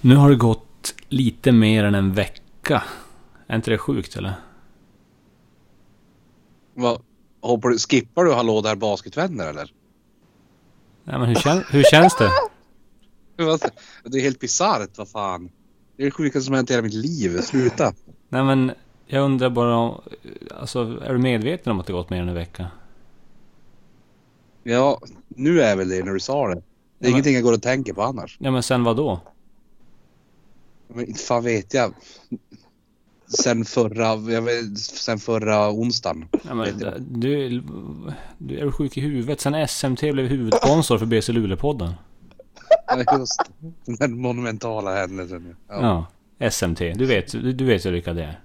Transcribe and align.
Nu 0.00 0.16
har 0.16 0.30
det 0.30 0.36
gått 0.36 0.94
lite 1.08 1.52
mer 1.52 1.84
än 1.84 1.94
en 1.94 2.12
vecka. 2.12 2.82
Är 3.46 3.56
inte 3.56 3.70
det 3.70 3.78
sjukt 3.78 4.16
eller? 4.16 4.34
Vad, 6.74 7.02
hoppar 7.40 7.68
du, 7.68 7.78
skippar 7.78 8.24
du 8.24 8.32
Hallå 8.32 8.60
där 8.60 8.76
basketvänner 8.76 9.46
eller? 9.46 9.72
Ja, 11.04 11.18
men 11.18 11.28
hur, 11.28 11.34
kän, 11.34 11.64
hur 11.70 11.82
känns 11.82 12.16
det? 12.16 12.30
Det 14.04 14.18
är 14.18 14.22
helt 14.22 14.40
bisarrt, 14.40 14.98
vad 14.98 15.08
fan. 15.08 15.50
Det 15.96 16.02
är 16.02 16.04
det 16.04 16.10
sjukaste 16.10 16.40
som 16.46 16.54
hänt 16.54 16.70
i 16.70 16.72
hela 16.72 16.82
mitt 16.82 16.94
liv. 16.94 17.40
Sluta. 17.40 17.92
Nej 18.28 18.44
men, 18.44 18.72
jag 19.06 19.24
undrar 19.24 19.50
bara 19.50 19.76
om... 19.76 20.00
Alltså, 20.60 21.00
är 21.02 21.12
du 21.12 21.18
medveten 21.18 21.72
om 21.72 21.80
att 21.80 21.86
det 21.86 21.92
gått 21.92 22.10
mer 22.10 22.22
än 22.22 22.28
en 22.28 22.34
vecka? 22.34 22.66
Ja, 24.62 25.00
nu 25.28 25.60
är 25.60 25.68
jag 25.68 25.76
väl 25.76 25.88
det 25.88 26.04
när 26.04 26.12
du 26.12 26.20
sa 26.20 26.48
det. 26.48 26.54
Det 26.54 26.60
är 26.60 26.62
men- 26.98 27.10
ingenting 27.10 27.34
jag 27.34 27.42
går 27.42 27.52
och 27.52 27.62
tänker 27.62 27.92
på 27.92 28.02
annars. 28.02 28.36
Ja 28.40 28.50
men 28.50 28.62
sen 28.62 28.84
vad 28.84 28.96
då? 28.96 29.20
Men 30.94 31.06
inte 31.08 31.20
fan 31.20 31.44
vet 31.44 31.74
jag. 31.74 31.94
Sen 33.42 33.64
förra, 33.64 34.32
jag 34.32 34.42
vet, 34.42 34.78
sen 34.78 35.18
förra 35.18 35.70
onsdagen. 35.72 36.28
Ja, 36.48 36.54
men, 36.54 36.78
du, 37.08 37.62
du 38.38 38.58
är 38.58 38.70
sjuk 38.70 38.96
i 38.96 39.00
huvudet? 39.00 39.40
Sen 39.40 39.68
SMT 39.68 40.00
blev 40.00 40.26
huvudsponsor 40.26 40.98
för 40.98 41.06
BC 41.06 41.32
Luleå-podden. 41.32 41.92
Ja, 42.86 43.18
Just 43.18 43.40
den 43.84 44.20
monumentala 44.20 44.94
händelsen. 44.94 45.56
Ja, 45.68 46.06
Ja. 46.38 46.50
SMT, 46.50 46.78
du 46.78 47.06
vet, 47.06 47.32
du, 47.32 47.52
du 47.52 47.64
vet 47.64 47.86
vilka 47.86 48.12
det 48.12 48.22
är. 48.22 48.40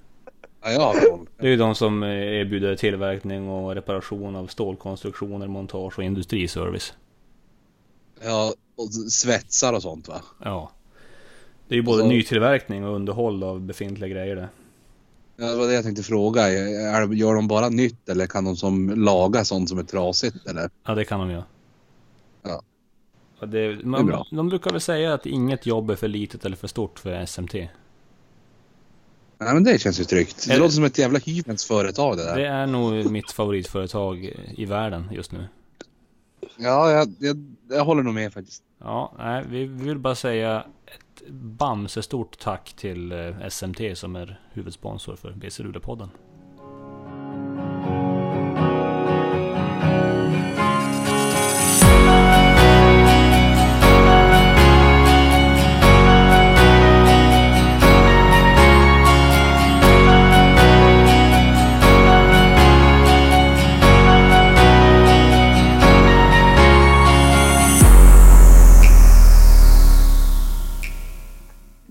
ja 0.63 0.71
jag 0.71 0.81
har 0.81 0.93
koll. 1.09 1.27
Det 1.37 1.45
är 1.45 1.51
ju 1.51 1.57
de 1.57 1.75
som 1.75 2.03
eh, 2.03 2.09
erbjuder 2.09 2.75
tillverkning 2.75 3.49
och 3.49 3.75
reparation 3.75 4.35
av 4.35 4.47
stålkonstruktioner, 4.47 5.47
montage 5.47 5.97
och 5.99 6.03
industriservice. 6.03 6.93
Ja, 8.23 8.53
och 8.75 8.93
svetsar 8.93 9.73
och 9.73 9.81
sånt 9.81 10.07
va? 10.07 10.21
Ja. 10.43 10.71
Det 11.67 11.75
är 11.75 11.77
ju 11.77 11.81
både 11.83 11.97
Och 12.03 12.09
så- 12.09 12.13
nytillverkning 12.15 12.85
och 12.85 12.95
underhåll 12.95 13.43
av 13.43 13.61
befintliga 13.61 14.09
grejer 14.09 14.35
det. 14.35 14.49
Ja, 15.37 15.45
det 15.51 15.57
var 15.57 15.67
det 15.67 15.73
jag 15.73 15.83
tänkte 15.83 16.03
fråga. 16.03 16.41
Är, 16.49 17.13
gör 17.13 17.35
de 17.35 17.47
bara 17.47 17.69
nytt 17.69 18.09
eller 18.09 18.27
kan 18.27 18.45
de 18.45 18.55
som 18.55 18.89
laga 18.89 19.45
sånt 19.45 19.69
som 19.69 19.77
är 19.79 19.83
trasigt 19.83 20.47
eller? 20.49 20.69
Ja, 20.85 20.95
det 20.95 21.05
kan 21.05 21.19
de 21.19 21.31
göra. 21.31 21.43
Ja. 22.43 22.61
Det, 23.39 23.45
Det 23.45 23.59
är 23.59 23.83
man, 23.85 24.05
bra. 24.05 24.27
de 24.31 24.49
brukar 24.49 24.71
väl 24.71 24.81
säga 24.81 25.13
att 25.13 25.25
inget 25.25 25.65
jobb 25.65 25.89
är 25.89 25.95
för 25.95 26.07
litet 26.07 26.45
eller 26.45 26.55
för 26.55 26.67
stort 26.67 26.99
för 26.99 27.25
SMT. 27.25 27.53
Nej 29.37 29.53
men 29.53 29.63
det 29.63 29.81
känns 29.81 29.99
ju 29.99 30.03
tryggt. 30.03 30.45
Det 30.47 30.51
Är 30.51 30.55
det- 30.55 30.59
låter 30.59 30.73
som 30.75 30.83
ett 30.83 30.97
jävla 30.97 31.19
hyvens 31.19 31.65
företag 31.65 32.17
det 32.17 32.23
där. 32.23 32.35
Det 32.35 32.45
är 32.47 32.67
nog 32.67 33.11
mitt 33.11 33.31
favoritföretag 33.31 34.33
i 34.57 34.65
världen 34.65 35.09
just 35.11 35.31
nu. 35.31 35.47
Ja, 36.57 36.91
jag, 36.91 37.13
jag, 37.19 37.53
jag 37.69 37.85
håller 37.85 38.03
nog 38.03 38.13
med 38.13 38.33
faktiskt. 38.33 38.63
Ja, 38.79 39.13
nej, 39.17 39.43
vi 39.49 39.65
vill 39.65 39.97
bara 39.99 40.15
säga 40.15 40.65
Bamse 41.29 42.01
stort 42.01 42.39
tack 42.39 42.73
till 42.73 43.11
eh, 43.11 43.47
SMT 43.49 43.79
som 43.93 44.15
är 44.15 44.39
huvudsponsor 44.51 45.15
för 45.15 45.31
BC 45.31 45.63
Luleå-podden. 45.63 46.09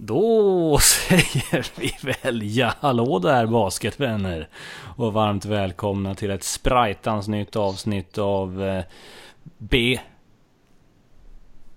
Då 0.07 0.79
säger 0.83 1.67
vi 1.81 2.13
väl 2.23 2.57
ja, 2.57 2.73
hallå 2.81 3.19
där 3.19 3.47
basketvänner! 3.47 4.49
Och 4.97 5.13
varmt 5.13 5.45
välkomna 5.45 6.15
till 6.15 6.31
ett 6.31 6.45
sprajtans 6.45 7.29
nytt 7.29 7.57
avsnitt 7.57 8.19
av 8.19 8.63
eh, 8.63 8.85
B. 9.59 9.99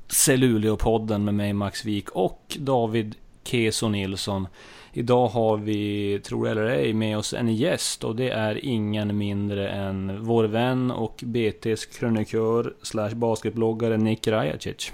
Celluleopodden 0.08 1.26
med 1.26 1.34
mig 1.34 1.54
Max 1.54 1.86
Wik 1.86 2.10
och 2.10 2.58
David 2.60 3.16
Keso 3.44 3.90
Nilsson. 3.90 4.48
Idag 4.94 5.28
har 5.28 5.58
vi, 5.58 6.20
tror 6.24 6.46
det 6.46 6.52
eller 6.52 6.66
ej, 6.66 6.94
med 6.94 7.18
oss 7.18 7.34
en 7.34 7.56
gäst 7.56 8.04
och 8.04 8.16
det 8.16 8.30
är 8.30 8.66
ingen 8.66 9.18
mindre 9.18 9.70
än 9.70 10.26
vår 10.26 10.44
vän 10.44 10.92
och 10.92 11.16
BT's 11.20 12.00
krönikör 12.00 12.74
slash 12.82 13.16
basketbloggare 13.16 13.98
Nick 13.98 14.28
Rajacic. 14.28 14.92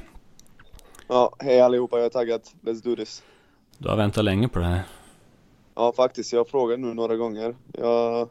Ja, 1.08 1.36
hej 1.40 1.62
allihopa, 1.62 1.98
jag 1.98 2.06
är 2.06 2.10
taggad. 2.10 2.42
Let's 2.62 2.84
do 2.84 2.96
this. 2.96 3.24
Du 3.78 3.90
har 3.90 3.98
väntat 3.98 4.24
länge 4.24 4.48
på 4.48 4.60
det 4.60 4.66
här. 4.66 4.84
Ja, 5.76 5.94
faktiskt, 5.96 6.34
jag 6.34 6.40
har 6.40 6.46
frågat 6.46 6.80
nu 6.80 6.94
några 6.94 7.16
gånger. 7.16 7.56
Jag, 7.72 8.30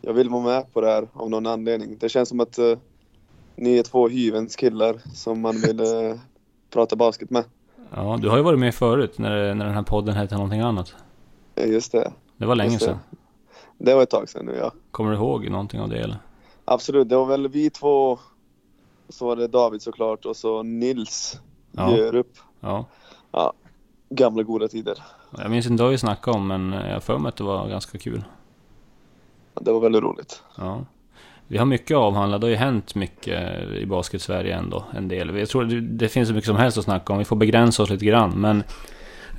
jag 0.00 0.12
vill 0.12 0.28
vara 0.28 0.42
med 0.42 0.72
på 0.72 0.80
det 0.80 0.86
här 0.86 1.08
av 1.12 1.30
någon 1.30 1.46
anledning. 1.46 1.96
Det 2.00 2.08
känns 2.08 2.28
som 2.28 2.40
att 2.40 2.58
eh, 2.58 2.78
ni 3.56 3.78
är 3.78 3.82
två 3.82 4.08
hyvens 4.08 4.56
killar 4.56 5.00
som 5.14 5.40
man 5.40 5.60
vill 5.60 5.80
eh, 5.80 6.16
prata 6.70 6.96
basket 6.96 7.30
med. 7.30 7.44
Ja, 7.94 8.18
du 8.22 8.28
har 8.28 8.36
ju 8.36 8.42
varit 8.42 8.58
med 8.58 8.74
förut 8.74 9.18
när, 9.18 9.54
när 9.54 9.64
den 9.64 9.74
här 9.74 9.82
podden 9.82 10.14
hette 10.14 10.34
någonting 10.34 10.60
annat. 10.60 10.94
Just 11.56 11.92
det. 11.92 12.12
Det 12.36 12.46
var 12.46 12.54
länge 12.54 12.76
det. 12.78 12.84
sedan. 12.84 12.98
Det 13.78 13.94
var 13.94 14.02
ett 14.02 14.10
tag 14.10 14.28
sedan 14.28 14.46
nu, 14.46 14.56
ja. 14.60 14.72
Kommer 14.90 15.10
du 15.10 15.16
ihåg 15.16 15.50
någonting 15.50 15.80
av 15.80 15.88
det 15.88 15.98
eller? 15.98 16.16
Absolut, 16.64 17.08
det 17.08 17.16
var 17.16 17.26
väl 17.26 17.48
vi 17.48 17.70
två. 17.70 18.18
Så 19.08 19.26
var 19.26 19.36
det 19.36 19.48
David 19.48 19.82
såklart 19.82 20.24
och 20.24 20.36
så 20.36 20.62
Nils 20.62 21.40
Ja. 21.76 21.96
Jörup. 21.96 22.28
Ja. 22.60 22.84
Gamla 24.10 24.42
goda 24.42 24.68
tider. 24.68 24.98
Jag 25.38 25.50
minns 25.50 25.66
inte 25.66 25.82
vad 25.82 25.92
vi 25.92 25.98
snackade 25.98 26.36
om, 26.36 26.46
men 26.46 26.72
jag 26.72 26.92
har 26.92 27.00
för 27.00 27.18
mig 27.18 27.28
att 27.28 27.36
det 27.36 27.44
var 27.44 27.68
ganska 27.68 27.98
kul. 27.98 28.24
Det 29.60 29.72
var 29.72 29.80
väldigt 29.80 30.02
roligt. 30.02 30.42
Ja. 30.56 30.84
Vi 31.48 31.58
har 31.58 31.66
mycket 31.66 31.94
att 31.96 32.00
avhandla. 32.02 32.38
Det 32.38 32.46
har 32.46 32.50
ju 32.50 32.56
hänt 32.56 32.94
mycket 32.94 33.62
i 33.72 33.86
basket-Sverige 33.86 34.54
ändå. 34.56 34.84
En 34.96 35.08
del. 35.08 35.36
Jag 35.38 35.48
tror 35.48 35.64
det, 35.64 35.80
det 35.80 36.08
finns 36.08 36.28
så 36.28 36.34
mycket 36.34 36.46
som 36.48 36.56
helst 36.56 36.78
att 36.78 36.84
snacka 36.84 37.12
om. 37.12 37.18
Vi 37.18 37.24
får 37.24 37.36
begränsa 37.36 37.82
oss 37.82 37.90
lite 37.90 38.04
grann. 38.04 38.40
Men 38.40 38.58
eh, 38.58 38.64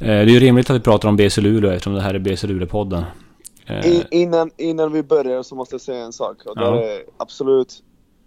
det 0.05 0.11
är 0.13 0.25
ju 0.25 0.39
rimligt 0.39 0.69
att 0.69 0.75
vi 0.75 0.79
pratar 0.79 1.09
om 1.09 1.15
BC 1.15 1.41
Luleå 1.41 1.71
eftersom 1.71 1.93
det 1.93 2.01
här 2.01 2.13
är 2.13 2.19
BC 2.19 2.47
Luleå-podden. 2.47 3.03
Eh, 3.65 3.85
I, 3.87 4.05
innan, 4.11 4.51
innan 4.57 4.91
vi 4.93 5.03
börjar 5.03 5.43
så 5.43 5.55
måste 5.55 5.73
jag 5.73 5.81
säga 5.81 6.05
en 6.05 6.13
sak. 6.13 6.45
Och 6.45 6.55
det 6.55 6.63
Ja. 6.63 6.81
är 6.83 7.03
absolut 7.17 7.83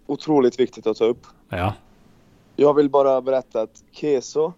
otroligt 0.07 0.59
viktigt 0.59 0.87
att 0.87 0.97
ta 0.97 1.05
upp. 1.05 1.27
ja. 1.49 1.73
Jag 2.61 2.73
vill 2.73 2.89
bara 2.89 3.21
berätta 3.21 3.61
att 3.61 3.83
Keso, 3.91 4.53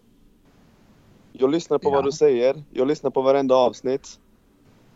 jag 1.31 1.51
lyssnar 1.51 1.77
på 1.77 1.89
Ja. 1.89 1.93
vad 1.95 2.05
du 2.05 2.11
säger. 2.11 2.63
Jag 2.71 2.87
lyssnar 2.87 3.11
på 3.11 3.21
varenda 3.21 3.55
avsnitt. 3.55 4.19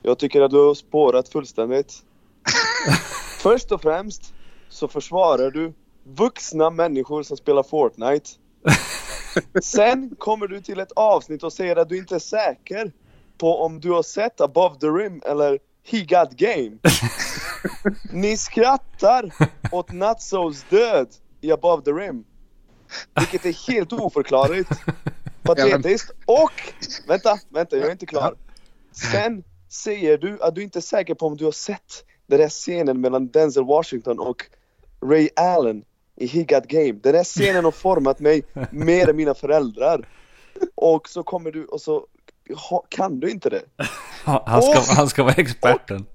Jag 0.01 0.19
tycker 0.19 0.41
att 0.41 0.51
du 0.51 0.67
har 0.67 0.73
spårat 0.73 1.29
fullständigt. 1.29 1.93
Först 3.39 3.71
och 3.71 3.81
främst 3.81 4.33
så 4.69 4.87
försvarar 4.87 5.51
du 5.51 5.73
vuxna 6.03 6.69
människor 6.69 7.23
som 7.23 7.37
spelar 7.37 7.63
Fortnite. 7.63 8.29
Sen 9.63 10.15
kommer 10.19 10.47
du 10.47 10.61
till 10.61 10.79
ett 10.79 10.91
avsnitt 10.95 11.43
och 11.43 11.53
säger 11.53 11.75
att 11.75 11.89
du 11.89 11.97
inte 11.97 12.15
är 12.15 12.19
säker 12.19 12.91
på 13.37 13.57
om 13.61 13.79
du 13.79 13.91
har 13.91 14.03
sett 14.03 14.41
Above 14.41 14.79
the 14.79 14.87
Rim 14.87 15.21
eller 15.25 15.59
He 15.83 15.99
Got 15.99 16.31
Game. 16.31 16.77
Ni 18.13 18.37
skrattar 18.37 19.31
åt 19.71 19.91
Nutsos 19.91 20.65
död 20.69 21.07
i 21.41 21.51
Above 21.51 21.83
the 21.83 21.91
Rim. 21.91 22.23
Vilket 23.15 23.45
är 23.45 23.67
helt 23.67 23.93
oförklarligt. 23.93 24.69
Patetiskt. 25.43 26.11
Och, 26.25 26.73
vänta, 27.07 27.39
vänta, 27.49 27.77
jag 27.77 27.87
är 27.87 27.91
inte 27.91 28.05
klar. 28.05 28.35
Sen 29.11 29.43
säger 29.69 30.17
du 30.17 30.41
att 30.41 30.55
du 30.55 30.63
inte 30.63 30.79
är 30.79 30.81
säker 30.81 31.13
på 31.13 31.27
om 31.27 31.37
du 31.37 31.45
har 31.45 31.51
sett 31.51 32.03
den 32.27 32.39
där 32.39 32.49
scenen 32.49 33.01
mellan 33.01 33.27
Denzel 33.27 33.65
Washington 33.65 34.19
och 34.19 34.43
Ray 35.01 35.29
Allen 35.35 35.83
i 36.15 36.27
He 36.27 36.43
Got 36.43 36.67
Game. 36.67 36.91
Den 36.91 37.13
där 37.13 37.23
scenen 37.23 37.65
har 37.65 37.71
format 37.71 38.19
mig 38.19 38.43
mer 38.71 39.09
än 39.09 39.15
mina 39.15 39.33
föräldrar. 39.33 40.07
Och 40.75 41.09
så 41.09 41.23
kommer 41.23 41.51
du 41.51 41.65
och 41.65 41.81
så 41.81 42.05
ha, 42.69 42.85
kan 42.89 43.19
du 43.19 43.29
inte 43.29 43.49
det. 43.49 43.63
Han, 44.23 44.61
ska, 44.61 44.79
Åh! 44.79 44.95
han 44.95 45.09
ska 45.09 45.23
vara 45.23 45.33
experten. 45.33 46.05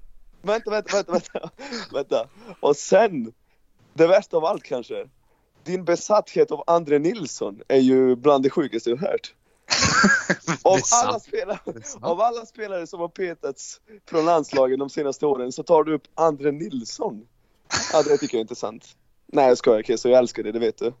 Vänta, 0.41 0.71
vänta, 0.71 0.95
vänta, 0.95 1.11
vänta, 1.11 1.49
vänta. 1.93 2.27
Och 2.59 2.75
sen, 2.75 3.33
det 3.93 4.07
värsta 4.07 4.37
av 4.37 4.45
allt 4.45 4.63
kanske. 4.63 5.05
Din 5.63 5.85
besatthet 5.85 6.51
av 6.51 6.63
André 6.67 6.99
Nilsson 6.99 7.61
är 7.67 7.79
ju 7.79 8.15
bland 8.15 8.43
det 8.43 8.49
sjukaste 8.49 8.89
jag 8.89 8.97
hört. 8.97 9.33
Av 10.63 10.79
alla, 11.03 11.19
spelare, 11.19 11.59
av 12.01 12.21
alla 12.21 12.45
spelare 12.45 12.87
som 12.87 12.99
har 12.99 13.07
petats 13.07 13.81
från 14.09 14.25
landslagen 14.25 14.79
de 14.79 14.89
senaste 14.89 15.25
åren 15.25 15.51
så 15.51 15.63
tar 15.63 15.83
du 15.83 15.93
upp 15.93 16.03
André 16.15 16.51
Nilsson. 16.51 17.25
Ja, 17.93 18.03
det 18.03 18.17
tycker 18.17 18.35
jag 18.35 18.39
är 18.39 18.41
intressant. 18.41 18.85
Nej 19.27 19.47
jag 19.47 19.57
skojar 19.57 19.81
Kiss, 19.81 20.05
jag 20.05 20.17
älskar 20.19 20.43
det, 20.43 20.51
det 20.51 20.59
vet 20.59 20.77
du. 20.77 20.93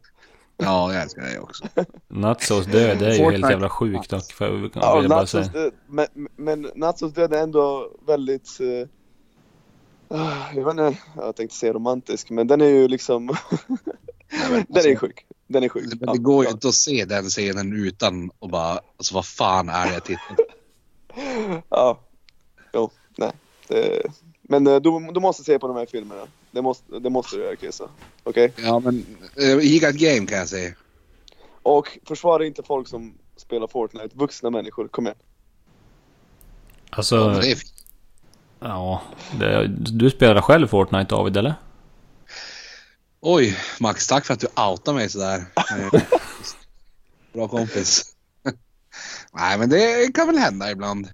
Ja, 0.57 0.93
jag 0.93 1.01
älskar 1.03 1.21
dig 1.21 1.39
också. 1.39 1.63
Nutsos 2.07 2.65
död, 2.65 3.01
är 3.01 3.13
ju 3.13 3.31
helt 3.31 3.49
jävla 3.49 3.69
sjukt 3.69 4.09
dock. 4.09 4.31
För, 4.31 4.69
ja, 4.73 5.01
jag 5.01 5.09
bara 5.09 5.19
Natsos 5.19 5.47
säga. 5.47 5.63
död, 5.63 5.73
men, 5.87 6.07
men 6.35 6.71
Natsos 6.75 7.13
död 7.13 7.33
är 7.33 7.43
ändå 7.43 7.91
väldigt... 8.07 8.49
ah, 10.07 10.51
jag 10.53 10.63
vet 10.63 10.71
inte, 10.71 11.01
jag 11.15 11.35
tänkte 11.35 11.57
säga 11.57 11.73
romantisk, 11.73 12.29
men 12.29 12.47
den 12.47 12.61
är 12.61 12.65
ju 12.65 12.87
liksom... 12.87 13.29
den 14.67 14.85
är 14.85 14.95
sjuk. 14.95 15.25
Den 15.47 15.63
är 15.63 15.69
sjuk. 15.69 15.85
Det 16.13 16.17
går 16.17 16.45
ju 16.45 16.51
inte 16.51 16.67
att 16.67 16.75
se 16.75 17.05
den 17.05 17.23
scenen 17.23 17.73
utan 17.73 18.31
att 18.39 18.49
bara, 18.49 18.79
alltså 18.97 19.15
vad 19.15 19.25
fan 19.25 19.69
är 19.69 19.87
det 19.87 19.93
jag 19.93 20.03
tittar? 20.03 20.37
Ja. 21.69 21.99
Jo, 22.73 22.91
nej. 23.17 23.31
Det... 23.67 24.01
Men 24.41 24.67
eh, 24.67 24.75
du, 24.75 25.11
du 25.13 25.19
måste 25.19 25.43
se 25.43 25.59
på 25.59 25.67
de 25.67 25.77
här 25.77 25.85
filmerna. 25.85 26.21
Det 26.51 26.61
måste, 26.61 26.99
det 26.99 27.09
måste 27.09 27.35
du 27.35 27.43
göra 27.43 27.55
Kisa. 27.55 27.89
Okej? 28.23 28.53
Ja 28.55 28.79
men, 28.79 29.05
uh, 29.41 29.59
he 29.59 29.79
got 29.79 29.95
game 29.95 30.27
kan 30.27 30.37
jag 30.37 30.47
säga. 30.47 30.73
Och 31.61 31.97
försvara 32.05 32.45
inte 32.45 32.63
folk 32.63 32.87
som 32.87 33.13
spelar 33.35 33.67
Fortnite. 33.67 34.09
Vuxna 34.13 34.49
människor, 34.49 34.87
kom 34.87 35.05
igen. 35.05 35.17
Alltså, 36.89 37.15
Ja, 37.15 37.39
det 37.41 37.51
är 37.51 37.57
ja. 38.59 39.01
Det, 39.39 39.67
du 39.77 40.09
spelar 40.09 40.41
själv 40.41 40.67
Fortnite 40.67 41.15
David, 41.15 41.37
eller? 41.37 41.53
Oj, 43.25 43.57
Max, 43.79 44.07
tack 44.07 44.25
för 44.25 44.33
att 44.33 44.39
du 44.39 44.47
outar 44.47 44.93
mig 44.93 45.09
sådär. 45.09 45.43
Eh, 45.55 46.01
Bra 47.33 47.47
kompis. 47.47 48.15
Nej 49.33 49.57
men 49.57 49.69
det 49.69 50.13
kan 50.15 50.27
väl 50.27 50.37
hända 50.37 50.71
ibland. 50.71 51.09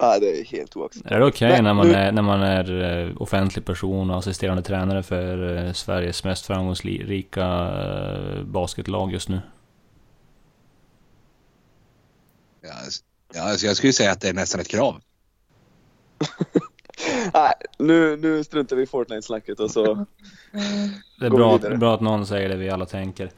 Nej, 0.00 0.20
det 0.20 0.40
är 0.40 0.44
helt 0.44 0.76
oacceptabelt. 0.76 1.14
Är 1.14 1.20
det 1.20 1.26
okej 1.26 1.48
Nej, 1.48 1.62
när 1.62 1.74
man 1.74 1.86
nu- 1.88 1.94
är, 1.94 2.12
när 2.12 2.22
man 2.22 2.40
är 2.42 2.82
eh, 3.08 3.22
offentlig 3.22 3.64
person 3.64 4.10
och 4.10 4.18
assisterande 4.18 4.62
tränare 4.62 5.02
för 5.02 5.56
eh, 5.66 5.72
Sveriges 5.72 6.24
mest 6.24 6.46
framgångsrika 6.46 7.70
basketlag 8.46 9.12
just 9.12 9.28
nu? 9.28 9.40
Ja, 12.60 12.70
ja, 13.34 13.42
alltså 13.50 13.66
jag 13.66 13.76
skulle 13.76 13.92
säga 13.92 14.12
att 14.12 14.20
det 14.20 14.28
är 14.28 14.32
nästan 14.34 14.60
ett 14.60 14.68
krav. 14.68 15.00
Nej, 17.34 17.52
nu, 17.78 18.16
nu 18.16 18.44
struntar 18.44 18.76
vi 18.76 18.82
i 18.82 18.86
Fortnite-snacket 18.86 19.60
och 19.60 19.70
så... 19.70 20.06
Det 21.20 21.26
är 21.26 21.30
bra, 21.30 21.58
bra 21.58 21.94
att 21.94 22.00
någon 22.00 22.26
säger 22.26 22.48
det 22.48 22.56
vi 22.56 22.70
alla 22.70 22.86
tänker. 22.86 23.30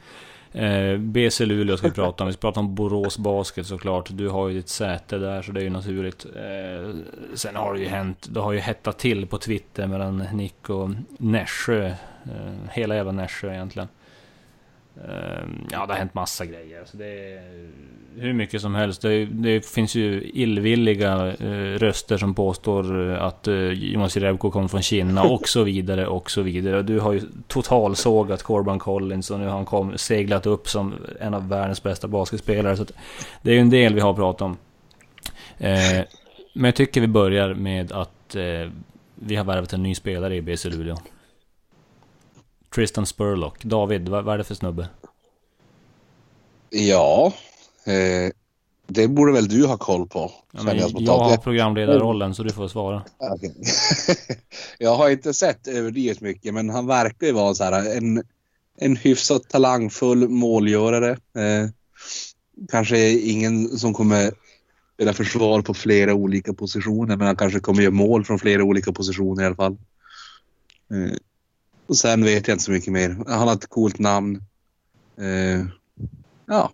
Eh, 0.51 0.97
BC 0.97 1.45
Luleå 1.45 1.77
ska 1.77 1.87
vi 1.87 1.93
prata 2.03 2.23
om. 2.23 2.27
Vi 2.27 2.33
ska 2.33 2.41
prata 2.41 2.59
om 2.59 2.75
Borås 2.75 3.17
Basket 3.17 3.67
såklart. 3.67 4.09
Du 4.11 4.29
har 4.29 4.47
ju 4.47 4.53
ditt 4.53 4.69
säte 4.69 5.17
där 5.17 5.41
så 5.41 5.51
det 5.51 5.59
är 5.59 5.63
ju 5.63 5.69
naturligt. 5.69 6.25
Eh, 6.25 6.95
sen 7.33 7.55
har 7.55 7.73
det 7.73 7.79
ju 7.79 7.87
hänt, 7.87 8.27
det 8.29 8.39
har 8.39 8.51
ju 8.51 8.59
hettat 8.59 8.99
till 8.99 9.27
på 9.27 9.37
Twitter 9.37 9.87
mellan 9.87 10.17
Nick 10.33 10.69
och 10.69 10.89
Nässjö. 11.17 11.85
Eh, 12.23 12.71
hela 12.71 12.95
jävla 12.95 13.11
Nässjö 13.11 13.53
egentligen. 13.53 13.87
Eh, 15.05 15.43
ja, 15.71 15.85
det 15.85 15.93
har 15.93 15.99
hänt 15.99 16.13
massa 16.13 16.45
grejer. 16.45 16.85
Så 16.85 16.97
det 16.97 17.33
är 17.33 17.67
hur 18.19 18.33
mycket 18.33 18.61
som 18.61 18.75
helst. 18.75 19.01
Det, 19.01 19.25
det 19.25 19.65
finns 19.65 19.95
ju 19.95 20.31
illvilliga 20.33 21.35
eh, 21.39 21.79
röster 21.79 22.17
som 22.17 22.33
påstår 22.33 23.11
eh, 23.11 23.23
att 23.23 23.47
eh, 23.47 23.55
Jonas 23.55 24.15
Jerebko 24.15 24.51
kommer 24.51 24.67
från 24.67 24.81
Kina 24.81 25.23
och 25.23 25.49
så 25.49 25.63
vidare 25.63 26.07
och 26.07 26.31
så 26.31 26.41
vidare. 26.41 26.81
Du 26.81 26.99
har 26.99 27.13
ju 27.13 27.21
totalsågat 27.47 28.43
Corban 28.43 28.79
Collins 28.79 29.31
och 29.31 29.39
nu 29.39 29.45
har 29.45 29.51
han 29.51 29.65
kom, 29.65 29.97
seglat 29.97 30.45
upp 30.45 30.69
som 30.69 30.93
en 31.19 31.33
av 31.33 31.49
världens 31.49 31.83
bästa 31.83 32.07
basketspelare. 32.07 32.77
Så 32.77 32.85
det 33.41 33.51
är 33.51 33.55
ju 33.55 33.61
en 33.61 33.69
del 33.69 33.93
vi 33.93 34.01
har 34.01 34.13
pratat 34.13 34.41
om. 34.41 34.57
Men 36.53 36.65
jag 36.65 36.75
tycker 36.75 37.01
vi 37.01 37.07
börjar 37.07 37.53
med 37.53 37.91
att 37.91 38.35
vi 39.15 39.35
har 39.35 39.43
värvat 39.43 39.73
en 39.73 39.83
ny 39.83 39.95
spelare 39.95 40.35
i 40.35 40.41
BC 40.41 40.69
Luleå. 40.69 40.97
Tristan 42.77 43.05
Spurlock. 43.05 43.63
David, 43.63 44.09
vad, 44.09 44.23
vad 44.23 44.33
är 44.33 44.37
det 44.37 44.43
för 44.43 44.55
snubbe? 44.55 44.89
Ja, 46.69 47.33
eh, 47.85 48.31
det 48.87 49.07
borde 49.07 49.31
väl 49.31 49.47
du 49.47 49.65
ha 49.65 49.77
koll 49.77 50.07
på. 50.07 50.31
Ja, 50.51 50.63
men 50.63 50.77
jag 50.77 51.17
har 51.17 51.37
programledarrollen 51.37 52.35
så 52.35 52.43
du 52.43 52.49
får 52.49 52.67
svara. 52.67 53.03
Okej. 53.17 53.55
jag 54.77 54.95
har 54.95 55.09
inte 55.09 55.33
sett 55.33 55.67
överdrivet 55.67 56.21
mycket, 56.21 56.53
men 56.53 56.69
han 56.69 56.87
verkar 56.87 57.27
ju 57.27 57.33
vara 57.33 57.53
så 57.53 57.63
här 57.63 57.97
en, 57.97 58.23
en 58.77 58.95
hyfsat 58.95 59.49
talangfull 59.49 60.29
målgörare. 60.29 61.11
Eh, 61.11 61.69
kanske 62.71 63.09
ingen 63.09 63.77
som 63.77 63.93
kommer 63.93 64.31
spela 64.93 65.13
försvar 65.13 65.61
på 65.61 65.73
flera 65.73 66.13
olika 66.13 66.53
positioner, 66.53 67.17
men 67.17 67.27
han 67.27 67.35
kanske 67.35 67.59
kommer 67.59 67.81
göra 67.81 67.93
mål 67.93 68.25
från 68.25 68.39
flera 68.39 68.63
olika 68.63 68.91
positioner 68.91 69.43
i 69.43 69.45
alla 69.45 69.55
fall. 69.55 69.77
Eh, 70.91 71.17
och 71.87 71.97
sen 71.97 72.23
vet 72.23 72.47
jag 72.47 72.55
inte 72.55 72.63
så 72.63 72.71
mycket 72.71 72.93
mer. 72.93 73.17
Han 73.27 73.47
har 73.47 73.53
ett 73.53 73.67
coolt 73.67 73.99
namn. 73.99 74.43
Eh, 75.17 75.65
ja, 76.45 76.71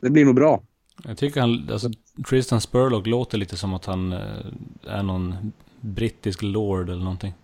det 0.00 0.10
blir 0.10 0.24
nog 0.24 0.34
bra. 0.34 0.62
Jag 1.04 1.18
tycker 1.18 1.40
han, 1.40 1.68
alltså 1.72 1.90
Tristan 2.28 2.60
Spurlock 2.60 3.06
låter 3.06 3.38
lite 3.38 3.56
som 3.56 3.74
att 3.74 3.84
han 3.84 4.12
eh, 4.12 4.46
är 4.86 5.02
någon 5.02 5.52
brittisk 5.80 6.42
lord 6.42 6.88
eller 6.90 7.04
någonting. 7.04 7.34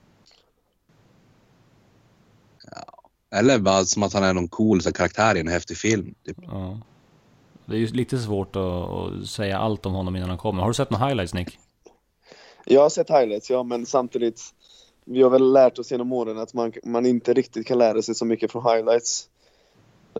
Eller 3.30 3.58
bara 3.58 3.84
som 3.84 4.02
att 4.02 4.12
han 4.12 4.25
är 4.25 4.34
någon 4.34 4.48
cool 4.48 4.82
så 4.82 4.92
karaktär 4.92 5.36
i 5.36 5.40
en 5.40 5.48
häftig 5.48 5.76
film. 5.76 6.14
Typ. 6.25 6.36
Ja. 6.42 6.80
Det 7.66 7.75
är 7.75 7.78
ju 7.78 7.86
lite 7.86 8.19
svårt 8.19 8.56
att, 8.56 8.62
att 8.62 9.26
säga 9.26 9.58
allt 9.58 9.86
om 9.86 9.92
honom 9.92 10.16
innan 10.16 10.28
han 10.28 10.38
kommer. 10.38 10.62
Har 10.62 10.69
du 10.69 10.75
sett 10.75 10.90
några 10.90 11.06
highlights 11.06 11.34
Nick? 11.34 11.58
Jag 12.64 12.82
har 12.82 12.90
sett 12.90 13.10
highlights, 13.10 13.50
ja, 13.50 13.62
men 13.62 13.86
samtidigt. 13.86 14.54
Vi 15.10 15.22
har 15.22 15.31
väl 15.31 15.52
lärt 15.52 15.78
oss 15.78 15.90
genom 15.90 16.12
åren 16.12 16.38
att 16.38 16.55
man, 16.55 16.72
man 16.84 17.06
inte 17.06 17.32
riktigt 17.32 17.66
kan 17.66 17.78
lära 17.78 18.02
sig 18.02 18.14
så 18.14 18.25
mycket 18.25 18.52
från 18.52 18.62
highlights. 18.62 19.28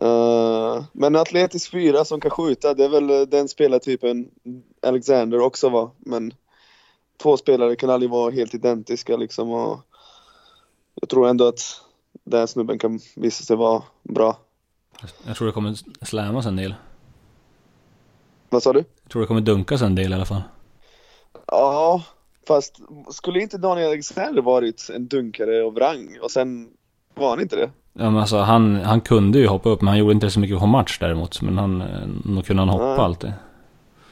Eh, 0.01 0.83
men 0.93 1.15
Atletisk 1.15 1.71
4 1.71 2.05
som 2.05 2.21
kan 2.21 2.31
skjuta, 2.31 2.73
det 2.73 2.85
är 2.85 2.89
väl 2.89 3.29
den 3.29 3.47
spelartypen 3.47 4.29
Alexander 4.81 5.39
också 5.39 5.69
var. 5.69 5.91
Men 5.97 6.33
två 7.21 7.37
spelare 7.37 7.75
kan 7.75 7.89
aldrig 7.89 8.11
vara 8.11 8.31
helt 8.31 8.53
identiska 8.53 9.17
liksom. 9.17 9.51
Och 9.51 9.79
jag 11.01 11.09
tror 11.09 11.27
ändå 11.27 11.47
att 11.47 11.61
den 12.23 12.47
snubben 12.47 12.79
kan 12.79 12.99
visa 13.15 13.43
sig 13.43 13.55
vara 13.55 13.83
bra. 14.03 14.37
Jag 15.25 15.37
tror 15.37 15.47
det 15.47 15.53
kommer 15.53 16.05
slammas 16.05 16.45
en 16.45 16.55
del. 16.55 16.75
Vad 18.49 18.63
sa 18.63 18.73
du? 18.73 18.83
Jag 19.03 19.11
tror 19.11 19.21
det 19.21 19.27
kommer 19.27 19.41
dunkas 19.41 19.81
en 19.81 19.95
del 19.95 20.11
i 20.11 20.15
alla 20.15 20.25
fall. 20.25 20.41
Ja, 21.47 22.03
fast 22.49 22.79
skulle 23.09 23.41
inte 23.41 23.57
Daniel 23.57 23.87
Alexander 23.87 24.41
varit 24.41 24.89
en 24.95 25.07
dunkare 25.07 25.63
av 25.63 25.75
rang? 25.75 26.17
Och 26.21 26.31
sen 26.31 26.67
var 27.15 27.29
han 27.29 27.41
inte 27.41 27.55
det? 27.55 27.69
Ja, 27.93 28.09
men 28.09 28.17
alltså, 28.17 28.37
han, 28.37 28.75
han 28.75 29.01
kunde 29.01 29.39
ju 29.39 29.47
hoppa 29.47 29.69
upp 29.69 29.81
men 29.81 29.87
han 29.87 29.97
gjorde 29.97 30.13
inte 30.13 30.29
så 30.29 30.39
mycket 30.39 30.59
på 30.59 30.65
match 30.65 30.97
däremot. 30.99 31.41
Men 31.41 31.57
han, 31.57 31.77
nog 32.25 32.45
kunde 32.45 32.61
han 32.61 32.69
hoppa 32.69 32.95
Nej. 32.95 32.99
alltid. 32.99 33.33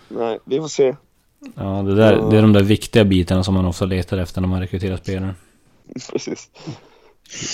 Nej, 0.07 0.39
vi 0.45 0.59
får 0.59 0.67
se. 0.67 0.95
Ja, 1.55 1.63
det, 1.63 1.95
där, 1.95 2.29
det 2.31 2.37
är 2.37 2.41
de 2.41 2.53
där 2.53 2.63
viktiga 2.63 3.03
bitarna 3.03 3.43
som 3.43 3.53
man 3.53 3.65
ofta 3.65 3.85
letar 3.85 4.17
efter 4.17 4.41
när 4.41 4.47
man 4.47 4.59
rekryterar 4.59 4.97
spelare. 4.97 5.35
Precis. 6.11 6.49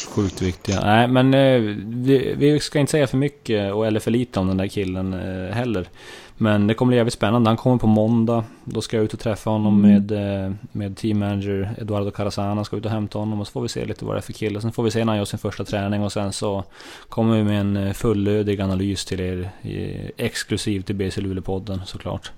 Sjukt 0.09 0.41
viktiga. 0.41 0.79
Nej, 0.83 1.07
men 1.07 1.33
eh, 1.33 1.59
vi, 1.85 2.35
vi 2.37 2.59
ska 2.59 2.79
inte 2.79 2.91
säga 2.91 3.07
för 3.07 3.17
mycket 3.17 3.73
och 3.73 3.87
eller 3.87 3.99
för 3.99 4.11
lite 4.11 4.39
om 4.39 4.47
den 4.47 4.57
där 4.57 4.67
killen 4.67 5.13
eh, 5.13 5.55
heller. 5.55 5.87
Men 6.37 6.67
det 6.67 6.73
kommer 6.73 6.89
bli 6.89 6.97
jävligt 6.97 7.13
spännande. 7.13 7.49
Han 7.49 7.57
kommer 7.57 7.77
på 7.77 7.87
måndag. 7.87 8.43
Då 8.63 8.81
ska 8.81 8.97
jag 8.97 9.03
ut 9.03 9.13
och 9.13 9.19
träffa 9.19 9.49
honom 9.49 9.81
med, 9.81 10.11
eh, 10.11 10.51
med 10.71 10.97
team 10.97 11.19
manager 11.19 11.75
Eduardo 11.77 12.11
Carasana. 12.11 12.63
Ska 12.63 12.77
ut 12.77 12.85
och 12.85 12.91
hämta 12.91 13.19
honom 13.19 13.39
och 13.39 13.47
så 13.47 13.51
får 13.51 13.61
vi 13.61 13.69
se 13.69 13.85
lite 13.85 14.05
vad 14.05 14.15
det 14.15 14.19
är 14.19 14.21
för 14.21 14.33
kille. 14.33 14.61
Sen 14.61 14.71
får 14.71 14.83
vi 14.83 14.91
se 14.91 14.99
när 14.99 15.11
han 15.11 15.17
gör 15.17 15.25
sin 15.25 15.39
första 15.39 15.63
träning 15.63 16.03
och 16.03 16.11
sen 16.11 16.33
så 16.33 16.63
kommer 17.09 17.37
vi 17.37 17.43
med 17.43 17.59
en 17.61 17.77
eh, 17.77 17.93
fullödig 17.93 18.61
analys 18.61 19.05
till 19.05 19.19
er. 19.19 19.49
Exklusivt 20.17 20.85
till 20.85 20.95
BC 20.95 21.21
Luleå-podden 21.21 21.79
såklart. 21.85 22.31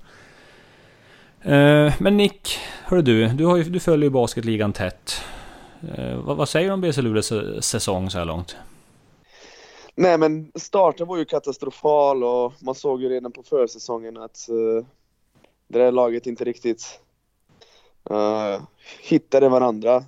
Eh, 1.41 1.93
Men 1.99 2.17
Nick, 2.17 2.57
hör 2.83 3.01
du, 3.01 3.27
du, 3.27 3.45
har 3.45 3.57
ju, 3.57 3.63
du 3.63 3.79
följer 3.79 4.03
ju 4.03 4.09
basketligan 4.09 4.73
tätt. 4.73 5.21
Vad, 6.23 6.37
vad 6.37 6.49
säger 6.49 6.67
du 6.67 6.73
om 6.73 6.81
BC 6.81 7.01
Luleås 7.01 7.33
säsong 7.59 8.09
så 8.09 8.17
här 8.17 8.25
långt? 8.25 8.55
Nej 9.97 10.17
men 10.17 10.51
starten 10.55 11.07
var 11.07 11.17
ju 11.17 11.25
katastrofal 11.25 12.23
och 12.23 12.53
man 12.61 12.75
såg 12.75 13.01
ju 13.01 13.09
redan 13.09 13.31
på 13.31 13.43
försäsongen 13.43 14.17
att 14.17 14.47
uh, 14.51 14.85
det 15.67 15.79
där 15.79 15.91
laget 15.91 16.27
inte 16.27 16.43
riktigt 16.43 16.99
uh, 18.11 18.61
hittade 19.01 19.49
varandra. 19.49 20.03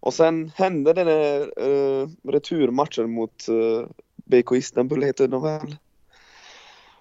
Och 0.00 0.14
sen 0.14 0.52
hände 0.56 0.92
den 0.92 1.06
där 1.06 1.40
uh, 1.60 2.02
eh, 2.02 2.08
returmatchen 2.24 3.10
mot 3.10 3.48
uh, 3.48 3.86
BK 4.16 4.52
Istanbul 4.52 5.02
heter 5.02 5.28
det 5.28 5.38
väl. 5.38 5.76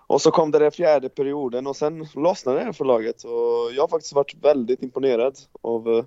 Och 0.07 0.21
så 0.21 0.31
kom 0.31 0.51
det 0.51 0.59
där 0.59 0.71
fjärde 0.71 1.09
perioden 1.09 1.67
och 1.67 1.75
sen 1.75 2.07
lossnade 2.15 2.63
det 2.63 2.73
för 2.73 2.85
laget 2.85 3.23
och 3.23 3.73
jag 3.75 3.83
har 3.83 3.87
faktiskt 3.87 4.13
varit 4.13 4.35
väldigt 4.41 4.83
imponerad 4.83 5.37
av 5.61 5.87
uh, 5.87 6.03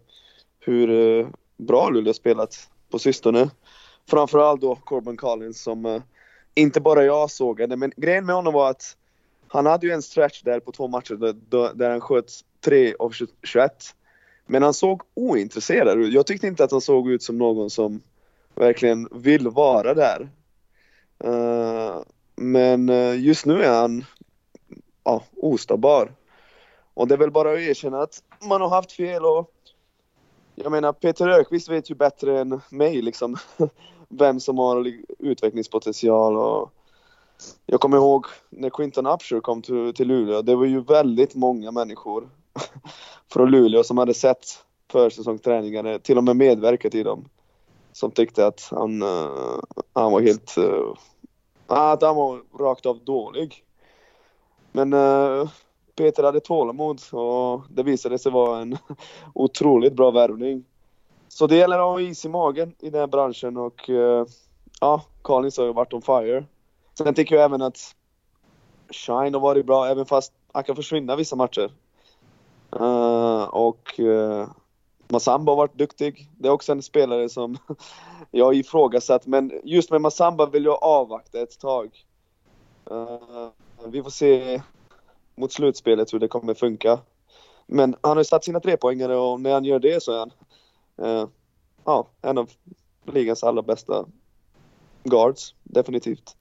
hur 0.60 0.90
uh, 0.90 1.28
bra 1.56 1.88
Luleå 1.88 2.14
spelat 2.14 2.70
på 2.90 2.98
sistone. 2.98 3.50
Framförallt 4.08 4.60
då 4.60 4.76
Corbin 4.76 5.16
Collins 5.16 5.62
som 5.62 5.86
uh, 5.86 6.02
inte 6.54 6.80
bara 6.80 7.04
jag 7.04 7.30
sågade, 7.30 7.76
men 7.76 7.92
grejen 7.96 8.26
med 8.26 8.34
honom 8.34 8.54
var 8.54 8.70
att 8.70 8.96
han 9.48 9.66
hade 9.66 9.86
ju 9.86 9.92
en 9.92 10.02
stretch 10.02 10.42
där 10.42 10.60
på 10.60 10.72
två 10.72 10.88
matcher 10.88 11.14
där, 11.14 11.32
där- 11.48 11.74
där 11.74 11.90
han 11.90 12.00
sköt 12.00 12.32
3 12.64 12.94
av 12.98 13.14
21. 13.42 13.94
Men 14.46 14.62
han 14.62 14.74
såg 14.74 15.02
ointresserad 15.14 15.98
ut. 15.98 16.12
Jag 16.12 16.26
tyckte 16.26 16.46
inte 16.46 16.64
att 16.64 16.70
han 16.70 16.80
såg 16.80 17.10
ut 17.10 17.22
som 17.22 17.38
någon 17.38 17.70
som 17.70 18.00
verkligen 18.54 19.08
vill 19.12 19.48
vara 19.48 19.94
där. 19.94 20.28
Uh, 21.24 22.02
men 22.36 22.88
eh, 22.88 23.20
just 23.20 23.46
nu 23.46 23.62
är 23.62 23.80
han 23.80 24.04
ja, 25.04 25.22
ostabar. 25.36 26.12
Och 26.94 27.08
det 27.08 27.14
är 27.14 27.18
väl 27.18 27.30
bara 27.30 27.52
att 27.52 27.58
erkänna 27.58 28.02
att 28.02 28.22
man 28.48 28.60
har 28.60 28.68
haft 28.68 28.92
fel 28.92 29.24
och 29.24 29.50
jag 30.54 30.72
menar 30.72 30.92
Peter 30.92 31.28
Ökvist 31.28 31.68
vet 31.68 31.90
ju 31.90 31.94
bättre 31.94 32.40
än 32.40 32.60
mig 32.70 33.02
liksom 33.02 33.36
vem 34.18 34.40
som 34.40 34.58
har 34.58 34.92
utvecklingspotential 35.18 36.36
och 36.36 36.72
jag 37.66 37.80
kommer 37.80 37.96
ihåg 37.96 38.26
när 38.50 38.70
Quinton 38.70 39.06
Upshur 39.06 39.40
kom 39.40 39.62
till, 39.62 39.94
till 39.94 40.08
Luleå, 40.08 40.42
det 40.42 40.56
var 40.56 40.64
ju 40.64 40.80
väldigt 40.80 41.34
många 41.34 41.70
människor 41.70 42.28
från 43.32 43.50
Luleå 43.50 43.84
som 43.84 43.98
hade 43.98 44.14
sett 44.14 44.44
försäsongsträningarna, 44.92 45.98
till 45.98 46.18
och 46.18 46.24
med 46.24 46.36
medverkat 46.36 46.94
i 46.94 47.02
dem. 47.02 47.28
Som 47.92 48.10
tyckte 48.10 48.46
att 48.46 48.68
han, 48.70 49.02
uh, 49.02 49.60
han 49.92 50.12
var 50.12 50.20
helt, 50.20 50.54
Uh, 50.58 50.94
att 51.66 52.02
han 52.02 52.16
var 52.16 52.58
rakt 52.58 52.86
av 52.86 53.04
dålig. 53.04 53.64
Men 54.72 54.92
uh, 54.92 55.48
Peter 55.96 56.22
hade 56.22 56.40
tålamod 56.40 57.00
och 57.12 57.62
det 57.70 57.82
visade 57.82 58.18
sig 58.18 58.32
vara 58.32 58.60
en 58.60 58.78
otroligt 59.34 59.92
bra 59.92 60.10
värvning. 60.10 60.64
Så 61.34 61.46
det 61.46 61.56
gäller 61.56 61.78
att 61.78 61.84
ha 61.84 62.00
is 62.00 62.24
i 62.24 62.28
magen 62.28 62.74
i 62.78 62.90
den 62.90 63.00
här 63.00 63.06
branschen 63.06 63.56
och 63.56 63.90
eh, 63.90 64.26
ja, 64.80 65.02
Kalins 65.24 65.58
har 65.58 65.64
ju 65.64 65.72
varit 65.72 65.92
on 65.92 66.02
fire. 66.02 66.44
Sen 66.98 67.14
tycker 67.14 67.34
jag 67.34 67.44
även 67.44 67.62
att 67.62 67.94
Shine 68.90 69.34
har 69.34 69.40
varit 69.40 69.66
bra 69.66 69.86
även 69.86 70.06
fast 70.06 70.32
han 70.52 70.64
kan 70.64 70.76
försvinna 70.76 71.16
vissa 71.16 71.36
matcher. 71.36 71.70
Uh, 72.80 73.42
och 73.42 73.98
uh, 73.98 74.48
Masamba 75.08 75.52
har 75.52 75.56
varit 75.56 75.78
duktig. 75.78 76.30
Det 76.38 76.48
är 76.48 76.52
också 76.52 76.72
en 76.72 76.82
spelare 76.82 77.28
som 77.28 77.56
jag 78.30 78.44
har 78.44 78.52
ifrågasatt 78.52 79.26
men 79.26 79.60
just 79.64 79.90
med 79.90 80.00
Masamba 80.00 80.46
vill 80.46 80.64
jag 80.64 80.82
avvakta 80.82 81.40
ett 81.40 81.58
tag. 81.58 82.04
Uh, 82.90 83.48
vi 83.86 84.02
får 84.02 84.10
se 84.10 84.62
mot 85.34 85.52
slutspelet 85.52 86.12
hur 86.12 86.18
det 86.18 86.28
kommer 86.28 86.54
funka. 86.54 86.98
Men 87.66 87.96
han 88.00 88.10
har 88.10 88.20
ju 88.20 88.24
satt 88.24 88.44
sina 88.44 88.60
trepoängare 88.60 89.16
och 89.16 89.40
när 89.40 89.52
han 89.52 89.64
gör 89.64 89.78
det 89.78 90.02
så 90.02 90.12
är 90.12 90.18
han 90.18 90.30
eh, 91.02 91.26
ja, 91.84 92.08
en 92.22 92.38
av 92.38 92.50
ligans 93.12 93.44
allra 93.44 93.62
bästa 93.62 94.04
guards, 95.04 95.54
definitivt. 95.62 96.36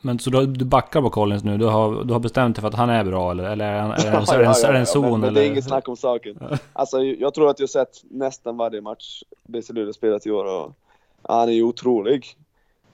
Men 0.00 0.18
så 0.18 0.30
du, 0.30 0.46
du 0.46 0.64
backar 0.64 1.02
på 1.02 1.10
Collins 1.10 1.44
nu? 1.44 1.58
Du 1.58 1.66
har, 1.66 2.04
du 2.04 2.12
har 2.12 2.20
bestämt 2.20 2.56
dig 2.56 2.60
för 2.60 2.68
att 2.68 2.74
han 2.74 2.90
är 2.90 3.04
bra 3.04 3.30
eller? 3.30 3.44
Eller 3.44 3.64
är, 3.64 3.80
han, 3.80 3.90
är, 3.90 3.96
en- 4.06 4.14
är, 4.14 4.38
det, 4.38 4.44
en, 4.44 4.50
är 4.50 4.72
det 4.72 4.78
en 4.78 4.86
zon? 4.86 5.02
men, 5.02 5.20
men 5.20 5.24
eller? 5.28 5.40
det 5.40 5.46
är 5.46 5.50
inget 5.50 5.64
snack 5.64 5.88
om 5.88 5.96
saken. 5.96 6.38
Alltså 6.72 7.02
jag 7.02 7.34
tror 7.34 7.50
att 7.50 7.60
jag 7.60 7.70
sett 7.70 8.04
nästan 8.10 8.56
varje 8.56 8.80
match 8.80 9.22
BC 9.48 9.72
Luleå 9.72 9.92
spelat 9.92 10.26
i 10.26 10.30
år 10.30 10.44
och 10.44 10.72
han 11.22 11.48
är 11.48 11.52
ju 11.52 11.62
otrolig. 11.62 12.26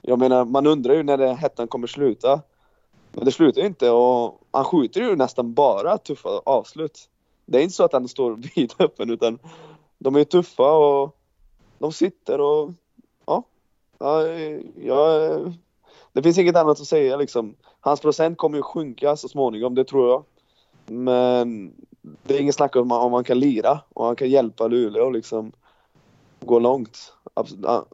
Jag 0.01 0.19
menar, 0.19 0.45
man 0.45 0.67
undrar 0.67 0.93
ju 0.93 1.03
när 1.03 1.17
det 1.17 1.33
hettan 1.33 1.67
kommer 1.67 1.87
sluta. 1.87 2.41
Men 3.11 3.25
det 3.25 3.31
slutar 3.31 3.61
ju 3.61 3.67
inte 3.67 3.89
och 3.89 4.41
han 4.51 4.63
skjuter 4.65 5.01
ju 5.01 5.15
nästan 5.15 5.53
bara 5.53 5.97
tuffa 5.97 6.29
avslut. 6.29 7.09
Det 7.45 7.57
är 7.57 7.61
inte 7.61 7.75
så 7.75 7.83
att 7.83 7.93
han 7.93 8.07
står 8.07 8.35
vid 8.55 8.73
öppen 8.79 9.09
utan 9.09 9.39
de 9.97 10.15
är 10.15 10.23
tuffa 10.23 10.71
och 10.71 11.15
de 11.79 11.91
sitter 11.91 12.41
och 12.41 12.71
ja, 13.25 13.43
ja, 13.99 14.27
ja 14.83 15.39
det 16.13 16.23
finns 16.23 16.37
inget 16.37 16.55
annat 16.55 16.79
att 16.79 16.87
säga 16.87 17.17
liksom. 17.17 17.55
Hans 17.79 18.01
procent 18.01 18.37
kommer 18.37 18.57
ju 18.57 18.63
sjunka 18.63 19.15
så 19.15 19.27
småningom, 19.27 19.75
det 19.75 19.83
tror 19.83 20.09
jag. 20.09 20.23
Men 20.85 21.73
det 22.01 22.35
är 22.35 22.41
inget 22.41 22.55
snack 22.55 22.75
om 22.75 22.91
om 22.91 23.11
man 23.11 23.23
kan 23.23 23.39
lira 23.39 23.79
och 23.93 24.05
han 24.05 24.15
kan 24.15 24.29
hjälpa 24.29 24.67
Luleå 24.67 25.05
och 25.05 25.11
liksom 25.11 25.51
gå 26.39 26.59
långt. 26.59 27.13
Absolut. 27.33 27.65
ja, 27.65 27.85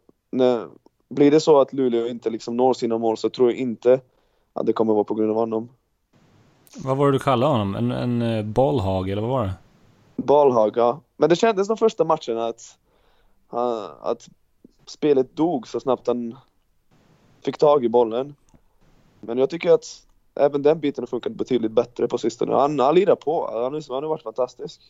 blir 1.09 1.31
det 1.31 1.39
så 1.39 1.59
att 1.59 1.73
Luleå 1.73 2.07
inte 2.07 2.29
liksom 2.29 2.57
når 2.57 2.73
sina 2.73 2.97
mål 2.97 3.17
så 3.17 3.29
tror 3.29 3.51
jag 3.51 3.59
inte 3.59 3.99
att 4.53 4.65
det 4.65 4.73
kommer 4.73 4.93
vara 4.93 5.03
på 5.03 5.13
grund 5.13 5.31
av 5.31 5.37
honom. 5.37 5.69
Vad 6.83 6.97
var 6.97 7.05
det 7.05 7.11
du 7.11 7.19
kallade 7.19 7.51
honom? 7.51 7.75
En, 7.75 7.91
en 7.91 8.21
eh, 8.21 8.45
bollhag 8.45 9.09
eller 9.09 9.21
vad 9.21 9.31
var 9.31 9.43
det? 9.43 9.53
Ballhag, 10.15 10.77
ja. 10.77 11.01
Men 11.17 11.29
det 11.29 11.35
kändes 11.35 11.67
de 11.67 11.77
första 11.77 12.03
matcherna 12.03 12.47
att, 12.47 12.77
att 14.01 14.29
spelet 14.85 15.35
dog 15.35 15.67
så 15.67 15.79
snabbt 15.79 16.07
han 16.07 16.35
fick 17.45 17.57
tag 17.57 17.85
i 17.85 17.89
bollen. 17.89 18.35
Men 19.21 19.37
jag 19.37 19.49
tycker 19.49 19.71
att 19.71 19.85
även 20.35 20.61
den 20.61 20.79
biten 20.79 21.01
har 21.01 21.07
funkat 21.07 21.31
betydligt 21.31 21.71
bättre 21.71 22.07
på 22.07 22.17
sistone. 22.17 22.55
Han, 22.55 22.79
han 22.79 22.95
lirar 22.95 23.15
på. 23.15 23.49
Han, 23.53 23.73
han 23.73 24.03
har 24.03 24.09
varit 24.09 24.23
fantastisk. 24.23 24.81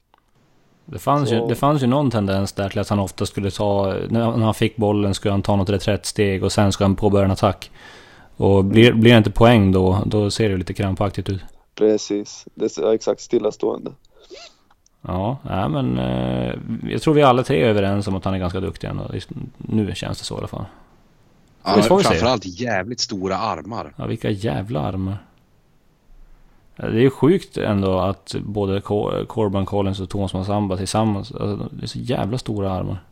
Det 0.85 0.99
fanns, 0.99 1.31
ju, 1.31 1.47
det 1.47 1.55
fanns 1.55 1.83
ju 1.83 1.87
någon 1.87 2.11
tendens 2.11 2.53
där 2.53 2.69
till 2.69 2.79
att 2.79 2.89
han 2.89 2.99
ofta 2.99 3.25
skulle 3.25 3.51
ta, 3.51 3.95
när 4.09 4.21
han 4.21 4.53
fick 4.53 4.75
bollen 4.75 5.13
skulle 5.13 5.31
han 5.31 5.41
ta 5.41 5.55
något 5.55 5.69
reträttsteg 5.69 6.43
och 6.43 6.51
sen 6.51 6.71
ska 6.71 6.83
han 6.83 6.95
påbörja 6.95 7.25
en 7.25 7.31
attack. 7.31 7.71
Och 8.37 8.65
blir, 8.65 8.93
blir 8.93 9.11
det 9.11 9.17
inte 9.17 9.31
poäng 9.31 9.71
då, 9.71 10.03
då 10.05 10.31
ser 10.31 10.49
det 10.49 10.57
lite 10.57 10.73
krampaktigt 10.73 11.29
ut. 11.29 11.41
Precis. 11.75 12.45
Det 12.55 12.77
är 12.77 12.93
exakt 12.93 13.21
stillastående. 13.21 13.91
Ja, 15.07 15.37
nej 15.43 15.69
men 15.69 15.97
eh, 15.99 16.53
jag 16.91 17.01
tror 17.01 17.13
vi 17.13 17.23
alla 17.23 17.43
tre 17.43 17.61
är 17.63 17.67
överens 17.69 18.07
om 18.07 18.15
att 18.15 18.25
han 18.25 18.33
är 18.33 18.37
ganska 18.39 18.59
duktig 18.59 18.87
ändå. 18.87 19.11
Nu 19.57 19.95
känns 19.95 20.19
det 20.19 20.25
så 20.25 20.35
i 20.35 20.37
alla 20.37 20.47
fall. 20.47 20.65
Han 21.61 21.77
Det 21.77 21.83
får 21.83 21.89
har 21.89 21.97
vi 21.97 22.03
se. 22.03 22.09
framförallt 22.09 22.45
jävligt 22.45 22.99
stora 22.99 23.37
armar. 23.37 23.93
Ja, 23.97 24.05
vilka 24.05 24.29
jävla 24.29 24.79
armar. 24.79 25.17
Ja, 26.75 26.85
Det 26.87 26.97
är 26.97 27.01
ju 27.01 27.09
sjukt 27.09 27.57
ändå 27.57 27.99
att 27.99 28.35
både 28.45 28.79
Cor- 28.81 29.25
Corban 29.25 29.65
Collins 29.65 29.99
och 29.99 30.09
Thomas 30.09 30.33
Massamba 30.33 30.77
tillsammans, 30.77 31.31
alltså, 31.31 31.69
det 31.71 31.83
är 31.83 31.87
så 31.87 31.99
jävla 31.99 32.37
stora 32.37 32.71
armar. 32.71 32.97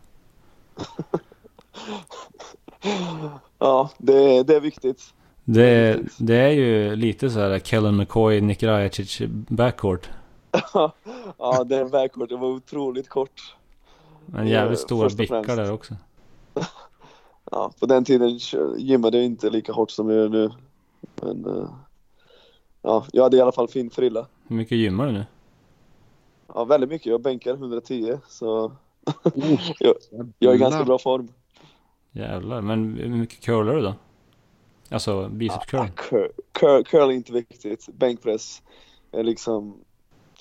Ja, 3.59 3.89
det, 3.97 4.43
det 4.43 4.55
är 4.55 4.59
viktigt. 4.59 5.01
Det, 5.45 5.65
är- 5.65 5.99
det 6.17 6.35
är 6.35 6.49
ju 6.49 6.95
lite 6.95 7.29
så 7.29 7.39
här 7.39 7.59
Kellen 7.59 7.95
McCoy, 7.97 8.41
Nick 8.41 8.63
Rajacic 8.63 9.21
backcourt. 9.29 10.09
ja, 11.37 11.63
den 11.63 11.89
backcourten 11.89 12.39
var 12.39 12.47
otroligt 12.47 13.09
kort. 13.09 13.55
Men 14.25 14.47
jävligt 14.47 14.79
Eh, 14.79 14.83
stora 14.83 15.09
bickar 15.09 15.55
där 15.55 15.71
också. 15.71 15.95
Ja, 17.53 17.71
på 17.79 17.85
den 17.85 18.05
tiden 18.05 18.39
gymmade 18.77 19.17
jag 19.17 19.25
inte 19.25 19.49
lika 19.49 19.73
hårt 19.73 19.91
som 19.91 20.09
jag 20.09 20.17
gör 20.17 20.29
nu. 20.29 20.51
Men 21.21 21.45
eh, 21.45 21.69
ja, 22.81 23.05
jag 23.11 23.23
hade 23.23 23.37
i 23.37 23.41
alla 23.41 23.51
fall 23.51 23.67
fin 23.67 23.89
frilla. 23.89 24.27
Hur 24.47 24.55
mycket 24.55 24.77
gymmar 24.77 25.05
du 25.05 25.11
nu? 25.11 25.25
Ja, 26.53 26.63
väldigt 26.63 26.89
mycket. 26.89 27.07
Jag 27.07 27.21
bänkar 27.21 27.53
110 27.53 28.17
så 28.27 28.71
Oh, 29.23 29.61
jag, 29.79 29.95
jag 30.39 30.51
är 30.51 30.55
i 30.55 30.59
ganska 30.59 30.83
bra 30.83 30.99
form. 30.99 31.27
Jävlar, 32.11 32.61
men 32.61 32.93
hur 32.95 33.09
mycket 33.09 33.41
curlar 33.41 33.75
du 33.75 33.81
då? 33.81 33.95
Alltså 34.89 35.29
biceps 35.29 35.65
curl? 35.65 35.87
Cur, 35.95 36.31
cur, 36.51 36.83
curl 36.83 37.09
är 37.09 37.11
inte 37.11 37.33
viktigt. 37.33 37.89
Bänkpress 37.93 38.61
är 39.11 39.23
liksom, 39.23 39.77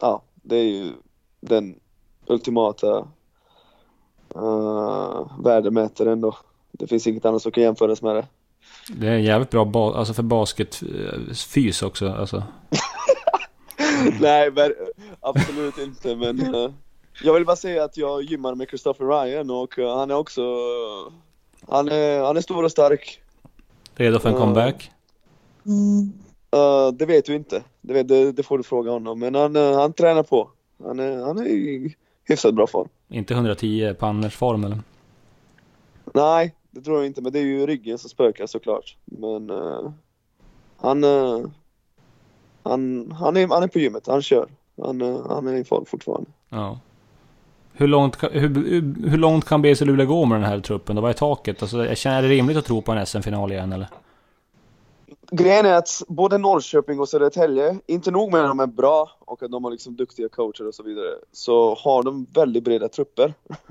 ja, 0.00 0.22
det 0.34 0.56
är 0.56 0.64
ju 0.64 0.92
den 1.40 1.74
ultimata 2.26 3.08
uh, 4.36 5.42
värdemätaren 5.44 6.20
då. 6.20 6.36
Det 6.72 6.86
finns 6.86 7.06
inget 7.06 7.24
annat 7.24 7.42
som 7.42 7.52
kan 7.52 7.62
jämföras 7.62 8.02
med 8.02 8.16
det. 8.16 8.26
Det 8.88 9.08
är 9.08 9.18
jävligt 9.18 9.50
bra 9.50 9.64
ba- 9.64 9.94
alltså 9.94 10.14
för 10.14 10.22
basketfys 10.22 11.82
också. 11.82 12.08
Alltså. 12.08 12.42
Nej, 14.20 14.50
ver- 14.50 14.74
absolut 15.20 15.78
inte. 15.78 16.16
Men 16.16 16.54
eh, 16.54 16.70
jag 17.22 17.34
vill 17.34 17.46
bara 17.46 17.56
säga 17.56 17.84
att 17.84 17.96
jag 17.96 18.22
gymmar 18.22 18.54
med 18.54 18.68
Christopher 18.68 19.06
Ryan 19.06 19.50
och 19.50 19.78
eh, 19.78 19.96
han 19.96 20.10
är 20.10 20.14
också, 20.16 20.42
han 21.68 21.88
är, 21.88 22.24
han 22.24 22.36
är 22.36 22.40
stor 22.40 22.64
och 22.64 22.70
stark. 22.70 23.20
Redo 23.94 24.18
för 24.18 24.28
en 24.28 24.34
comeback? 24.34 24.90
Eh, 26.52 26.88
det 26.92 27.06
vet 27.06 27.24
du 27.24 27.34
inte. 27.34 27.62
Det, 27.80 27.94
vet, 27.94 28.08
det, 28.08 28.32
det 28.32 28.42
får 28.42 28.58
du 28.58 28.64
fråga 28.64 28.90
honom. 28.90 29.18
Men 29.18 29.34
han, 29.34 29.56
eh, 29.56 29.78
han 29.78 29.92
tränar 29.92 30.22
på. 30.22 30.50
Han 30.84 30.98
är, 30.98 31.24
han 31.24 31.38
är 31.38 31.46
i 31.46 31.96
hyfsat 32.24 32.54
bra 32.54 32.66
form. 32.66 32.88
Inte 33.08 33.34
110 33.34 33.94
panners 33.98 34.36
form 34.36 34.64
eller? 34.64 34.78
Nej, 36.14 36.54
det 36.70 36.80
tror 36.80 36.96
jag 36.96 37.06
inte. 37.06 37.22
Men 37.22 37.32
det 37.32 37.38
är 37.38 37.44
ju 37.44 37.66
ryggen 37.66 37.98
som 37.98 38.10
spökar 38.10 38.46
såklart. 38.46 38.96
Men 39.04 39.50
eh, 39.50 39.92
han, 40.76 41.04
eh, 41.04 41.40
han, 42.62 43.12
han, 43.12 43.36
är, 43.36 43.48
han 43.48 43.62
är 43.62 43.68
på 43.68 43.78
gymmet. 43.78 44.06
Han 44.06 44.22
kör. 44.22 44.48
Han, 44.82 45.00
eh, 45.00 45.26
han 45.28 45.48
är 45.48 45.54
i 45.54 45.64
form 45.64 45.84
fortfarande. 45.84 46.30
Ja. 46.48 46.78
Hur 47.72 47.88
långt, 47.88 48.22
hur, 48.22 49.08
hur, 49.08 49.18
långt 49.18 49.44
kan 49.44 49.62
BC 49.62 49.84
Luleå 49.84 50.06
gå 50.06 50.24
med 50.24 50.40
den 50.40 50.50
här 50.50 50.60
truppen? 50.60 50.96
då? 50.96 51.02
Vad 51.02 51.10
är 51.10 51.14
taket? 51.14 51.62
Alltså, 51.62 51.84
jag 51.86 51.98
känner, 51.98 52.18
är 52.18 52.22
det 52.22 52.28
rimligt 52.28 52.56
att 52.56 52.64
tro 52.64 52.82
på 52.82 52.92
en 52.92 53.06
SM-final 53.06 53.52
igen 53.52 53.72
eller? 53.72 53.88
Grejen 55.32 55.66
är 55.66 55.74
att 55.74 56.02
både 56.08 56.38
Norrköping 56.38 57.00
och 57.00 57.08
Södertälje, 57.08 57.78
inte 57.86 58.10
nog 58.10 58.32
med 58.32 58.40
att 58.40 58.50
de 58.50 58.60
är 58.60 58.66
bra 58.66 59.10
och 59.18 59.42
att 59.42 59.50
de 59.50 59.64
har 59.64 59.70
liksom 59.70 59.96
duktiga 59.96 60.28
coacher 60.28 60.66
och 60.66 60.74
så 60.74 60.82
vidare, 60.82 61.14
så 61.32 61.74
har 61.74 62.02
de 62.02 62.26
väldigt 62.34 62.64
breda 62.64 62.88
trupper. 62.88 63.34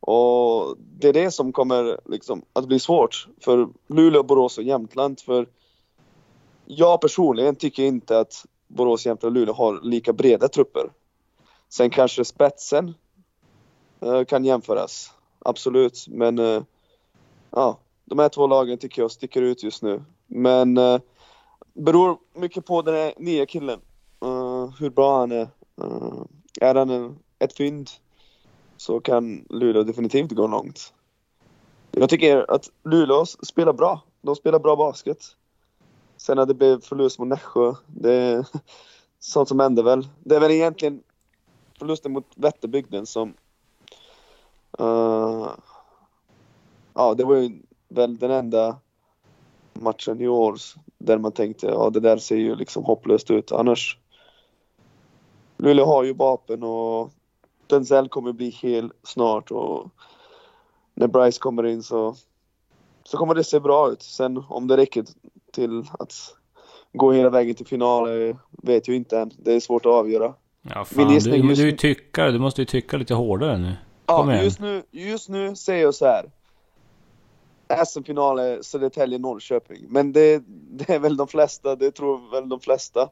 Och 0.00 0.76
det 0.78 1.08
är 1.08 1.12
det 1.12 1.30
som 1.30 1.52
kommer 1.52 2.00
liksom 2.04 2.42
att 2.52 2.68
bli 2.68 2.80
svårt 2.80 3.28
för 3.40 3.68
Luleå, 3.86 4.22
Borås 4.22 4.58
och 4.58 4.64
Jämtland. 4.64 5.20
För 5.20 5.46
jag 6.66 7.00
personligen 7.00 7.56
tycker 7.56 7.82
inte 7.82 8.18
att 8.18 8.46
Borås, 8.68 9.06
Jämtland 9.06 9.36
och 9.36 9.40
Luleå 9.40 9.54
har 9.54 9.80
lika 9.82 10.12
breda 10.12 10.48
trupper. 10.48 10.90
Sen 11.68 11.90
kanske 11.90 12.24
spetsen 12.24 12.94
eh, 14.00 14.24
kan 14.24 14.44
jämföras, 14.44 15.12
absolut. 15.38 16.06
Men 16.08 16.38
eh, 16.38 16.62
ja, 17.50 17.78
de 18.04 18.18
här 18.18 18.28
två 18.28 18.46
lagen 18.46 18.78
tycker 18.78 19.02
jag 19.02 19.10
sticker 19.10 19.42
ut 19.42 19.62
just 19.62 19.82
nu. 19.82 20.02
Men 20.26 20.78
uh, 20.78 21.00
beror 21.74 22.18
mycket 22.34 22.66
på 22.66 22.82
den 22.82 22.94
här 22.94 23.14
nya 23.16 23.46
killen. 23.46 23.80
Uh, 24.24 24.70
hur 24.78 24.90
bra 24.90 25.18
han 25.18 25.32
är. 25.32 25.48
Uh, 25.82 26.24
är 26.60 26.74
han 26.74 26.90
en, 26.90 27.18
ett 27.38 27.56
fynd 27.56 27.90
så 28.76 29.00
kan 29.00 29.46
Luleå 29.50 29.82
definitivt 29.82 30.32
gå 30.32 30.46
långt. 30.46 30.92
Jag 31.90 32.08
tycker 32.08 32.50
att 32.50 32.70
Luleå 32.84 33.26
spelar 33.26 33.72
bra. 33.72 34.00
De 34.22 34.36
spelar 34.36 34.58
bra 34.58 34.76
basket. 34.76 35.36
Sen 36.16 36.38
att 36.38 36.48
det 36.48 36.54
blev 36.54 36.80
förlust 36.80 37.18
mot 37.18 37.28
Nässjö, 37.28 37.74
det 37.86 38.12
är 38.12 38.46
sånt 39.18 39.48
som 39.48 39.60
händer 39.60 39.82
väl. 39.82 40.08
Det 40.18 40.36
är 40.36 40.40
väl 40.40 40.50
egentligen 40.50 41.02
förlusten 41.78 42.12
mot 42.12 42.26
Vätterbygden 42.34 43.06
som... 43.06 43.34
Uh, 44.80 45.48
ja, 46.94 47.14
det 47.14 47.24
var 47.24 47.34
ju 47.36 47.62
väl 47.88 48.18
den 48.18 48.30
enda 48.30 48.76
matchen 49.80 50.20
i 50.20 50.28
år 50.28 50.56
där 50.98 51.18
man 51.18 51.32
tänkte 51.32 51.66
ja 51.66 51.90
det 51.90 52.00
där 52.00 52.16
ser 52.16 52.36
ju 52.36 52.54
liksom 52.54 52.84
hopplöst 52.84 53.30
ut. 53.30 53.52
Annars... 53.52 53.98
Luleå 55.58 55.84
har 55.84 56.04
ju 56.04 56.12
vapen 56.12 56.62
och 56.62 57.10
Denzel 57.66 58.08
kommer 58.08 58.32
bli 58.32 58.50
hel 58.50 58.92
snart 59.02 59.50
och 59.50 59.90
när 60.94 61.06
Bryce 61.06 61.38
kommer 61.38 61.66
in 61.66 61.82
så, 61.82 62.14
så 63.04 63.16
kommer 63.16 63.34
det 63.34 63.44
se 63.44 63.60
bra 63.60 63.90
ut. 63.90 64.02
Sen 64.02 64.44
om 64.48 64.66
det 64.66 64.76
räcker 64.76 65.04
till 65.52 65.84
att 65.98 66.12
gå 66.92 67.12
hela 67.12 67.30
vägen 67.30 67.54
till 67.54 67.66
final 67.66 68.08
vet 68.50 68.88
jag 68.88 68.96
inte 68.96 69.18
än. 69.18 69.30
Det 69.38 69.52
är 69.52 69.60
svårt 69.60 69.86
att 69.86 69.92
avgöra. 69.92 70.34
Ja, 70.62 70.84
fan, 70.84 71.08
du, 71.08 71.18
du, 71.18 71.54
du, 71.54 71.72
tyckare, 71.72 72.30
du 72.30 72.38
måste 72.38 72.62
ju 72.62 72.66
tycka 72.66 72.96
lite 72.96 73.14
hårdare 73.14 73.58
nu. 73.58 73.72
Kom 74.06 74.28
ja, 74.28 74.34
igen. 74.34 74.44
just 74.44 74.60
nu, 74.60 74.82
just 74.90 75.28
nu 75.28 75.56
säger 75.56 75.82
jag 75.82 75.94
så 75.94 76.06
här. 76.06 76.30
SM-final 77.86 78.38
är 78.38 78.62
Södertälje-Norrköping. 78.62 79.86
Men 79.88 80.12
det, 80.12 80.42
det, 80.48 80.90
är 80.90 80.98
väl 80.98 81.16
de 81.16 81.28
flesta, 81.28 81.76
det 81.76 81.90
tror 81.90 82.30
väl 82.30 82.48
de 82.48 82.60
flesta. 82.60 83.08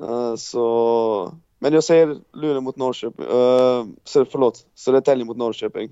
Uh, 0.00 0.34
så... 0.36 1.32
Men 1.58 1.72
jag 1.72 1.84
säger 1.84 2.18
Luleå 2.32 2.60
mot 2.60 2.76
Norrköping. 2.76 3.26
Uh, 3.26 3.84
förlåt, 4.04 4.66
Södertälje 4.74 5.24
mot 5.24 5.36
Norrköping. 5.36 5.90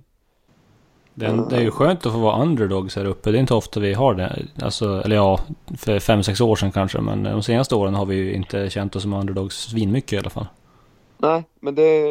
Det, 1.18 1.46
det 1.50 1.56
är 1.56 1.60
ju 1.60 1.70
skönt 1.70 2.06
att 2.06 2.12
få 2.12 2.18
vara 2.18 2.42
underdogs 2.42 2.96
här 2.96 3.04
uppe. 3.04 3.30
Det 3.30 3.38
är 3.38 3.40
inte 3.40 3.54
ofta 3.54 3.80
vi 3.80 3.94
har 3.94 4.14
det. 4.14 4.46
Alltså, 4.62 5.02
eller 5.04 5.16
ja, 5.16 5.40
för 5.76 5.98
fem 5.98 6.22
sex 6.22 6.40
år 6.40 6.56
sedan 6.56 6.72
kanske. 6.72 7.00
Men 7.00 7.22
de 7.22 7.42
senaste 7.42 7.74
åren 7.74 7.94
har 7.94 8.06
vi 8.06 8.14
ju 8.14 8.34
inte 8.34 8.70
känt 8.70 8.96
oss 8.96 9.02
som 9.02 9.12
underdogs 9.12 9.56
svinmycket 9.56 10.12
i 10.12 10.18
alla 10.18 10.30
fall. 10.30 10.46
Nej, 11.18 11.44
men 11.60 11.74
det, 11.74 12.02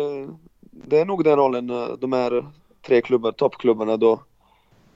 det 0.72 1.00
är 1.00 1.06
nog 1.06 1.24
den 1.24 1.36
rollen 1.36 1.70
eh, 1.70 1.88
de 2.00 2.14
här 2.14 2.46
tre 2.88 3.02
klubbar, 3.02 3.32
toppklubbarna 3.32 3.98
då. 3.98 4.20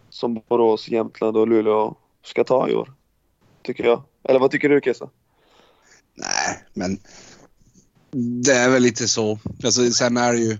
Som 0.09 0.41
Borås, 0.49 0.89
Jämtland 0.89 1.37
och 1.37 1.47
Luleå 1.47 1.95
ska 2.25 2.43
ta 2.43 2.69
i 2.69 2.75
år. 2.75 2.93
Tycker 3.63 3.83
jag. 3.83 4.03
Eller 4.23 4.39
vad 4.39 4.51
tycker 4.51 4.69
du 4.69 4.81
Kesa? 4.83 5.09
Nej, 6.15 6.63
men 6.73 6.99
det 8.43 8.51
är 8.51 8.69
väl 8.69 8.81
lite 8.81 9.07
så. 9.07 9.39
Alltså, 9.63 9.91
sen 9.91 10.17
är 10.17 10.33
det 10.33 10.39
ju 10.39 10.57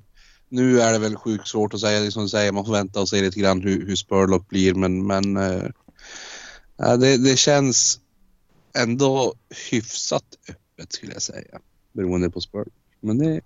nu 0.49 0.81
är 0.81 0.93
det 0.93 0.99
väl 0.99 1.15
sjukt 1.15 1.47
svårt 1.47 1.73
att 1.73 1.79
säga, 1.79 2.11
som 2.11 2.23
du 2.23 2.29
säger, 2.29 2.51
man 2.51 2.65
får 2.65 2.73
vänta 2.73 3.01
och 3.01 3.09
se 3.09 3.21
lite 3.21 3.39
grann 3.39 3.61
hur, 3.61 3.85
hur 3.85 3.95
Spurlock 3.95 4.49
blir 4.49 4.73
men, 4.73 5.07
men 5.07 5.37
äh, 5.37 6.97
det, 6.99 7.17
det 7.17 7.37
känns 7.37 7.99
ändå 8.77 9.33
hyfsat 9.71 10.23
öppet 10.49 10.93
skulle 10.93 11.13
jag 11.13 11.21
säga. 11.21 11.59
Beroende 11.93 12.29
på 12.29 12.41
Spurlock. 12.41 12.73
Men 12.99 13.17
det... 13.17 13.41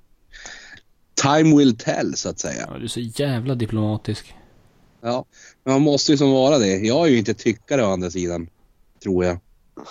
Time 1.21 1.57
will 1.57 1.77
tell 1.77 2.15
så 2.15 2.29
att 2.29 2.39
säga. 2.39 2.67
Ja, 2.69 2.77
du 2.77 2.83
är 2.83 2.87
så 2.87 2.99
jävla 2.99 3.55
diplomatisk. 3.55 4.33
Ja, 5.03 5.25
men 5.63 5.73
man 5.73 5.81
måste 5.81 6.11
ju 6.11 6.17
som 6.17 6.31
vara 6.31 6.57
det. 6.57 6.77
Jag 6.77 7.07
är 7.07 7.11
ju 7.11 7.17
inte 7.17 7.33
tyckare 7.33 7.83
å 7.83 7.91
andra 7.91 8.09
sidan. 8.09 8.49
Tror 9.03 9.25
jag. 9.25 9.39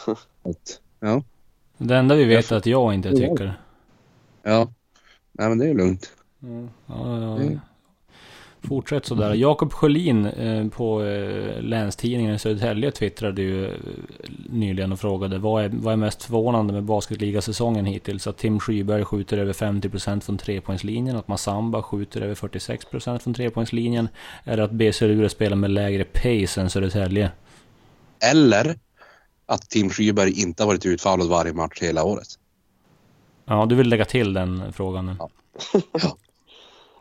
Att, 0.42 0.80
ja. 1.00 1.22
Det 1.78 1.96
enda 1.96 2.14
vi 2.14 2.24
vet 2.24 2.50
är 2.50 2.56
att 2.56 2.66
jag 2.66 2.94
inte 2.94 3.08
är 3.08 3.12
tyckare. 3.12 3.54
Ja. 4.42 4.72
Nej 5.32 5.48
men 5.48 5.58
det 5.58 5.68
är 5.68 5.74
lugnt. 5.74 6.12
Ja, 6.40 6.68
ja, 6.86 7.36
mm. 7.36 7.60
Fortsätt 8.68 9.06
sådär. 9.06 9.34
Jakob 9.34 9.72
Sjölin 9.72 10.26
eh, 10.26 10.68
på 10.68 11.02
eh, 11.02 11.62
Länstidningen 11.62 12.34
i 12.34 12.38
Södertälje 12.38 12.90
twittrade 12.90 13.42
ju 13.42 13.66
eh, 13.66 13.72
nyligen 14.48 14.92
och 14.92 15.00
frågade 15.00 15.38
vad 15.38 15.64
är, 15.64 15.68
vad 15.68 15.92
är 15.92 15.96
mest 15.96 16.22
förvånande 16.22 16.72
med 16.72 16.84
basketligasäsongen 16.84 17.84
hittills? 17.84 18.26
Att 18.26 18.38
Tim 18.38 18.60
Skyberg 18.60 19.04
skjuter 19.04 19.38
över 19.38 19.52
50% 19.52 20.20
från 20.20 20.38
trepoängslinjen, 20.38 21.16
att 21.16 21.28
Massamba 21.28 21.82
skjuter 21.82 22.20
över 22.20 22.34
46% 22.34 23.18
från 23.18 23.34
trepoängslinjen, 23.34 24.08
eller 24.44 24.62
att 24.62 24.70
BC 24.70 25.06
Luleå 25.06 25.28
spelar 25.28 25.56
med 25.56 25.70
lägre 25.70 26.04
pace 26.04 26.60
än 26.60 26.70
Södertälje? 26.70 27.30
Eller 28.30 28.78
att 29.46 29.70
Tim 29.70 29.90
Skyberg 29.90 30.40
inte 30.40 30.62
har 30.62 30.66
varit 30.66 30.86
utfallad 30.86 31.28
varje 31.28 31.52
match 31.52 31.78
hela 31.82 32.04
året. 32.04 32.28
Ja, 33.44 33.66
du 33.66 33.74
vill 33.74 33.88
lägga 33.88 34.04
till 34.04 34.32
den 34.32 34.72
frågan? 34.72 35.16
Ja. 35.18 35.30
ja. 35.92 36.16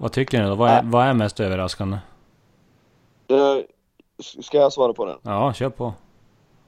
Vad 0.02 0.12
tycker 0.12 0.42
ni 0.42 0.50
då? 0.50 0.56
Vad 0.56 0.70
är, 0.70 0.84
vad 0.84 1.06
är 1.06 1.14
mest 1.14 1.40
överraskande? 1.40 1.98
Det, 3.28 3.66
ska 4.20 4.58
jag 4.58 4.74
svara 4.74 4.94
på 4.94 5.06
den? 5.06 5.18
Ja, 5.24 5.54
kör 5.54 5.70
på. 5.70 5.94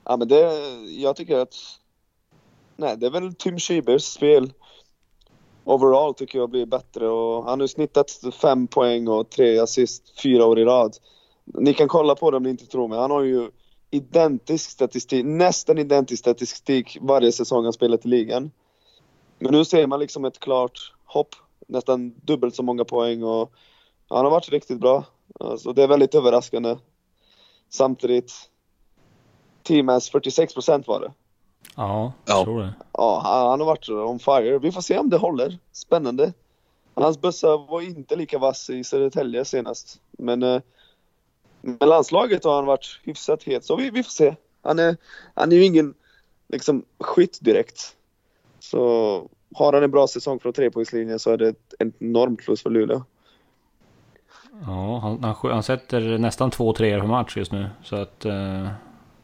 Ja, 0.04 0.17
men 0.17 0.28
det, 0.28 0.69
jag 0.88 1.15
tycker 1.15 1.38
att... 1.38 1.56
Nej, 2.76 2.98
det 2.98 3.06
är 3.06 3.10
väl 3.10 3.36
Tim 3.36 3.60
Schibers 3.60 4.04
spel. 4.04 4.54
Overall 5.63 6.13
tycker 6.13 6.39
jag 6.39 6.50
blir 6.50 6.65
bättre 6.65 7.08
och 7.08 7.43
han 7.43 7.60
har 7.60 7.67
snittat 7.67 8.12
fem 8.41 8.67
poäng 8.67 9.08
och 9.08 9.30
tre 9.30 9.60
assist 9.60 10.22
fyra 10.22 10.46
år 10.46 10.60
i 10.60 10.65
rad. 10.65 10.98
Ni 11.46 11.74
kan 11.74 11.88
kolla 11.88 12.15
på 12.15 12.32
det 12.32 12.38
om 12.38 12.43
ni 12.43 12.50
inte 12.50 12.65
tror 12.65 12.88
mig. 12.88 13.00
Han 13.00 13.12
har 13.12 13.22
ju 13.22 13.52
identisk 13.91 14.72
statistik, 14.72 15.26
nästan 15.26 15.78
identisk 15.78 16.19
statistik 16.19 16.98
varje 17.02 17.32
säsong 17.32 17.63
han 17.63 17.74
spelat 17.74 18.06
i 18.06 18.08
ligan. 18.08 18.52
Men 19.39 19.52
nu 19.52 19.65
ser 19.65 19.88
man 19.88 20.00
liksom 20.00 20.26
ett 20.26 20.39
klart 20.39 20.93
hopp 21.06 21.36
nästan 21.74 22.14
dubbelt 22.22 22.56
så 22.56 22.64
många 22.64 22.86
poäng 22.86 23.24
och 23.24 23.54
han 24.10 24.26
har 24.26 24.32
varit 24.32 24.50
riktigt 24.50 24.80
bra. 24.80 25.06
Alltså, 25.40 25.74
det 25.74 25.84
är 25.84 25.88
väldigt 25.88 26.16
överraskande. 26.16 26.78
Samtidigt, 27.70 28.34
Teamans 29.64 30.10
46 30.10 30.54
procent 30.54 30.88
var 30.88 31.00
det. 31.00 31.14
Ja, 31.76 32.14
jag 32.26 32.44
tror 32.44 32.62
det. 32.62 32.74
Ja, 32.92 33.22
han 33.24 33.60
har 33.60 33.68
varit 33.68 33.90
on 33.90 34.20
fire. 34.20 34.60
Vi 34.60 34.72
får 34.72 34.82
se 34.82 34.98
om 34.98 35.10
det 35.10 35.18
håller. 35.18 35.60
Spännande. 35.72 36.34
Hans 36.94 37.22
bössa 37.22 37.58
var 37.58 37.82
inte 37.82 38.16
lika 38.16 38.38
vass 38.38 38.70
i 38.70 38.84
Södertälje 38.84 39.46
senast. 39.46 40.02
Men 40.12 40.44
eh, 40.44 40.62
med 41.62 41.90
landslaget 41.90 42.44
har 42.44 42.56
han 42.56 42.66
varit 42.66 43.00
hyfsat 43.04 43.44
het, 43.44 43.66
så 43.66 43.76
vi, 43.76 43.90
vi 43.90 44.04
får 44.04 44.12
se. 44.12 44.36
Han 44.62 44.80
är, 44.80 44.98
han 45.34 45.52
är 45.52 45.56
ju 45.56 45.66
ingen 45.66 45.94
liksom 46.48 46.86
skytt 47.00 47.40
direkt. 47.42 47.96
Så 48.60 49.30
har 49.56 49.74
han 49.74 49.84
en 49.84 49.92
bra 49.92 50.08
säsong 50.08 50.39
från 50.39 50.54
trepoängslinjen 50.54 51.20
så 51.20 51.32
är 51.32 51.38
det 51.38 51.50
ett 51.50 51.74
enormt 51.80 52.39
plus 52.39 52.63
för 52.63 52.70
Luleå. 52.70 53.04
Ja, 54.66 55.00
han, 55.02 55.24
han, 55.24 55.52
han 55.52 55.63
sätter 55.63 56.18
nästan 56.18 56.52
två 56.52 56.74
treor 56.74 57.00
per 57.00 57.08
match 57.08 57.38
just 57.38 57.52
nu. 57.52 57.70
Så 57.84 57.96
att 57.96 58.26
uh, 58.26 58.68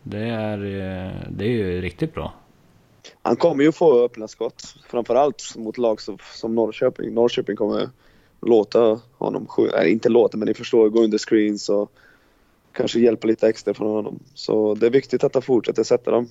det, 0.03 0.19
är, 0.19 0.57
uh, 0.57 1.11
det 1.29 1.45
är 1.45 1.49
ju 1.49 1.81
riktigt 1.81 2.13
bra. 2.13 2.33
Han 3.21 3.35
kommer 3.35 3.63
ju 3.63 3.71
få 3.71 4.05
öppna 4.05 4.27
skott. 4.27 4.75
Framförallt 4.87 5.55
mot 5.57 5.77
lag 5.77 6.01
som, 6.01 6.17
som 6.33 6.55
Norrköping. 6.55 7.13
Norrköping 7.13 7.55
kommer 7.55 7.89
låta 8.41 8.99
honom, 9.17 9.47
nej 9.57 9.91
inte 9.91 10.09
låta 10.09 10.37
men 10.37 10.47
ni 10.47 10.53
förstår, 10.53 10.89
gå 10.89 11.03
under 11.03 11.17
screens 11.17 11.69
och 11.69 11.91
kanske 12.71 12.99
hjälpa 12.99 13.27
lite 13.27 13.47
extra 13.47 13.73
från 13.73 13.95
honom. 13.95 14.19
Så 14.33 14.75
det 14.75 14.85
är 14.85 14.91
viktigt 14.91 15.23
att 15.23 15.33
han 15.33 15.41
fortsätter 15.41 15.83
sätta 15.83 16.11
dem. 16.11 16.29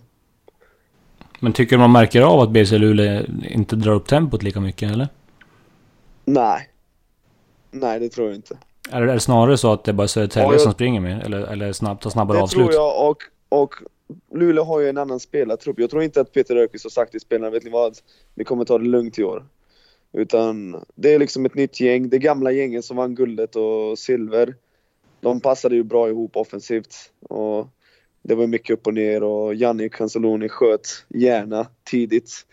Men 1.40 1.52
tycker 1.52 1.76
du 1.76 1.80
man 1.80 1.92
märker 1.92 2.22
av 2.22 2.40
att 2.40 2.50
BC 2.50 2.78
Luleå 2.78 3.22
inte 3.42 3.76
drar 3.76 3.92
upp 3.92 4.06
tempot 4.06 4.42
lika 4.42 4.60
mycket 4.60 4.92
eller? 4.92 5.08
Nej. 6.24 6.68
Nej, 7.70 8.00
det 8.00 8.08
tror 8.08 8.26
jag 8.26 8.36
inte. 8.36 8.58
Är 8.90 9.02
det 9.02 9.20
snarare 9.20 9.58
så 9.58 9.72
att 9.72 9.84
det 9.84 9.90
är 9.90 9.92
bara 9.92 10.08
Södertälje 10.08 10.52
jag... 10.52 10.60
som 10.60 10.72
springer 10.72 11.00
med? 11.00 11.22
Eller, 11.22 11.40
eller 11.40 11.72
snabbt, 11.72 12.02
tar 12.02 12.10
snabbare 12.10 12.38
det 12.38 12.42
avslut? 12.42 12.66
Det 12.66 12.72
tror 12.72 12.84
jag 12.84 13.10
och, 13.10 13.22
och 13.48 13.74
Luleå 14.34 14.64
har 14.64 14.80
ju 14.80 14.88
en 14.88 14.98
annan 14.98 15.20
spelartrupp. 15.20 15.80
Jag 15.80 15.90
tror 15.90 16.02
inte 16.02 16.20
att 16.20 16.32
Peter 16.32 16.56
Ökvist 16.56 16.84
har 16.84 16.90
sagt 16.90 17.10
till 17.10 17.20
spelarna, 17.20 17.50
vet 17.50 17.64
ni 17.64 17.70
vad? 17.70 17.98
Vi 18.34 18.44
kommer 18.44 18.64
ta 18.64 18.78
det 18.78 18.84
lugnt 18.84 19.18
i 19.18 19.24
år. 19.24 19.44
Utan 20.12 20.76
det 20.94 21.14
är 21.14 21.18
liksom 21.18 21.46
ett 21.46 21.54
nytt 21.54 21.80
gäng. 21.80 22.08
Det 22.08 22.18
gamla 22.18 22.52
gänget 22.52 22.84
som 22.84 22.96
vann 22.96 23.14
guldet 23.14 23.56
och 23.56 23.98
silver. 23.98 24.54
De 25.20 25.40
passade 25.40 25.74
ju 25.74 25.82
bra 25.82 26.08
ihop 26.08 26.36
offensivt. 26.36 26.94
Och 27.20 27.68
det 28.28 28.34
var 28.34 28.46
mycket 28.46 28.74
upp 28.74 28.86
och 28.86 28.94
ner 28.94 29.22
och 29.22 29.54
Janni 29.54 29.88
Canceloni 29.88 30.48
sköt 30.48 31.04
gärna 31.08 31.66
tidigt. 31.84 32.46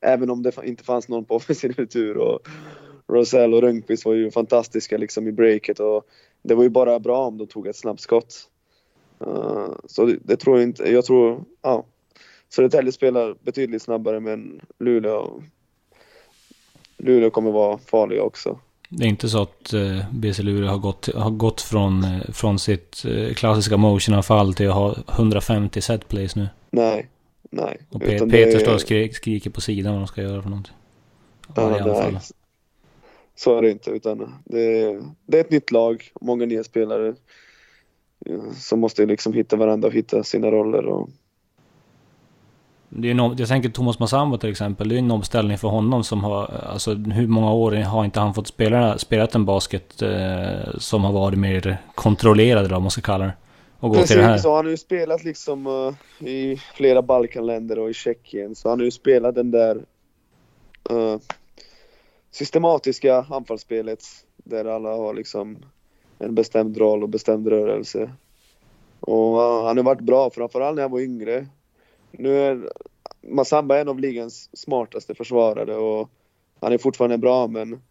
Även 0.00 0.30
om 0.30 0.42
det 0.42 0.52
inte 0.64 0.84
fanns 0.84 1.08
någon 1.08 1.24
på 1.24 1.34
offensiv 1.36 1.72
retur. 1.72 2.16
Och 2.16 2.48
Rosell 3.08 3.54
och 3.54 3.62
Rönnqvist 3.62 4.04
var 4.04 4.14
ju 4.14 4.30
fantastiska 4.30 4.98
liksom 4.98 5.28
i 5.28 5.32
breaket 5.32 5.80
och 5.80 6.06
det 6.42 6.54
var 6.54 6.62
ju 6.62 6.68
bara 6.68 6.98
bra 6.98 7.26
om 7.26 7.38
de 7.38 7.46
tog 7.46 7.66
ett 7.66 7.76
snabbskott. 7.76 8.48
Uh, 9.26 9.32
eh, 9.32 9.74
så 9.86 10.06
det, 10.06 10.18
det, 10.22 10.36
tror 10.36 10.58
jag 10.58 10.68
inte. 10.68 10.92
Jag 10.92 11.04
tror, 11.04 11.44
ja. 11.62 11.84
Södertälje 12.48 12.92
spelar 12.92 13.36
betydligt 13.42 13.82
snabbare 13.82 14.20
men 14.20 14.60
Luleå, 14.78 15.42
Luleå 16.96 17.30
kommer 17.30 17.50
vara 17.50 17.78
farliga 17.78 18.22
också. 18.22 18.58
Det 18.92 19.04
är 19.04 19.08
inte 19.08 19.28
så 19.28 19.42
att 19.42 19.72
eh, 19.72 20.12
BC 20.12 20.42
Luleå 20.42 20.70
har 20.70 20.78
gått, 20.78 21.08
har 21.14 21.30
gått 21.30 21.60
från, 21.60 22.04
eh, 22.04 22.32
från 22.32 22.58
sitt 22.58 23.04
eh, 23.04 23.34
klassiska 23.34 23.76
motionanfall 23.76 24.54
till 24.54 24.68
att 24.68 24.74
ha 24.74 24.96
150 25.08 25.80
set 25.80 26.08
plays 26.08 26.36
nu? 26.36 26.48
Nej, 26.70 27.08
nej. 27.50 27.80
Och 27.90 28.00
Pe 28.00 28.18
Peter 28.18 28.58
står 28.58 28.74
och 28.74 28.80
skri 28.80 29.12
skriker 29.12 29.50
på 29.50 29.60
sidan 29.60 29.92
vad 29.92 30.00
de 30.00 30.06
ska 30.06 30.22
göra 30.22 30.42
för 30.42 30.50
någonting. 30.50 30.74
Ja, 31.56 31.84
nej. 31.86 32.20
Så 33.36 33.58
är 33.58 33.62
det 33.62 33.70
inte, 33.70 33.90
utan 33.90 34.34
det 34.44 34.82
är, 34.82 35.02
det 35.26 35.36
är 35.36 35.40
ett 35.40 35.50
nytt 35.50 35.70
lag, 35.70 36.10
många 36.20 36.46
nya 36.46 36.64
spelare. 36.64 37.14
ja, 38.18 38.40
som 38.54 38.80
måste 38.80 39.06
liksom 39.06 39.32
hitta 39.32 39.56
varandra 39.56 39.88
och 39.88 39.94
hitta 39.94 40.24
sina 40.24 40.50
roller. 40.50 40.86
Och... 40.86 41.10
Det 42.92 43.08
är 43.08 43.10
en, 43.10 43.36
jag 43.38 43.48
tänker 43.48 43.68
Thomas 43.68 43.98
Massambo 43.98 44.38
till 44.38 44.50
exempel. 44.50 44.88
Det 44.88 44.94
är 44.94 44.98
en 44.98 45.10
omställning 45.10 45.58
för 45.58 45.68
honom 45.68 46.04
som 46.04 46.24
har... 46.24 46.64
Alltså 46.72 46.94
hur 46.94 47.26
många 47.26 47.52
år 47.52 47.72
har 47.72 48.04
inte 48.04 48.20
han 48.20 48.34
fått 48.34 48.46
spela 48.46 48.98
spelat 48.98 49.34
en 49.34 49.44
basket 49.44 50.02
eh, 50.02 50.78
som 50.78 51.04
har 51.04 51.12
varit 51.12 51.38
mer 51.38 51.78
kontrollerad 51.94 52.64
eller 52.64 52.74
vad 52.74 52.82
man 52.82 52.90
ska 52.90 53.00
kalla 53.00 53.24
det? 53.24 53.32
Och 53.80 53.88
gå 53.88 53.94
Precis, 53.94 54.08
till 54.08 54.18
det 54.18 54.24
här. 54.24 54.38
så 54.38 54.56
han 54.56 54.64
har 54.64 54.70
ju 54.70 54.76
spelat 54.76 55.24
liksom 55.24 55.66
uh, 55.66 55.94
i 56.28 56.56
flera 56.74 57.02
Balkanländer 57.02 57.78
och 57.78 57.90
i 57.90 57.94
Tjeckien. 57.94 58.54
Så 58.54 58.68
han 58.68 58.78
har 58.78 58.84
ju 58.84 58.90
spelat 58.90 59.34
den 59.34 59.50
där 59.50 59.76
uh, 60.90 61.18
systematiska 62.30 63.26
anfallsspelet 63.30 64.04
där 64.36 64.64
alla 64.64 64.88
har 64.88 65.14
liksom 65.14 65.58
en 66.18 66.34
bestämd 66.34 66.76
roll 66.76 67.02
och 67.02 67.08
bestämd 67.08 67.48
rörelse. 67.48 68.10
Och 69.00 69.36
uh, 69.36 69.64
han 69.66 69.76
har 69.76 69.84
varit 69.84 70.00
bra, 70.00 70.30
framförallt 70.30 70.76
när 70.76 70.82
han 70.82 70.92
var 70.92 71.00
yngre. 71.00 71.46
Nu 72.10 72.38
är 72.38 72.70
Masamba 73.22 73.80
en 73.80 73.88
av 73.88 74.00
ligans 74.00 74.50
smartaste 74.52 75.14
försvarare 75.14 75.76
och 75.76 76.10
han 76.60 76.72
är 76.72 76.78
fortfarande 76.78 77.18
bra 77.18 77.46
men 77.46 77.82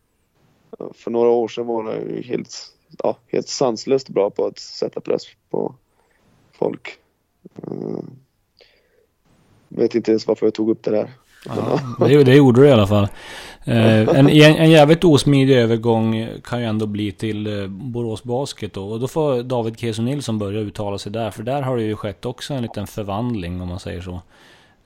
för 0.94 1.12
några 1.12 1.30
år 1.30 1.48
sedan 1.48 1.66
var 1.68 1.84
han 1.84 1.94
ju 1.94 2.22
helt, 2.22 2.74
ja, 3.04 3.18
helt 3.28 3.48
sanslöst 3.48 4.10
bra 4.10 4.30
på 4.30 4.46
att 4.46 4.60
sätta 4.60 5.02
press 5.02 5.24
på 5.50 5.76
folk. 6.52 6.98
Jag 9.70 9.82
vet 9.82 9.96
inte 9.96 10.12
ens 10.12 10.28
varför 10.28 10.46
jag 10.46 10.54
tog 10.54 10.70
upp 10.70 10.84
det 10.84 10.92
där. 10.92 11.19
Ja, 11.46 11.80
det, 12.00 12.24
det 12.24 12.36
gjorde 12.36 12.62
du 12.62 12.68
i 12.68 12.72
alla 12.72 12.88
fall. 12.88 13.08
Eh, 13.70 14.10
en, 14.10 14.30
en 14.30 14.70
jävligt 14.70 15.04
osmidig 15.04 15.56
övergång 15.56 16.30
kan 16.44 16.60
ju 16.60 16.66
ändå 16.66 16.86
bli 16.86 17.12
till 17.12 17.62
eh, 17.62 17.68
Borås 17.68 18.24
Basket 18.24 18.74
då. 18.74 18.90
Och 18.90 19.00
då 19.00 19.08
får 19.08 19.44
David 19.44 19.80
Keso 19.80 20.02
Nilsson 20.02 20.40
börja 20.40 20.60
uttala 20.60 20.98
sig 20.98 21.12
där. 21.12 21.32
För 21.32 21.44
där 21.44 21.62
har 21.62 21.78
det 21.78 21.84
ju 21.84 21.96
skett 21.96 22.26
också 22.26 22.54
en 22.54 22.62
liten 22.62 22.88
förvandling 22.88 23.62
om 23.62 23.68
man 23.68 23.80
säger 23.80 24.02
så. 24.02 24.22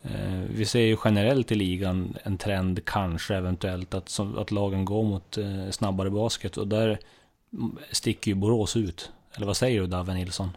Eh, 0.03 0.41
vi 0.55 0.65
ser 0.65 0.81
ju 0.81 0.97
generellt 1.05 1.51
i 1.51 1.55
ligan 1.55 2.17
en 2.23 2.37
trend, 2.37 2.85
kanske 2.85 3.35
eventuellt, 3.35 3.93
att, 3.93 4.19
att 4.37 4.51
lagen 4.51 4.85
går 4.85 5.03
mot 5.03 5.37
snabbare 5.71 6.09
basket. 6.09 6.57
Och 6.57 6.67
där 6.67 6.99
sticker 7.91 8.31
ju 8.31 8.35
Borås 8.35 8.75
ut. 8.75 9.11
Eller 9.35 9.45
vad 9.45 9.57
säger 9.57 9.81
du 9.81 9.87
David 9.87 10.15
Nilsson? 10.15 10.49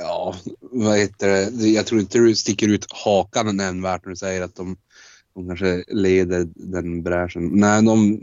Ja, 0.00 0.34
vad 0.60 0.98
heter 0.98 1.28
det? 1.28 1.68
Jag 1.68 1.86
tror 1.86 2.00
inte 2.00 2.18
du 2.18 2.34
sticker 2.34 2.68
ut 2.68 2.86
hakan 3.04 3.56
nämnvärt 3.56 4.04
när 4.04 4.10
du 4.10 4.16
säger 4.16 4.42
att 4.42 4.56
de 4.56 4.76
de 5.38 5.46
kanske 5.46 5.84
leder 5.88 6.48
den 6.54 7.02
bräschen. 7.02 7.50
Nej, 7.52 7.82
de 7.82 8.20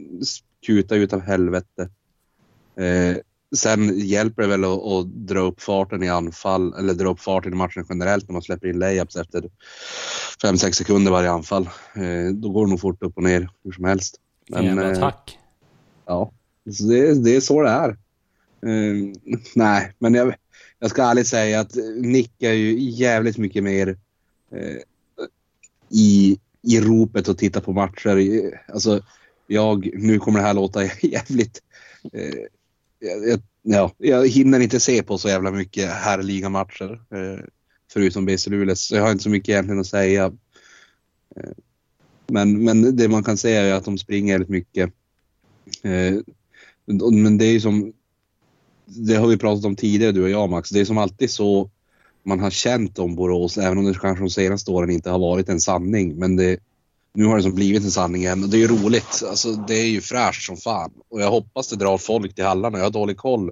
kutar 0.66 0.96
ut 0.96 1.14
av 1.14 1.22
helvete. 1.22 1.90
Eh, 2.76 3.18
sen 3.56 4.00
hjälper 4.00 4.42
det 4.42 4.48
väl 4.48 4.64
att, 4.64 4.84
att, 4.84 5.08
dra 5.08 5.40
upp 5.40 5.62
farten 5.62 6.04
i 6.04 6.10
anfall 6.10 6.74
eller 6.74 6.94
dra 6.94 7.10
upp 7.10 7.20
farten 7.20 7.54
i 7.54 7.56
matchen 7.56 7.86
generellt 7.90 8.30
när 8.30 8.34
man 8.34 8.42
släpper 8.42 8.68
in 8.68 8.80
layups 8.80 9.16
efter 9.16 9.50
5-6 10.44 10.72
sekunder 10.72 11.12
varje 11.12 11.32
anfall. 11.32 11.70
Eh, 11.94 12.34
då 12.34 12.50
går 12.50 12.66
det 12.66 12.70
nog 12.70 12.80
fort 12.80 13.04
upp 13.04 13.18
och 13.18 13.24
ner 13.24 13.50
hur 13.64 13.72
som 13.72 13.84
helst. 13.84 14.20
Men, 14.50 14.66
Jävla 14.66 14.92
eh, 14.92 15.00
tack. 15.00 15.40
ja, 16.06 16.32
så 16.72 16.84
det, 16.84 17.24
det 17.24 17.36
är 17.36 17.42
så 17.42 17.62
det 17.62 17.70
är. 17.70 17.90
Eh, 17.90 19.14
nej, 19.56 19.94
men 20.00 20.14
jag, 20.14 20.36
jag 20.80 20.90
ska 20.90 21.04
ärligt 21.04 21.28
säga 21.28 21.60
att 21.60 21.76
Nick 21.98 22.44
är 22.44 22.54
ju 22.54 22.80
jävligt 22.80 23.38
mycket 23.38 23.64
mer 23.64 23.98
eh, 24.52 24.78
i 25.90 26.40
i 26.66 26.80
ropet 26.82 27.28
och 27.28 27.38
titta 27.38 27.62
på 27.62 27.74
matcher. 27.74 28.62
Alltså, 28.68 29.04
jag, 29.48 29.90
nu 29.94 30.20
kommer 30.20 30.40
det 30.40 30.46
här 30.46 30.54
låta 30.54 30.84
jävligt... 31.02 31.62
Eh, 32.14 32.34
jag, 33.00 33.42
ja, 33.62 33.92
jag 33.98 34.28
hinner 34.28 34.60
inte 34.60 34.80
se 34.80 35.04
på 35.04 35.18
så 35.18 35.30
jävla 35.30 35.52
mycket 35.52 35.90
herrligamatcher. 35.90 36.92
Eh, 36.92 37.46
förutom 37.94 38.26
BC 38.26 38.50
Luleå. 38.50 38.76
Så 38.76 38.96
jag 38.96 39.04
har 39.04 39.12
inte 39.12 39.24
så 39.24 39.30
mycket 39.30 39.50
egentligen 39.50 39.80
att 39.80 39.88
säga. 39.88 40.26
Eh, 41.36 41.52
men, 42.28 42.64
men 42.64 42.96
det 42.96 43.08
man 43.08 43.24
kan 43.24 43.38
säga 43.38 43.62
är 43.62 43.74
att 43.74 43.86
de 43.86 43.98
springer 43.98 44.34
väldigt 44.34 44.50
mycket. 44.50 44.94
Eh, 45.84 46.16
men 47.12 47.38
det 47.38 47.46
är 47.46 47.52
ju 47.52 47.62
som... 47.62 47.94
Det 48.86 49.16
har 49.16 49.28
vi 49.28 49.38
pratat 49.38 49.66
om 49.66 49.76
tidigare 49.76 50.12
du 50.12 50.24
och 50.24 50.30
jag 50.30 50.50
Max. 50.50 50.70
Det 50.70 50.80
är 50.80 50.86
som 50.86 50.98
alltid 50.98 51.30
så 51.30 51.70
man 52.26 52.40
har 52.40 52.50
känt 52.50 53.00
om 53.00 53.16
Borås, 53.16 53.58
även 53.58 53.78
om 53.78 53.86
det 53.86 54.00
kanske 54.00 54.24
de 54.24 54.30
senaste 54.30 54.72
åren 54.72 54.90
inte 54.90 55.10
har 55.10 55.20
varit 55.20 55.50
en 55.50 55.62
sanning. 55.62 56.16
Men 56.16 56.36
det, 56.36 56.60
nu 57.14 57.26
har 57.26 57.38
det 57.38 57.44
som 57.44 57.56
blivit 57.56 57.84
en 57.84 57.92
sanning 57.92 58.22
igen 58.22 58.44
och 58.44 58.50
det 58.50 58.58
är 58.58 58.60
ju 58.60 58.68
roligt. 58.68 59.24
Alltså, 59.30 59.52
det 59.52 59.76
är 59.76 59.88
ju 59.88 60.02
fräscht 60.02 60.46
som 60.46 60.58
fan. 60.58 60.92
Och 61.10 61.22
jag 61.22 61.32
hoppas 61.32 61.68
det 61.68 61.76
drar 61.76 61.98
folk 61.98 62.36
till 62.36 62.46
hallarna. 62.46 62.78
Jag 62.78 62.86
har 62.86 62.92
dålig 62.92 63.18
koll 63.18 63.52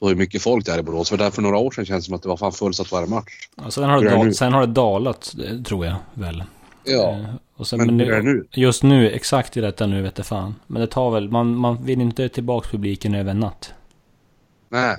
på 0.00 0.08
hur 0.08 0.16
mycket 0.16 0.42
folk 0.42 0.66
det 0.66 0.72
är 0.72 0.78
i 0.78 0.82
Borås. 0.82 1.10
För 1.10 1.16
där 1.16 1.30
för 1.30 1.42
några 1.42 1.58
år 1.58 1.70
sedan 1.70 1.86
kändes 1.86 2.04
det 2.04 2.06
som 2.06 2.14
att 2.14 2.22
det 2.22 2.28
var 2.28 2.36
fan 2.36 2.52
fullsatt 2.52 2.92
varje 2.92 3.08
match. 3.08 3.48
Ja, 3.56 3.70
sen, 3.70 3.84
har 3.84 4.02
det 4.02 4.10
dal, 4.10 4.34
sen 4.34 4.52
har 4.52 4.60
det 4.66 4.72
dalat, 4.72 5.34
tror 5.66 5.86
jag 5.86 5.96
väl. 6.14 6.44
Ja. 6.84 7.10
Eh, 7.10 7.24
och 7.56 7.66
sen, 7.66 7.78
men, 7.78 7.96
men 7.96 7.96
nu, 7.96 8.22
nu? 8.22 8.46
Just 8.52 8.82
nu, 8.82 9.10
exakt 9.10 9.56
i 9.56 9.60
detta 9.60 9.86
nu 9.86 10.02
vet 10.02 10.18
jag 10.18 10.26
fan. 10.26 10.54
Men 10.66 10.80
det 10.80 10.86
tar 10.86 11.10
väl, 11.10 11.30
man, 11.30 11.54
man 11.54 11.84
vill 11.84 12.00
inte 12.00 12.28
tillbaka 12.28 12.68
publiken 12.70 13.14
över 13.14 13.30
en 13.30 13.40
natt. 13.40 13.74
Nej. 14.68 14.96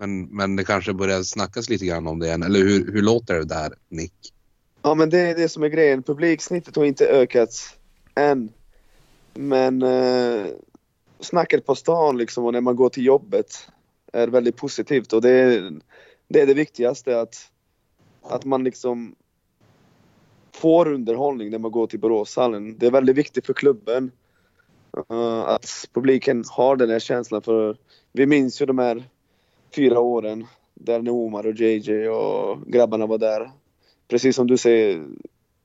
Men, 0.00 0.24
men 0.24 0.56
det 0.56 0.64
kanske 0.64 0.92
börjar 0.92 1.22
snackas 1.22 1.68
lite 1.68 1.86
grann 1.86 2.06
om 2.06 2.18
det 2.18 2.26
igen. 2.26 2.42
Eller 2.42 2.60
hur, 2.60 2.92
hur 2.92 3.02
låter 3.02 3.34
det 3.34 3.44
där, 3.44 3.74
Nick? 3.88 4.14
Ja, 4.82 4.94
men 4.94 5.10
det 5.10 5.18
är 5.18 5.34
det 5.34 5.48
som 5.48 5.62
är 5.62 5.68
grejen. 5.68 6.02
Publiksnittet 6.02 6.76
har 6.76 6.84
inte 6.84 7.06
ökat 7.06 7.78
än. 8.14 8.52
Men 9.34 9.82
eh, 9.82 10.46
snacket 11.20 11.66
på 11.66 11.74
stan 11.74 12.18
liksom 12.18 12.44
och 12.44 12.52
när 12.52 12.60
man 12.60 12.76
går 12.76 12.88
till 12.88 13.04
jobbet 13.04 13.68
är 14.12 14.28
väldigt 14.28 14.56
positivt 14.56 15.12
och 15.12 15.22
det 15.22 15.30
är 15.30 15.72
det, 16.28 16.40
är 16.40 16.46
det 16.46 16.54
viktigaste 16.54 17.20
att, 17.20 17.50
att 18.22 18.44
man 18.44 18.64
liksom 18.64 19.14
får 20.52 20.92
underhållning 20.92 21.50
när 21.50 21.58
man 21.58 21.70
går 21.70 21.86
till 21.86 22.00
Boråshallen. 22.00 22.78
Det 22.78 22.86
är 22.86 22.90
väldigt 22.90 23.16
viktigt 23.16 23.46
för 23.46 23.52
klubben 23.52 24.10
uh, 25.10 25.38
att 25.38 25.88
publiken 25.92 26.44
har 26.50 26.76
den 26.76 26.90
här 26.90 26.98
känslan 26.98 27.42
för 27.42 27.76
vi 28.12 28.26
minns 28.26 28.62
ju 28.62 28.66
de 28.66 28.78
här 28.78 29.04
fyra 29.74 30.00
åren 30.00 30.46
där 30.74 31.02
när 31.02 31.12
Omar 31.12 31.46
och 31.46 31.54
JJ 31.54 32.08
och 32.08 32.66
grabbarna 32.66 33.06
var 33.06 33.18
där. 33.18 33.50
Precis 34.08 34.36
som 34.36 34.46
du 34.46 34.56
säger 34.56 35.06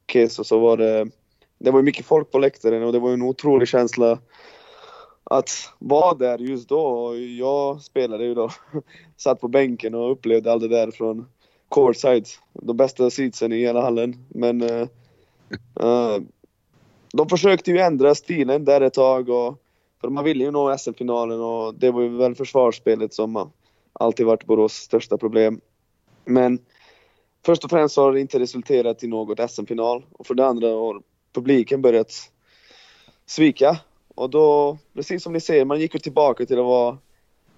Keso 0.08 0.44
så 0.44 0.60
var 0.60 0.78
det, 0.78 1.08
det 1.58 1.72
var 1.72 1.82
mycket 1.82 2.06
folk 2.06 2.32
på 2.32 2.40
läktaren 2.40 2.84
och 2.84 2.94
det 2.94 3.00
var 3.00 3.14
en 3.14 3.22
otrolig 3.22 3.68
känsla 3.68 4.20
att 5.24 5.50
vara 5.80 6.14
där 6.14 6.38
just 6.38 6.70
då. 6.70 7.16
Jag 7.18 7.82
spelade 7.82 8.26
ju 8.26 8.34
då, 8.34 8.50
satt 9.18 9.42
på 9.42 9.48
bänken 9.48 9.96
och 9.96 10.12
upplevde 10.12 10.52
allt 10.52 10.62
det 10.62 10.68
där 10.68 10.92
från 10.92 11.26
courtside. 11.70 12.28
De 12.54 12.78
bästa 12.78 13.10
seatsen 13.10 13.54
i 13.54 13.60
hela 13.60 13.82
hallen. 13.82 14.26
Men 14.30 14.62
uh, 14.62 14.88
uh, 15.84 16.18
de 17.14 17.30
försökte 17.30 17.72
ju 17.72 17.78
ändra 17.78 18.16
stilen 18.16 18.66
där 18.66 18.82
ett 18.82 18.94
tag 18.94 19.30
och 19.30 19.62
för 20.02 20.10
man 20.10 20.24
ville 20.24 20.44
ju 20.44 20.52
nå 20.52 20.78
SM-finalen 20.78 21.42
och 21.42 21.76
det 21.76 21.92
var 21.92 22.02
ju 22.02 22.18
väl 22.18 22.36
försvarsspelet 22.36 23.14
som 23.14 23.52
alltid 24.00 24.26
varit 24.26 24.46
Borås 24.46 24.74
största 24.74 25.18
problem. 25.18 25.62
Men 26.26 26.60
först 27.46 27.64
och 27.64 27.70
främst 27.70 27.98
har 27.98 28.14
det 28.14 28.22
inte 28.22 28.40
resulterat 28.40 29.04
i 29.04 29.08
något 29.08 29.52
SM-final 29.52 30.06
och 30.12 30.28
för 30.28 30.34
det 30.34 30.46
andra 30.46 30.68
har 30.68 31.02
publiken 31.34 31.82
börjat 31.82 32.12
svika. 33.26 33.78
Och 34.16 34.30
då, 34.30 34.78
precis 34.94 35.24
som 35.24 35.34
ni 35.34 35.40
ser, 35.40 35.66
man 35.66 35.80
gick 35.80 35.94
ju 35.94 36.00
tillbaka 36.00 36.46
till 36.46 36.60
att 36.60 36.66
vara 36.66 36.98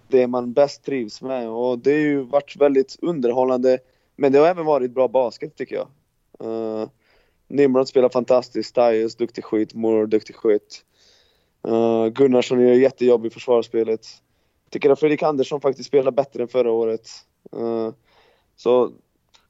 det 0.08 0.28
man 0.28 0.54
bäst 0.54 0.84
trivs 0.84 1.22
med 1.22 1.50
och 1.50 1.80
det 1.80 1.92
har 1.92 2.00
ju 2.00 2.22
varit 2.22 2.56
väldigt 2.56 2.98
underhållande. 3.02 3.80
Men 4.16 4.32
det 4.32 4.40
har 4.40 4.48
även 4.48 4.66
varit 4.66 4.92
bra 4.92 5.08
basket 5.08 5.56
tycker 5.56 5.76
jag. 5.76 5.88
Uh, 6.44 6.88
Nimrod 7.48 7.88
spelar 7.88 8.10
fantastiskt, 8.10 8.76
Tyus, 8.76 9.16
duktig 9.16 9.44
skit, 9.44 9.74
Moore 9.74 10.06
duktig 10.06 10.36
skit. 10.36 10.84
Uh, 11.68 11.74
eh, 11.74 12.08
Gunnarsson 12.08 12.62
gör 12.62 12.74
jättejobb 12.74 13.26
i 13.26 13.30
försvarsspelet 13.30 14.08
tycker 14.70 14.90
att 14.90 15.00
Fredrik 15.00 15.24
Andersson 15.24 15.62
faktiskt 15.62 15.88
spelar 15.88 16.12
bättre 16.12 16.42
än 16.42 16.48
förra 16.48 16.72
året. 16.72 17.10
Eh, 17.52 17.92
så 18.56 18.92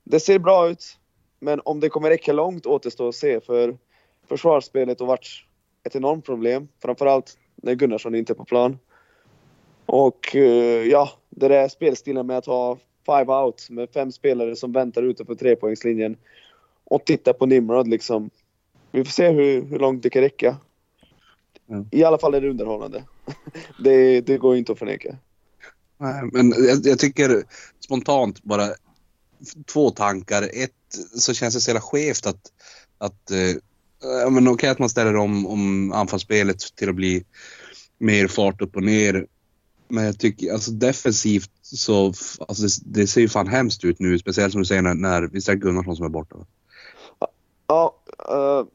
det 0.03 0.19
ser 0.19 0.39
bra 0.39 0.69
ut. 0.69 0.97
Men 1.39 1.61
om 1.65 1.79
det 1.79 1.89
kommer 1.89 2.09
räcka 2.09 2.33
långt 2.33 2.65
återstår 2.65 3.09
att 3.09 3.15
se 3.15 3.41
för 3.41 3.77
försvarsspelet 4.27 4.99
har 4.99 5.07
varit 5.07 5.27
ett 5.83 5.95
enormt 5.95 6.25
problem. 6.25 6.67
Framförallt 6.81 7.37
när 7.55 7.75
Gunnarsson 7.75 8.15
inte 8.15 8.33
är 8.33 8.35
på 8.35 8.45
plan. 8.45 8.77
Och 9.85 10.35
eh, 10.35 10.87
ja, 10.87 11.09
det 11.29 11.47
där 11.47 11.67
spelstilen 11.67 12.27
med 12.27 12.37
att 12.37 12.45
ha 12.45 12.77
five 13.05 13.33
out 13.33 13.69
med 13.69 13.89
fem 13.89 14.11
spelare 14.11 14.55
som 14.55 14.71
väntar 14.71 15.03
utanför 15.03 15.35
trepoängslinjen 15.35 16.17
och 16.83 17.05
titta 17.05 17.33
på 17.33 17.45
Nimrod 17.45 17.87
liksom. 17.87 18.29
Vi 18.91 19.03
får 19.03 19.11
se 19.11 19.29
hur, 19.29 19.61
hur 19.61 19.79
långt 19.79 20.03
det 20.03 20.09
kan 20.09 20.21
räcka. 20.21 20.57
Mm. 21.69 21.85
I 21.91 22.03
alla 22.03 22.17
fall 22.17 22.33
är 22.33 22.41
det 22.41 22.49
underhållande. 22.49 23.03
det, 23.83 24.21
det 24.21 24.37
går 24.37 24.55
inte 24.55 24.71
att 24.71 24.79
förneka. 24.79 25.17
Nej, 25.97 26.29
men 26.33 26.53
jag, 26.57 26.85
jag, 26.85 26.99
tycker 26.99 27.43
spontant 27.79 28.43
bara 28.43 28.67
två 29.73 29.89
tankar. 29.89 30.49
Ett 30.53 30.71
så 31.15 31.33
känns 31.33 31.53
det 31.53 31.61
så 31.61 31.69
jävla 31.69 31.81
skevt 31.81 32.25
att, 32.25 32.51
att 32.97 33.31
eh, 33.31 34.29
men 34.29 34.47
okej 34.47 34.69
att 34.69 34.79
man 34.79 34.89
ställer 34.89 35.15
om, 35.15 35.47
om 35.47 35.91
anfallsspelet 35.91 36.75
till 36.75 36.89
att 36.89 36.95
bli 36.95 37.23
mer 37.97 38.27
fart 38.27 38.61
upp 38.61 38.75
och 38.75 38.83
ner. 38.83 39.27
Men 39.87 40.05
jag 40.05 40.19
tycker 40.19 40.53
alltså 40.53 40.71
defensivt 40.71 41.51
så, 41.61 42.05
alltså 42.47 42.63
det, 42.63 43.01
det 43.01 43.07
ser 43.07 43.21
ju 43.21 43.29
fan 43.29 43.47
hemskt 43.47 43.83
ut 43.83 43.99
nu. 43.99 44.19
Speciellt 44.19 44.51
som 44.51 44.61
du 44.61 44.65
säger 44.65 44.81
när, 44.81 44.93
när 44.93 45.21
visst 45.21 45.49
är 45.49 45.53
det 45.53 45.59
Gunnarsson 45.59 45.95
som 45.95 46.05
är 46.05 46.09
borta? 46.09 46.35
Ja, 47.67 47.95
uh, 48.31 48.67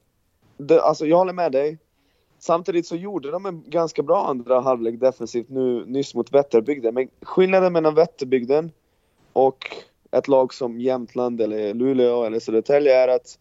det, 0.57 0.83
alltså 0.83 1.07
jag 1.07 1.17
håller 1.17 1.33
med 1.33 1.53
dig. 1.53 1.79
Samtidigt 2.45 2.87
så 2.87 2.97
gjorde 2.97 3.31
de 3.31 3.47
en 3.47 3.65
ganska 3.67 4.03
bra 4.03 4.27
andra 4.27 4.61
halvlek 4.61 5.01
defensivt 5.01 5.49
nu 5.49 5.85
nyss 5.87 6.15
mot 6.15 6.33
Vätterbygden. 6.33 6.95
Men 6.95 7.09
skillnaden 7.23 7.73
mellan 7.73 7.95
Vätterbygden 7.95 8.73
och 9.33 9.77
ett 10.11 10.29
lag 10.29 10.55
som 10.55 10.81
Jämtland 10.81 11.41
eller 11.41 11.75
Luleå 11.75 12.25
eller 12.25 12.41
Södertälje 12.41 12.97
är 12.97 13.09
att 13.09 13.39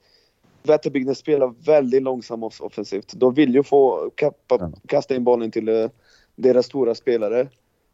Vätterbygden 0.63 1.15
spelar 1.15 1.53
väldigt 1.65 2.03
långsamt 2.03 2.61
offensivt. 2.61 3.13
De 3.15 3.33
vill 3.33 3.55
ju 3.55 3.63
få 3.63 4.11
kappa, 4.15 4.71
kasta 4.87 5.15
in 5.15 5.23
bollen 5.23 5.51
till 5.51 5.69
uh, 5.69 5.89
deras 6.35 6.65
stora 6.65 6.95
spelare. 6.95 7.47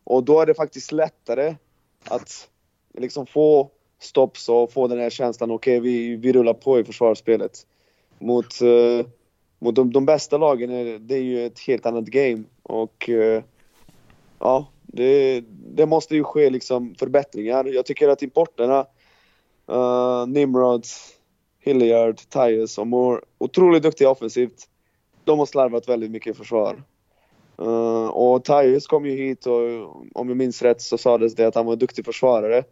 Och 0.03 0.23
då 0.23 0.41
är 0.41 0.45
det 0.45 0.53
faktiskt 0.53 0.91
lättare 0.91 1.55
att 2.03 2.49
liksom 2.97 3.25
få 3.25 3.69
stopps 3.99 4.49
och 4.49 4.73
få 4.73 4.87
den 4.87 4.99
här 4.99 5.09
känslan, 5.09 5.51
okej 5.51 5.79
okay, 5.79 5.91
vi, 5.91 6.15
vi 6.15 6.33
rullar 6.33 6.53
på 6.53 6.79
i 6.79 6.83
försvarsspelet. 6.83 7.67
Mot, 8.19 8.61
uh, 8.61 9.05
mot 9.59 9.75
de, 9.75 9.93
de, 9.93 10.05
bästa 10.05 10.37
lagen 10.37 10.69
är 10.71 10.99
det 10.99 11.15
är 11.15 11.21
ju 11.21 11.45
ett 11.45 11.59
helt 11.59 11.85
annat 11.85 12.05
game. 12.05 12.43
Och 12.63 13.09
eh, 13.09 13.43
ja, 14.39 14.67
det, 14.81 15.43
det, 15.49 15.85
måste 15.85 16.15
ju 16.15 16.23
ske 16.23 16.49
liksom 16.49 16.95
förbättringar. 16.95 17.65
Jag 17.65 17.85
tycker 17.85 18.09
att 18.09 18.21
importerna, 18.21 18.85
uh, 19.71 20.27
Nimrod, 20.27 20.85
Hilliard, 21.59 22.19
Tyus 22.29 22.77
och 22.77 22.87
Moore, 22.87 23.21
otroligt 23.37 23.83
duktiga 23.83 24.09
offensivt. 24.09 24.67
De 25.23 25.39
har 25.39 25.45
slarvat 25.45 25.89
väldigt 25.89 26.11
mycket 26.11 26.35
i 26.35 26.37
försvar. 26.37 26.83
Uh, 27.61 28.07
och 28.07 28.45
Tyus 28.45 28.87
kom 28.87 29.05
ju 29.05 29.15
hit 29.15 29.45
och 29.45 29.61
om 30.13 30.27
jag 30.27 30.37
minns 30.37 30.61
rätt 30.61 30.81
så 30.81 30.97
sades 30.97 31.35
det 31.35 31.47
att 31.47 31.55
han 31.55 31.65
var 31.65 31.73
en 31.73 31.79
duktig 31.79 32.05
försvarare. 32.05 32.63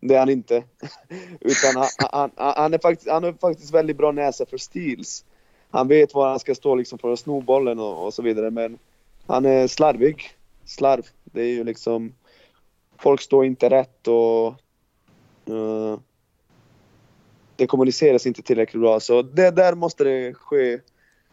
Det 0.00 0.14
är 0.14 0.18
han 0.18 0.28
inte. 0.28 0.64
Utan 1.40 1.76
han, 1.76 2.30
han, 2.36 2.54
han, 2.56 2.74
är 2.74 2.78
faktiskt, 2.78 3.10
han 3.10 3.24
har 3.24 3.32
faktiskt 3.32 3.74
väldigt 3.74 3.96
bra 3.96 4.12
näsa 4.12 4.46
för 4.46 4.58
steals. 4.58 5.24
Han 5.74 5.88
vet 5.88 6.14
var 6.14 6.28
han 6.28 6.40
ska 6.40 6.54
stå 6.54 6.74
liksom 6.74 6.98
för 6.98 7.12
att 7.12 7.18
sno 7.18 7.40
bollen 7.40 7.78
och, 7.78 8.06
och 8.06 8.14
så 8.14 8.22
vidare 8.22 8.50
men 8.50 8.78
han 9.26 9.44
är 9.44 9.66
slarvig. 9.66 10.30
Slarv. 10.64 11.06
Det 11.24 11.42
är 11.42 11.48
ju 11.48 11.64
liksom... 11.64 12.14
Folk 12.98 13.20
står 13.20 13.44
inte 13.44 13.70
rätt 13.70 14.08
och... 14.08 14.54
Uh, 15.50 15.98
det 17.56 17.66
kommuniceras 17.66 18.26
inte 18.26 18.42
tillräckligt 18.42 18.80
bra. 18.80 19.00
Så 19.00 19.22
det, 19.22 19.50
där 19.50 19.74
måste 19.74 20.04
det 20.04 20.34
ske 20.34 20.80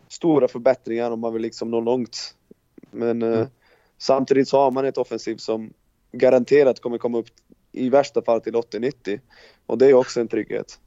stora 0.08 0.47
förbättringar 0.47 1.12
om 1.12 1.19
man 1.19 1.34
vill 1.34 1.41
liksom 1.41 1.71
nå 1.71 1.82
långt. 1.82 2.36
Men 2.91 3.21
uh, 3.21 3.47
samtidigt 3.97 4.47
så 4.47 4.58
har 4.58 4.71
man 4.71 4.86
ett 4.86 4.97
offensiv 4.97 5.38
som 5.38 5.73
garanterat 6.12 6.80
kommer 6.80 6.97
komma 6.97 7.17
upp 7.17 7.30
i 7.71 7.89
värsta 7.89 8.21
fall 8.21 8.41
till 8.41 8.54
80-90. 8.54 9.19
Och 9.65 9.77
det 9.77 9.86
är 9.86 9.93
också 9.93 10.19
en 10.19 10.27
trygghet. 10.27 10.80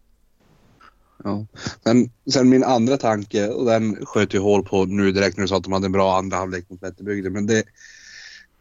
Ja. 1.25 1.47
Sen, 1.85 2.11
sen 2.31 2.49
min 2.49 2.65
andra 2.65 2.97
tanke, 2.97 3.49
och 3.49 3.65
den 3.65 4.07
sköt 4.07 4.35
ju 4.35 4.39
hål 4.39 4.63
på 4.65 4.85
nu 4.85 5.13
direkt 5.13 5.37
när 5.37 5.43
du 5.43 5.49
sa 5.49 5.57
att 5.57 5.65
de 5.65 5.73
hade 5.73 5.87
en 5.87 5.93
bra 5.93 6.17
andra 6.19 6.37
halvlek 6.37 6.65
mot 6.71 6.83
Vätterbygden. 6.83 7.33
Men 7.33 7.47
det, 7.47 7.65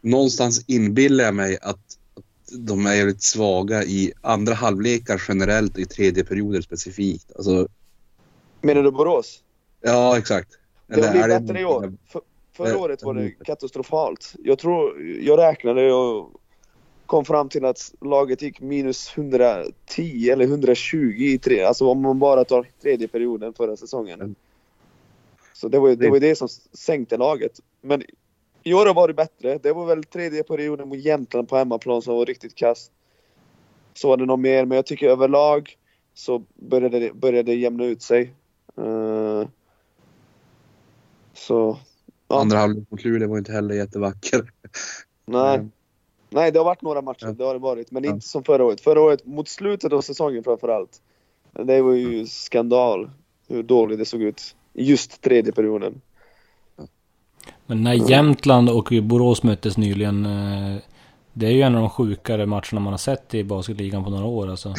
någonstans 0.00 0.64
inbillar 0.66 1.24
jag 1.24 1.34
mig 1.34 1.58
att, 1.62 1.68
att 2.14 2.24
de 2.52 2.86
är 2.86 3.06
lite 3.06 3.26
svaga 3.26 3.84
i 3.84 4.12
andra 4.20 4.54
halvlekar 4.54 5.22
generellt 5.28 5.74
och 5.74 5.80
i 5.80 5.84
tredje 5.84 6.24
perioder 6.24 6.60
specifikt. 6.60 7.32
Alltså, 7.36 7.68
Menar 8.60 8.82
du 8.82 8.90
Borås? 8.90 9.42
Ja, 9.80 10.18
exakt. 10.18 10.48
Det 10.86 11.06
har 11.06 11.10
blivit 11.10 11.46
bättre 11.46 11.60
i 11.60 11.64
år. 11.64 11.92
För, 12.08 12.20
förra 12.56 12.78
året 12.78 13.02
var 13.02 13.14
det 13.14 13.30
katastrofalt. 13.30 14.34
Jag 14.38 14.58
tror, 14.58 15.02
jag 15.02 15.38
räknade 15.38 15.92
och 15.92 16.32
kom 17.06 17.24
fram 17.24 17.48
till 17.48 17.64
att 17.64 17.94
laget 18.00 18.42
gick 18.42 18.60
minus 18.60 19.12
110 19.16 20.30
eller 20.30 20.44
120 20.44 20.96
i 20.96 21.38
tre, 21.38 21.62
alltså 21.62 21.88
om 21.88 22.02
man 22.02 22.18
bara 22.18 22.44
tar 22.44 22.66
tredje 22.82 23.08
perioden 23.08 23.54
förra 23.54 23.76
säsongen. 23.76 24.34
Så 25.52 25.68
det 25.68 25.78
var 25.78 25.94
det, 25.94 26.10
var 26.10 26.20
det 26.20 26.36
som 26.36 26.48
sänkte 26.72 27.16
laget. 27.16 27.60
Men 27.80 28.02
i 28.62 28.74
år 28.74 28.94
var 28.94 29.08
det 29.08 29.14
bättre. 29.14 29.58
Det 29.58 29.72
var 29.72 29.86
väl 29.86 30.04
tredje 30.04 30.42
perioden 30.42 30.88
mot 30.88 30.98
Jämtland 30.98 31.48
på 31.48 31.56
hemmaplan 31.56 32.02
som 32.02 32.14
var 32.14 32.26
riktigt 32.26 32.54
kast. 32.54 32.92
Så 33.94 34.08
var 34.08 34.16
det 34.16 34.26
nog 34.26 34.38
mer, 34.38 34.64
men 34.64 34.76
jag 34.76 34.86
tycker 34.86 35.08
överlag 35.08 35.76
så 36.14 36.42
började 36.54 36.98
det, 36.98 37.14
började 37.14 37.52
det 37.52 37.58
jämna 37.58 37.84
ut 37.84 38.02
sig. 38.02 38.34
Uh, 38.78 39.48
så... 41.32 41.78
Ja. 42.28 42.40
Andra 42.40 42.58
halvlek 42.58 42.90
mot 42.90 43.04
Luleå 43.04 43.28
var 43.28 43.38
inte 43.38 43.52
heller 43.52 43.74
jättevacker. 43.74 44.52
Nej. 45.26 45.68
Nej, 46.34 46.52
det 46.52 46.58
har 46.58 46.64
varit 46.64 46.82
några 46.82 47.02
matcher, 47.02 47.26
ja. 47.26 47.32
det 47.32 47.44
har 47.44 47.52
det 47.54 47.60
varit. 47.60 47.90
Men 47.90 48.04
ja. 48.04 48.10
inte 48.10 48.28
som 48.28 48.44
förra 48.44 48.64
året. 48.64 48.80
Förra 48.80 49.00
året, 49.00 49.26
mot 49.26 49.48
slutet 49.48 49.92
av 49.92 50.00
säsongen 50.00 50.44
framförallt. 50.44 51.02
Det 51.52 51.82
var 51.82 51.92
ju 51.92 52.26
skandal 52.26 53.10
hur 53.48 53.62
dåligt 53.62 53.98
det 53.98 54.04
såg 54.04 54.22
ut. 54.22 54.56
Just 54.72 55.20
tredje 55.20 55.52
perioden. 55.52 56.00
Men 57.66 57.82
när 57.82 58.10
Jämtland 58.10 58.70
och 58.70 58.92
Borås 59.02 59.42
möttes 59.42 59.76
nyligen. 59.76 60.26
Eh, 60.26 60.76
det 61.32 61.46
är 61.46 61.50
ju 61.50 61.62
en 61.62 61.74
av 61.74 61.80
de 61.80 61.90
sjukare 61.90 62.46
matcherna 62.46 62.80
man 62.80 62.92
har 62.92 62.98
sett 62.98 63.34
i 63.34 63.44
basketligan 63.44 64.04
på 64.04 64.10
några 64.10 64.24
år 64.24 64.50
alltså. 64.50 64.74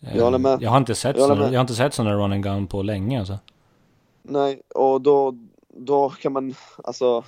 Jag 0.00 0.24
håller 0.24 0.38
med. 0.38 0.62
Jag 0.62 0.70
har 0.70 0.78
inte 0.78 0.94
sett, 0.94 1.16
jag 1.16 1.28
såna, 1.28 1.44
jag 1.44 1.52
har 1.52 1.60
inte 1.60 1.74
sett 1.74 1.94
sådana 1.94 2.14
run 2.14 2.32
and 2.32 2.42
gun 2.42 2.66
på 2.66 2.82
länge 2.82 3.18
alltså. 3.18 3.38
Nej, 4.22 4.62
och 4.74 5.00
då, 5.00 5.34
då 5.68 6.10
kan 6.10 6.32
man 6.32 6.54
alltså... 6.84 7.24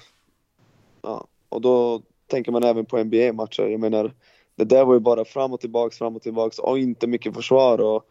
Ja, 1.02 1.26
och 1.48 1.60
då 1.60 2.02
tänker 2.32 2.52
man 2.52 2.64
även 2.64 2.86
på 2.86 3.04
NBA-matcher. 3.04 3.62
Jag 3.62 3.80
menar, 3.80 4.14
det 4.56 4.64
där 4.64 4.84
var 4.84 4.94
ju 4.94 5.00
bara 5.00 5.24
fram 5.24 5.52
och 5.52 5.60
tillbaks, 5.60 5.98
fram 5.98 6.16
och 6.16 6.22
tillbaks 6.22 6.58
och 6.58 6.78
inte 6.78 7.06
mycket 7.06 7.34
försvar. 7.34 7.80
Och 7.80 8.04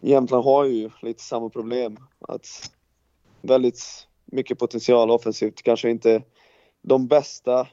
Jämtland 0.00 0.44
har 0.44 0.64
ju 0.64 0.90
lite 1.02 1.22
samma 1.22 1.48
problem. 1.48 1.96
Att 2.20 2.72
väldigt 3.42 4.08
mycket 4.24 4.58
potential 4.58 5.10
offensivt, 5.10 5.62
kanske 5.62 5.90
inte 5.90 6.22
de 6.82 7.06
bästa 7.06 7.68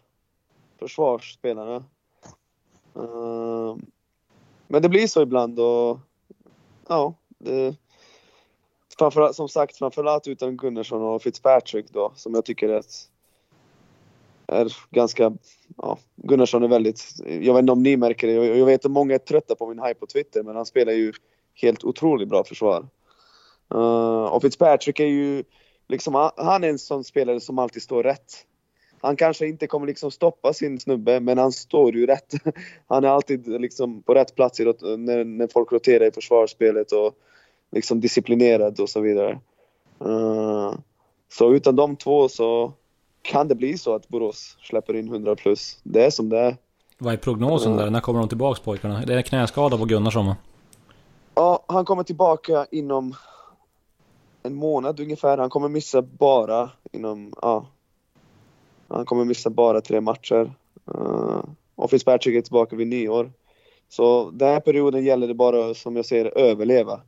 försvarsspelarna. 0.80 1.86
Ehm, 2.95 3.86
men 4.67 4.82
det 4.82 4.89
blir 4.89 5.08
så 5.08 5.21
ibland 5.21 5.60
och 5.60 5.99
ja, 6.88 7.13
det, 7.38 7.75
framförallt, 8.99 9.36
som 9.36 9.49
sagt 9.49 9.77
framförallt 9.77 10.27
utan 10.27 10.58
Gunnarsson 10.58 11.01
och 11.01 11.21
Fitzpatrick 11.21 11.86
då 11.89 12.12
som 12.15 12.34
jag 12.34 12.45
tycker 12.45 12.69
är, 12.69 12.84
är 14.47 14.73
ganska, 14.89 15.34
ja, 15.78 15.98
Gunnarsson 16.16 16.63
är 16.63 16.68
väldigt, 16.68 17.04
jag 17.26 17.54
vet 17.54 17.62
inte 17.62 17.72
om 17.72 17.84
ni 17.84 17.98
märker 17.98 18.28
det, 18.28 18.34
jag, 18.34 18.58
jag 18.58 18.66
vet 18.66 18.86
att 18.86 18.92
många 18.92 19.13
är 19.13 19.20
trötta 19.20 19.56
på 19.56 19.68
min 19.68 19.80
hype 19.80 20.00
på 20.00 20.06
Twitter 20.06 20.44
men 20.44 20.56
han 20.56 20.66
spelar 20.66 20.94
ju 20.94 21.13
helt 21.54 21.84
otroligt 21.84 22.30
bra 22.30 22.44
försvar. 22.44 22.88
Uh, 23.76 24.24
och 24.24 24.42
Fitzpatrick 24.42 25.00
är 25.00 25.06
ju 25.06 25.44
liksom, 25.88 26.32
han 26.36 26.63
är 26.63 26.70
en 26.70 26.80
sån 26.80 27.04
spelare 27.04 27.40
som 27.40 27.60
alltid 27.60 27.82
står 27.82 28.04
rätt. 28.04 28.46
Han 29.02 29.16
kanske 29.16 29.48
inte 29.48 29.68
kommer 29.68 29.88
liksom 29.88 30.12
stoppa 30.12 30.54
sin 30.54 30.80
snubbe 30.80 31.20
men 31.20 31.38
han 31.38 31.52
står 31.52 31.96
ju 31.96 32.06
rätt. 32.06 32.34
Han 32.88 33.04
är 33.04 33.08
alltid 33.08 33.48
liksom 33.48 34.02
på 34.02 34.13
rätt 34.13 34.36
plats 34.36 34.60
när, 34.60 35.24
när 35.24 35.48
folk 35.48 35.72
roterar 35.72 36.06
i 36.06 36.12
försvarsspelet 36.12 36.92
och 36.92 37.16
liksom 37.72 38.02
disciplinerad 38.02 38.80
och 38.80 38.90
så 38.90 39.02
vidare. 39.02 39.40
Uh, 40.06 40.74
så 41.30 41.54
utan 41.54 41.76
de 41.76 41.96
två 41.96 42.30
så 42.30 42.74
kan 43.28 43.48
det 43.48 43.56
bli 43.56 43.78
så 43.78 43.96
att 43.96 44.08
Borås 44.08 44.58
släpper 44.62 44.96
in 44.96 45.08
100 45.08 45.36
plus. 45.36 45.80
Det 45.84 46.06
är 46.06 46.10
som 46.10 46.30
det 46.30 46.40
är. 46.40 46.58
Vad 46.98 47.13
är 47.13 47.18
prognosen 47.18 47.78
där? 47.78 47.90
När 47.90 48.00
kommer 48.00 48.20
de 48.20 48.30
tillbaks 48.30 48.60
pojkarna? 48.60 49.02
Det 49.06 49.13
är 49.13 49.22
knäskada 49.22 49.78
på 49.78 49.86
Gunnarsson 49.86 50.28
va? 50.28 50.36
Ja, 51.36 51.63
han 51.68 51.86
kommer 51.86 52.04
tillbaka 52.04 52.66
inom 52.72 53.16
en 54.44 54.56
månad 54.56 55.00
ungefär. 55.00 55.38
Han 55.38 55.50
kommer 55.50 55.70
missa 55.70 56.02
bara 56.02 56.70
inom, 56.92 57.34
ja. 57.42 57.66
Han 58.88 59.06
kommer 59.06 59.26
missa 59.26 59.50
bara 59.50 59.82
tre 59.82 60.02
matcher. 60.02 60.52
Uh, 60.96 61.44
och 61.76 61.90
Fitzpatrick 61.90 62.36
är 62.36 62.42
tillbaka 62.42 62.76
vid 62.76 62.88
nyår. 62.88 63.32
Så 63.90 64.32
den 64.32 64.48
här 64.48 64.60
perioden 64.60 65.06
gäller 65.06 65.28
det 65.28 65.34
bara, 65.34 65.74
som 65.74 65.96
jag 65.96 66.06
ser 66.06 66.38
överleva. 66.38 67.02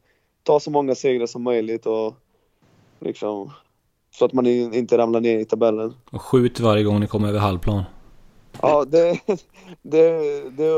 Ta 0.44 0.60
så 0.60 0.72
många 0.72 0.96
segrar 0.96 1.26
som 1.26 1.44
möjligt 1.44 1.86
och 1.86 2.16
liksom 3.00 3.52
så 4.12 4.26
att 4.26 4.34
man 4.34 4.48
inte 4.48 4.98
ramlar 4.98 5.22
ner 5.22 5.40
i 5.40 5.46
tabellen. 5.46 5.94
Och 6.12 6.22
skjut 6.22 6.60
varje 6.60 6.84
gång 6.84 7.00
ni 7.00 7.08
kommer 7.08 7.30
över 7.30 7.40
halvplan. 7.40 7.84
Ja, 8.62 8.86
det, 8.86 9.20
det, 9.82 10.20
det, 10.50 10.74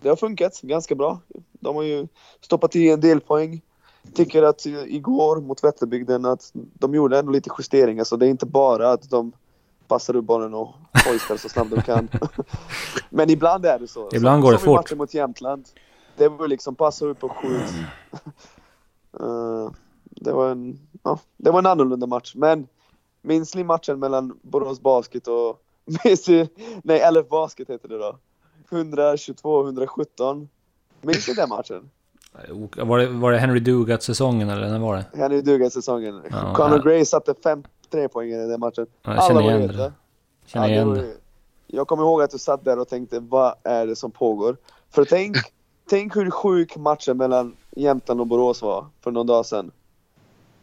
det 0.00 0.08
har 0.08 0.16
funkat 0.16 0.60
ganska 0.60 0.94
bra. 0.94 1.20
De 1.52 1.76
har 1.76 1.82
ju 1.82 2.08
stoppat 2.40 2.76
i 2.76 2.90
en 2.90 3.00
del 3.00 3.20
poäng. 3.20 3.60
Tycker 4.14 4.42
att 4.42 4.66
igår 4.66 5.40
mot 5.40 5.64
Vätterbygden 5.64 6.24
att 6.24 6.50
de 6.52 6.94
gjorde 6.94 7.18
ändå 7.18 7.32
lite 7.32 7.50
justeringar 7.58 8.04
så 8.04 8.16
det 8.16 8.26
är 8.26 8.30
inte 8.30 8.46
bara 8.46 8.90
att 8.90 9.10
de 9.10 9.32
passar 9.88 10.16
upp 10.16 10.24
bollen 10.24 10.54
och 10.54 10.74
hoistar 11.06 11.36
så 11.36 11.48
snabbt 11.48 11.70
de 11.70 11.82
kan. 11.82 12.08
Men 13.10 13.30
ibland 13.30 13.66
är 13.66 13.78
det 13.78 13.88
så. 13.88 14.08
Ibland 14.12 14.42
går 14.42 14.52
det 14.52 14.58
som 14.58 14.76
fort. 14.76 14.88
Som 14.88 14.98
mot 14.98 15.14
Jämtland. 15.14 15.68
Det 16.16 16.28
var 16.28 16.48
liksom 16.48 16.74
passa 16.74 17.06
upp 17.06 17.24
och 17.24 17.32
skjut. 17.36 17.74
Uh, 19.20 19.70
det 20.04 20.32
var 20.32 20.50
en, 20.50 20.78
ja, 21.04 21.18
det 21.36 21.50
var 21.50 21.58
en 21.58 21.66
annorlunda 21.66 22.06
match. 22.06 22.34
Men 22.34 22.66
minns 23.22 23.54
ni 23.54 23.64
matchen 23.64 23.98
mellan 23.98 24.38
Borås 24.42 24.80
Basket 24.80 25.28
och 25.28 25.60
Messi, 26.04 26.48
nej 26.82 27.12
LF 27.12 27.28
Basket 27.28 27.70
heter 27.70 27.88
det 27.88 27.98
då. 27.98 28.18
122-117. 28.70 30.48
Minns 31.00 31.26
du 31.26 31.34
den 31.34 31.48
matchen? 31.48 31.90
Var 32.76 32.98
det, 32.98 33.06
var 33.06 33.32
det 33.32 33.38
Henry 33.38 33.60
Dugat-säsongen 33.60 34.50
eller 34.50 34.68
när 34.68 34.78
var 34.78 34.96
det? 34.96 35.18
Henry 35.18 35.40
Dugat-säsongen. 35.40 36.22
Ja, 36.30 36.54
Conor 36.54 36.76
ja. 36.76 36.82
Gray 36.82 37.04
satte 37.04 37.34
53 37.42 38.08
poäng 38.08 38.30
i 38.30 38.36
den 38.36 38.60
matchen. 38.60 38.86
Ja, 39.02 39.14
jag 39.14 39.24
känner 39.24 39.42
var 39.42 39.50
igen 39.50 39.68
det. 39.68 39.92
Känner 40.46 40.68
Ja, 40.68 40.72
igen 40.72 40.94
det. 40.94 41.14
Jag 41.66 41.88
kommer 41.88 42.02
ihåg 42.02 42.22
att 42.22 42.30
du 42.30 42.38
satt 42.38 42.64
där 42.64 42.78
och 42.78 42.88
tänkte, 42.88 43.20
vad 43.20 43.54
är 43.62 43.86
det 43.86 43.96
som 43.96 44.10
pågår? 44.10 44.56
För 44.90 45.04
tänk, 45.04 45.36
tänk 45.88 46.16
hur 46.16 46.30
sjuk 46.30 46.76
matchen 46.76 47.16
mellan 47.16 47.56
Jämtland 47.70 48.20
och 48.20 48.26
Borås 48.26 48.62
var 48.62 48.86
för 49.00 49.10
någon 49.10 49.26
dag 49.26 49.46
sedan. 49.46 49.70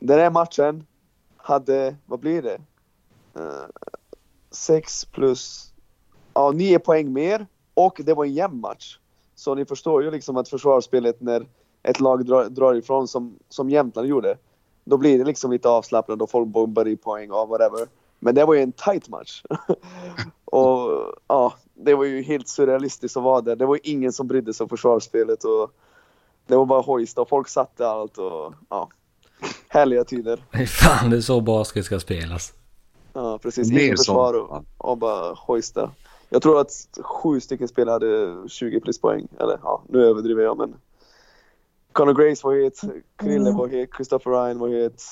Den 0.03 0.19
här 0.19 0.29
matchen 0.29 0.85
hade, 1.37 1.95
vad 2.05 2.19
blir 2.19 2.41
det? 2.41 2.61
Eh, 3.35 3.65
sex 4.51 5.05
plus, 5.05 5.73
ja 6.33 6.51
nio 6.51 6.79
poäng 6.79 7.13
mer 7.13 7.47
och 7.73 8.01
det 8.03 8.13
var 8.13 8.25
en 8.25 8.33
jämn 8.33 8.59
match. 8.59 8.99
Så 9.35 9.55
ni 9.55 9.65
förstår 9.65 10.03
ju 10.03 10.11
liksom 10.11 10.37
att 10.37 10.49
försvarsspelet 10.49 11.21
när 11.21 11.45
ett 11.83 11.99
lag 11.99 12.25
drar, 12.25 12.49
drar 12.49 12.73
ifrån 12.73 13.07
som, 13.07 13.39
som 13.49 13.69
Jämtland 13.69 14.07
gjorde. 14.07 14.37
Då 14.83 14.97
blir 14.97 15.17
det 15.17 15.23
liksom 15.23 15.51
lite 15.51 15.69
avslappnat 15.69 16.21
och 16.21 16.29
folk 16.29 16.47
bombar 16.47 16.87
i 16.87 16.97
poäng 16.97 17.31
och 17.31 17.47
whatever. 17.47 17.87
Men 18.19 18.35
det 18.35 18.45
var 18.45 18.53
ju 18.53 18.61
en 18.61 18.71
tight 18.71 19.09
match. 19.09 19.43
och 20.45 20.89
ja, 21.27 21.53
det 21.73 21.95
var 21.95 22.03
ju 22.03 22.21
helt 22.21 22.47
surrealistiskt 22.47 23.17
att 23.17 23.23
vara 23.23 23.41
där. 23.41 23.55
Det 23.55 23.65
var 23.65 23.75
ju 23.75 23.81
ingen 23.83 24.13
som 24.13 24.27
brydde 24.27 24.53
sig 24.53 24.63
om 24.63 24.69
försvarsspelet 24.69 25.43
och 25.43 25.71
det 26.47 26.55
var 26.55 26.65
bara 26.65 26.81
hojsta 26.81 27.21
och 27.21 27.29
folk 27.29 27.47
satte 27.47 27.87
allt 27.87 28.17
och 28.17 28.53
ja. 28.69 28.89
Härliga 29.67 30.04
tider. 30.04 30.65
Fan, 30.67 31.10
det 31.10 31.17
är 31.17 31.21
så 31.21 31.41
basket 31.41 31.86
ska 31.86 31.99
spelas. 31.99 32.54
Ja, 33.13 33.39
precis. 33.41 33.71
Mer 33.71 33.95
försvar 33.95 34.34
och, 34.34 34.65
och 34.77 34.97
bara 34.97 35.34
hojsta. 35.34 35.91
Jag 36.30 36.41
tror 36.41 36.62
att 36.62 36.71
sju 37.01 37.39
stycken 37.39 37.67
spelare 37.67 37.93
hade 37.93 38.49
20 38.49 38.80
plus 38.80 39.01
poäng. 39.01 39.27
Eller 39.39 39.60
ja, 39.63 39.84
nu 39.89 40.06
överdriver 40.06 40.43
jag 40.43 40.58
men. 40.58 40.75
Conor 41.91 42.13
Grace 42.13 42.41
var 42.43 42.63
het, 42.63 42.82
Krille 43.15 43.51
var 43.51 43.67
het, 43.67 43.89
Christopher 43.95 44.32
Ryan 44.32 44.60
var 44.60 44.69
het. 44.69 45.04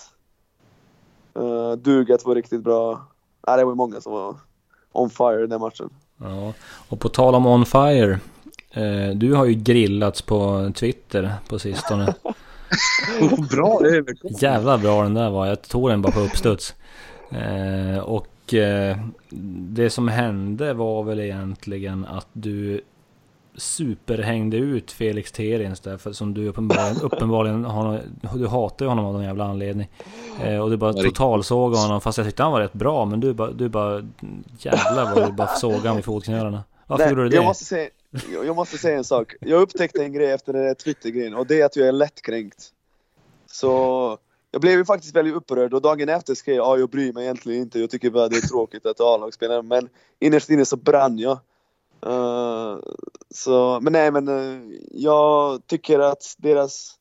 Uh, 1.38 1.72
Dugat 1.72 2.26
var 2.26 2.36
riktigt 2.36 2.64
bra. 2.64 3.08
Ja, 3.48 3.58
det 3.58 3.66
var 3.66 3.76
många 3.76 4.02
som 4.02 4.14
var 4.14 4.36
on 4.92 5.10
fire 5.10 5.48
den 5.48 5.62
matchen. 5.62 5.90
Ja, 6.18 6.54
och 6.90 7.00
på 7.00 7.10
tal 7.10 7.36
om 7.36 7.46
On 7.46 7.66
Fire. 7.66 8.20
Eh, 8.72 9.10
du 9.16 9.34
har 9.34 9.46
ju 9.46 9.54
grillats 9.54 10.22
på 10.22 10.72
Twitter 10.76 11.34
på 11.48 11.60
sistone. 11.60 12.14
Bra 13.52 13.82
övergång. 13.86 14.32
Jävla 14.40 14.78
bra 14.78 15.04
den 15.04 15.14
där 15.14 15.30
var. 15.30 15.46
Jag 15.46 15.62
tog 15.62 15.90
den 15.90 16.02
bara 16.02 16.12
på 16.12 16.20
uppstuds. 16.20 16.76
Eh, 17.32 18.00
och 18.00 18.54
eh, 18.54 18.98
det 19.70 19.90
som 19.90 20.08
hände 20.08 20.74
var 20.74 21.04
väl 21.04 21.20
egentligen 21.20 22.06
att 22.06 22.28
du 22.34 22.82
superhängde 23.56 24.58
ut 24.58 24.92
Felix 24.92 25.32
Terins 25.32 25.80
där, 25.80 25.98
för 25.98 26.12
som 26.12 26.34
du 26.34 26.48
uppenbarligen, 26.48 26.98
uppenbarligen 27.02 27.66
har, 27.66 28.02
du 28.34 28.48
hatar 28.48 28.86
ju 28.86 28.90
honom 28.90 29.06
av 29.06 29.14
någon 29.14 29.24
jävla 29.24 29.46
anledning. 29.46 29.90
Eh, 30.44 30.58
och 30.60 30.70
du 30.70 30.78
bara 30.78 30.94
totalsåg 30.94 31.76
honom, 31.76 32.02
fast 32.02 32.18
jag 32.18 32.28
tyckte 32.28 32.44
han 32.44 32.52
var 32.52 32.62
rätt 32.62 32.74
bra, 32.74 33.06
men 33.06 33.20
du 33.20 33.34
bara, 33.34 33.52
du 33.52 33.70
bara 33.70 34.04
jävlar 34.60 35.16
vad 35.16 35.30
du 35.30 35.32
bara 35.32 35.48
såg 35.48 35.74
honom 35.74 35.96
vid 35.96 36.06
fotknölarna. 36.06 36.64
Varför 36.88 37.04
Nej, 37.04 37.12
gjorde 37.12 37.24
du 37.24 37.30
det? 37.30 37.36
Jag 37.36 37.46
måste, 37.46 37.66
säga, 37.66 37.90
jag, 38.34 38.46
jag 38.46 38.56
måste 38.56 38.78
säga 38.78 38.98
en 38.98 39.04
sak. 39.04 39.36
Jag 39.42 39.62
upptäckte 39.62 40.04
en 40.04 40.14
grej 40.14 40.32
efter 40.32 40.54
den 40.54 40.66
där 40.66 40.74
Twitter-grejen 40.74 41.34
och 41.34 41.48
det 41.48 41.62
är 41.62 41.66
att 41.66 41.76
jag 41.76 41.88
är 41.88 41.92
lättkränkt. 41.92 42.74
Så 43.46 44.18
jag 44.52 44.62
blev 44.62 44.78
ju 44.78 44.86
faktiskt 44.86 45.16
väldigt 45.16 45.36
upprörd 45.36 45.74
och 45.74 45.82
dagen 45.82 46.10
efter 46.10 46.36
skrev 46.36 46.56
jag 46.56 46.68
ah, 46.68 46.78
jag 46.78 46.90
bryr 46.90 47.14
mig 47.14 47.24
egentligen 47.24 47.62
inte. 47.62 47.80
Jag 47.80 47.90
tycker 47.90 48.10
bara 48.10 48.28
det 48.28 48.38
är 48.38 48.48
tråkigt 48.48 48.86
att 48.86 49.02
A-lag 49.02 49.34
spelar. 49.34 49.62
Men 49.62 49.90
innerst 50.20 50.50
inne 50.50 50.66
så 50.66 50.78
brann 50.78 51.20
jag. 51.20 51.40
Uh, 52.06 52.78
så, 53.30 53.80
men 53.82 53.94
nej 53.94 54.12
men 54.12 54.28
uh, 54.28 54.74
jag 54.92 55.68
tycker 55.68 56.00
att 56.00 56.36
deras 56.38 56.96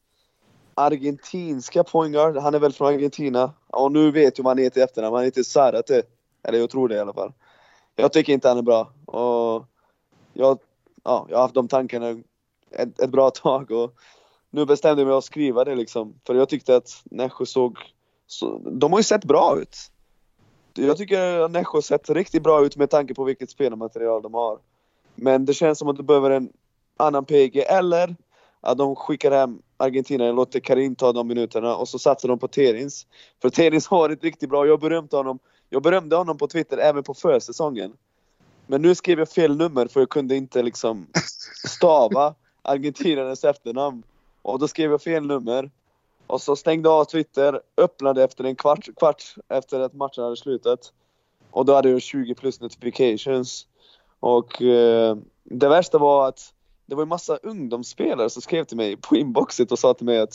argentinska 0.75 1.85
poängguard, 1.85 2.37
han 2.37 2.55
är 2.55 2.59
väl 2.59 2.73
från 2.73 2.95
Argentina. 2.95 3.53
Och 3.67 3.93
nu 3.93 4.11
vet 4.11 4.39
ju 4.39 4.43
vad 4.43 4.51
han 4.51 4.65
heter 4.65 4.81
i 4.81 4.85
efternamn. 4.85 5.17
Han 5.17 5.25
heter 5.25 5.43
Zarate. 5.43 6.03
Eller 6.43 6.59
jag 6.59 6.71
tror 6.71 6.89
det 6.89 6.95
i 6.95 6.99
alla 6.99 7.13
fall. 7.13 7.33
Jag 7.97 8.13
tycker 8.13 8.33
inte 8.33 8.49
han 8.49 8.59
är 8.59 8.63
bra. 8.63 8.93
Och 9.05 9.65
jag, 10.33 10.59
ja, 11.05 11.27
jag 11.29 11.37
har 11.37 11.43
haft 11.43 11.55
de 11.55 11.69
tankarna 11.69 12.23
ett, 12.71 13.01
ett 13.01 13.11
bra 13.11 13.31
tag 13.31 13.71
och 13.71 13.95
nu 14.51 14.65
bestämde 14.67 15.03
jag 15.03 15.09
mig 15.09 15.17
att 15.17 15.25
skriva 15.25 15.65
det 15.65 15.75
liksom. 15.75 16.15
För 16.27 16.35
jag 16.35 16.49
tyckte 16.49 16.77
att 16.77 17.03
Nässjö 17.05 17.47
såg, 17.47 17.79
så, 18.27 18.59
de 18.59 18.93
har 18.93 18.99
ju 18.99 19.05
sett 19.05 19.25
bra 19.25 19.59
ut. 19.61 19.77
Jag 20.75 20.97
tycker 20.97 21.41
att 21.41 21.51
Nässjö 21.51 21.77
har 21.77 21.83
sett 21.83 22.11
riktigt 22.11 22.43
bra 22.43 22.65
ut 22.65 22.77
med 22.77 22.91
tanke 22.91 23.15
på 23.15 23.25
vilket 23.25 23.51
spelarmaterial 23.51 24.23
de 24.23 24.35
har. 24.35 24.59
Men 25.15 25.45
det 25.45 25.55
känns 25.55 25.79
som 25.79 25.89
att 25.89 25.97
de 25.97 26.07
behöver 26.07 26.31
en 26.31 26.53
annan 26.97 27.25
PG 27.25 27.57
eller 27.57 28.17
att 28.61 28.79
de 28.79 28.97
skickar 28.97 29.31
hem 29.31 29.63
Argentina 29.77 30.29
och 30.29 30.35
låter 30.35 30.61
Karim 30.61 30.97
ta 30.97 31.13
de 31.13 31.29
minuterna 31.29 31.77
och 31.77 31.89
så 31.89 31.99
satsar 31.99 32.29
de 32.29 32.39
på 32.39 32.49
Terins. 32.49 33.07
För 33.43 33.51
Terins 33.51 33.87
har 33.87 33.99
varit 33.99 34.25
riktigt 34.25 34.51
bra. 34.51 34.67
Jag 34.67 34.81
berömde 34.81 35.17
honom, 35.17 35.39
jag 35.69 35.83
berömde 35.83 36.17
honom 36.17 36.39
på 36.39 36.47
Twitter 36.47 36.79
även 36.79 37.03
på 37.03 37.15
försäsongen. 37.15 37.93
Men 38.71 38.83
nu 38.83 38.95
skrev 38.95 39.19
jag 39.19 39.29
fel 39.29 39.57
nummer 39.57 39.87
för 39.87 40.01
jag 40.01 40.09
kunde 40.09 40.37
inte 40.37 40.63
liksom 40.63 41.07
stava 41.69 42.35
argentinarnas 42.63 43.45
efternamn. 43.45 44.03
Och 44.43 44.59
då 44.59 44.69
skrev 44.69 44.91
jag 44.91 45.03
fel 45.03 45.27
nummer. 45.27 45.71
Och 46.27 46.43
så 46.43 46.57
stängde 46.57 46.89
jag 46.89 46.97
av 46.97 47.05
Twitter, 47.05 47.61
öppnade 47.77 48.25
efter 48.25 48.45
en 48.45 48.57
kvart, 48.57 48.89
kvart 48.97 49.35
efter 49.49 49.81
att 49.81 49.95
matchen 49.95 50.25
hade 50.25 50.37
slutat. 50.37 50.93
Och 51.51 51.65
då 51.65 51.75
hade 51.75 51.91
jag 51.91 52.03
20 52.03 52.35
plus 52.35 52.61
notifications. 52.61 53.67
Och 54.21 54.63
eh, 54.63 55.17
det 55.45 55.69
värsta 55.69 55.99
var 55.99 56.29
att 56.29 56.55
det 56.87 56.95
var 56.95 57.03
en 57.03 57.09
massa 57.09 57.37
ungdomsspelare 57.37 58.31
som 58.31 58.43
skrev 58.43 58.65
till 58.65 58.77
mig 58.77 58.97
på 58.97 59.17
inboxet 59.17 59.73
och 59.73 59.79
sa 59.79 59.95
till 59.95 60.07
mig 60.07 60.19
att 60.19 60.35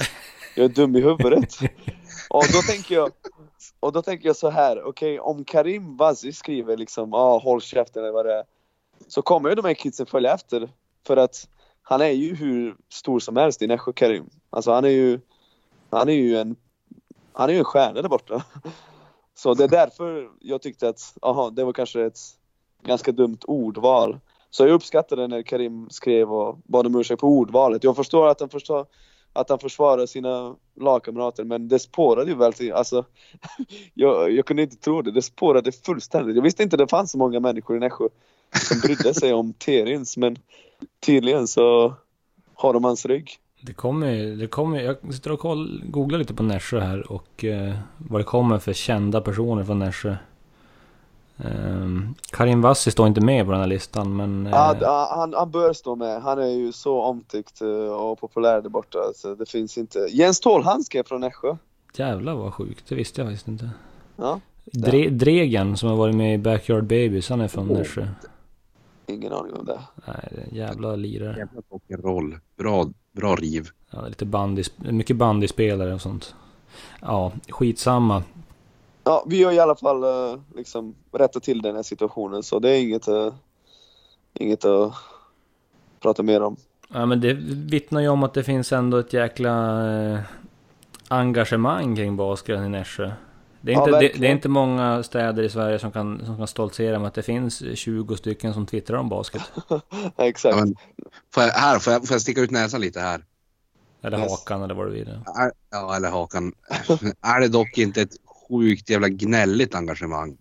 jag 0.56 0.66
är 0.66 0.70
dum 0.70 0.96
i 0.96 1.02
huvudet. 1.02 1.56
Och 2.30 2.44
då 2.54 2.62
tänker 2.62 2.96
jag, 2.96 3.12
och 3.80 3.92
då 3.92 4.02
tänker 4.02 4.30
jag 4.30 4.36
så 4.36 4.50
här, 4.50 4.84
okej 4.84 5.20
om 5.20 5.44
Karim 5.44 5.98
Vazi 5.98 6.34
skriver 6.34 6.78
liksom 6.78 7.14
ah, 7.14 7.38
håll 7.38 7.62
käften 7.62 8.04
eller 8.04 8.14
vad 8.14 8.26
det 8.26 8.34
är. 8.34 8.44
Så 9.08 9.22
kommer 9.22 9.50
ju 9.50 9.56
de 9.56 9.66
här 9.66 9.74
kidsen 9.74 10.06
följa 10.06 10.34
efter. 10.34 10.70
För 11.08 11.18
att 11.18 11.48
han 11.82 12.02
är 12.02 12.10
ju 12.10 12.36
hur 12.36 12.76
stor 12.90 13.20
som 13.20 13.38
helst 13.38 13.62
i 13.62 13.68
Nässjö 13.68 13.94
Karim. 13.94 14.30
Alltså 14.50 14.72
han 14.72 14.86
är 14.86 14.90
ju, 14.90 15.20
han 15.90 16.10
är 16.10 16.14
ju 16.14 16.38
en, 16.38 16.56
han 17.34 17.50
är 17.50 17.54
ju 17.54 17.60
en 17.60 17.66
stjärna 17.66 18.02
där 18.02 18.10
borta. 18.10 18.44
Så 19.36 19.54
det 19.54 19.64
är 19.64 19.68
därför 19.68 20.30
jag 20.40 20.62
tyckte 20.62 20.90
att, 20.90 21.18
aha, 21.22 21.50
det 21.50 21.64
var 21.64 21.74
kanske 21.74 22.06
ett 22.06 22.20
ganska 22.84 23.12
dumt 23.12 23.40
ordval. 23.48 24.20
Så 24.50 24.64
jag 24.64 24.74
uppskattade 24.74 25.28
när 25.28 25.42
Karim 25.42 25.90
skrev 25.90 26.34
och 26.34 26.58
bad 26.64 26.88
om 26.88 26.96
ursäkt 26.96 27.22
på 27.22 27.28
ordvalet. 27.28 27.84
Jag 27.84 27.96
förstår 27.96 28.28
att 28.28 28.40
han, 28.40 28.50
förstår, 28.50 28.86
att 29.34 29.50
han 29.50 29.60
försvarar 29.60 30.06
sina 30.06 30.56
lagkamrater 30.80 31.44
men 31.44 31.68
det 31.68 31.80
spårade 31.80 32.32
ju 32.32 32.38
väl 32.38 32.54
till, 32.54 32.74
alltså 32.74 33.06
jag, 33.94 34.32
jag 34.32 34.46
kunde 34.46 34.64
inte 34.64 34.78
tro 34.78 35.02
det, 35.02 35.12
det 35.12 35.22
spårade 35.22 35.72
fullständigt. 35.72 36.36
Jag 36.36 36.44
visste 36.44 36.64
inte 36.64 36.78
det 36.78 36.88
fanns 36.88 37.12
så 37.12 37.18
många 37.18 37.40
människor 37.40 37.78
i 37.78 37.80
Nässjö 37.80 38.08
som 38.70 38.80
brydde 38.80 39.14
sig 39.14 39.34
om 39.34 39.54
Terins 39.54 40.18
men 40.18 40.38
tydligen 41.06 41.48
så 41.48 41.94
har 42.56 42.74
de 42.74 42.84
hans 42.84 43.06
rygg. 43.06 43.40
Det 43.62 43.74
kommer 43.74 44.12
ju, 44.12 44.36
det 44.36 44.48
kommer 44.48 44.82
jag 44.82 45.14
sitter 45.14 45.32
och 45.32 45.40
koll, 45.40 45.84
googlar 45.86 46.20
lite 46.20 46.34
på 46.34 46.44
Nässjö 46.44 46.80
här 46.80 47.12
och 47.12 47.46
eh, 47.46 47.76
vad 47.98 48.20
det 48.20 48.26
kommer 48.26 48.60
för 48.60 48.74
kända 48.74 49.22
personer 49.22 49.64
från 49.64 49.80
Nässjö. 49.80 50.16
Um, 51.38 52.16
Karim 52.32 52.62
Vassi 52.62 52.92
står 52.92 53.08
inte 53.08 53.22
med 53.22 53.46
på 53.46 53.52
den 53.52 53.62
här 53.62 53.68
listan 53.68 54.16
men... 54.16 54.46
eh, 54.48 54.52
Ja, 54.52 54.74
d- 54.74 54.86
han, 55.16 55.34
han 55.34 55.52
bör 55.52 55.74
stå 55.74 55.96
med. 55.96 56.22
Han 56.22 56.40
är 56.40 56.48
ju 56.48 56.72
så 56.72 57.02
omtyckt 57.02 57.62
eh, 57.62 57.68
och 57.70 58.20
populär 58.20 58.62
där 58.62 58.70
borta. 58.70 58.98
Så 59.16 59.36
det 59.36 59.50
finns 59.50 59.78
inte. 59.78 60.00
Jens 60.12 60.40
Tålhandske 60.40 61.04
från 61.04 61.22
Nässjö. 61.22 61.58
Jävlar 61.96 62.36
vad 62.36 62.54
sjukt, 62.54 62.84
det 62.90 62.96
visste 62.96 63.22
jag 63.22 63.28
faktiskt 63.30 63.48
inte. 63.48 63.70
Ja, 64.16 64.40
Dre, 64.66 65.10
Dregen 65.10 65.78
som 65.78 65.90
har 65.90 65.96
varit 65.96 66.16
med 66.16 66.34
i 66.36 66.38
Backyard 66.38 66.84
Babies, 66.84 67.30
han 67.30 67.42
är 67.42 67.48
från 67.48 67.72
Oh. 67.72 67.78
Nässjö. 67.78 68.08
ingen 69.08 69.34
aning 69.34 69.54
om 69.54 69.66
det. 69.66 69.80
Nej, 70.08 70.28
det 70.32 70.42
är 70.42 70.48
en 70.50 70.56
jävla 70.56 70.96
lirare. 70.96 71.38
Jävla 71.38 71.62
rock'n'roll. 71.62 72.40
Bra, 72.58 72.88
bra 73.12 73.36
riv. 73.36 73.68
Ja, 73.92 74.08
lite 74.08 74.26
bandy, 74.26 74.64
mycket 74.78 75.16
bandyspelare 75.16 75.94
och 75.94 76.02
sånt. 76.02 76.36
Ja, 77.02 77.32
skitsamma. 77.50 78.24
Ja, 79.04 79.24
vi 79.28 79.44
har 79.44 79.52
i 79.52 79.60
alla 79.60 79.76
fall 79.76 80.04
eh, 80.04 80.40
liksom 80.56 80.96
rättat 81.12 81.44
till 81.44 81.62
den 81.62 81.76
här 81.76 81.84
situationen 81.84 82.44
så 82.44 82.60
det 82.60 82.70
är 82.70 82.82
inget, 82.82 83.08
eh, 83.08 83.34
inget 84.34 84.66
att 84.66 84.94
prata 86.00 86.24
mer 86.24 86.42
om. 86.42 86.56
Ja, 86.90 87.06
men 87.06 87.22
det 87.22 87.34
vittnar 87.34 88.02
ju 88.02 88.08
om 88.08 88.24
att 88.24 88.34
det 88.34 88.44
finns 88.44 88.72
ändå 88.74 88.98
ett 88.98 89.14
jäkla 89.14 89.86
eh, 90.14 90.20
engagemang 91.08 91.96
kring 91.96 92.16
basketen 92.18 92.66
i 92.66 92.70
Nässjö. 92.70 93.12
Det 93.62 93.72
är, 93.72 93.76
Ja, 93.76 93.80
inte, 93.80 93.92
det, 93.92 93.98
verkligen. 93.98 94.22
det 94.22 94.28
är 94.28 94.32
inte 94.32 94.50
många 94.50 95.04
städer 95.04 95.44
i 95.44 95.50
Sverige 95.50 95.80
som 95.80 95.92
kan, 95.92 96.26
som 96.26 96.38
kan 96.38 96.48
stoltsera 96.48 97.00
med 97.00 97.08
att 97.08 97.14
det 97.14 97.24
finns 97.24 97.64
20 97.76 98.16
stycken 98.18 98.54
som 98.54 98.66
twittrar 98.66 98.98
om 98.98 99.10
basket. 99.10 99.42
Exakt. 100.18 100.58
Ja, 100.58 100.66
men, 100.66 100.76
får 101.34 101.44
jag, 101.44 101.50
här, 101.50 101.80
får 101.80 101.94
jag, 101.94 102.08
får 102.08 102.14
jag 102.16 102.22
sticka 102.22 102.42
ut 102.42 102.52
näsan 102.52 102.82
lite 102.82 103.00
här? 103.00 103.22
Eller 104.02 104.18
Yes. 104.20 104.32
hakan 104.32 104.62
eller 104.64 104.74
vad 104.76 104.88
du 104.88 104.92
vill. 104.92 105.20
Ja, 105.72 105.96
eller 105.96 106.10
hakan. 106.10 106.54
är 107.22 107.40
det 107.40 107.48
dock 107.48 107.78
inte 107.78 108.02
ett 108.02 108.16
sjukt 108.54 108.90
jävla 108.90 109.10
gnälligt 109.10 109.76
engagemang? 109.76 110.38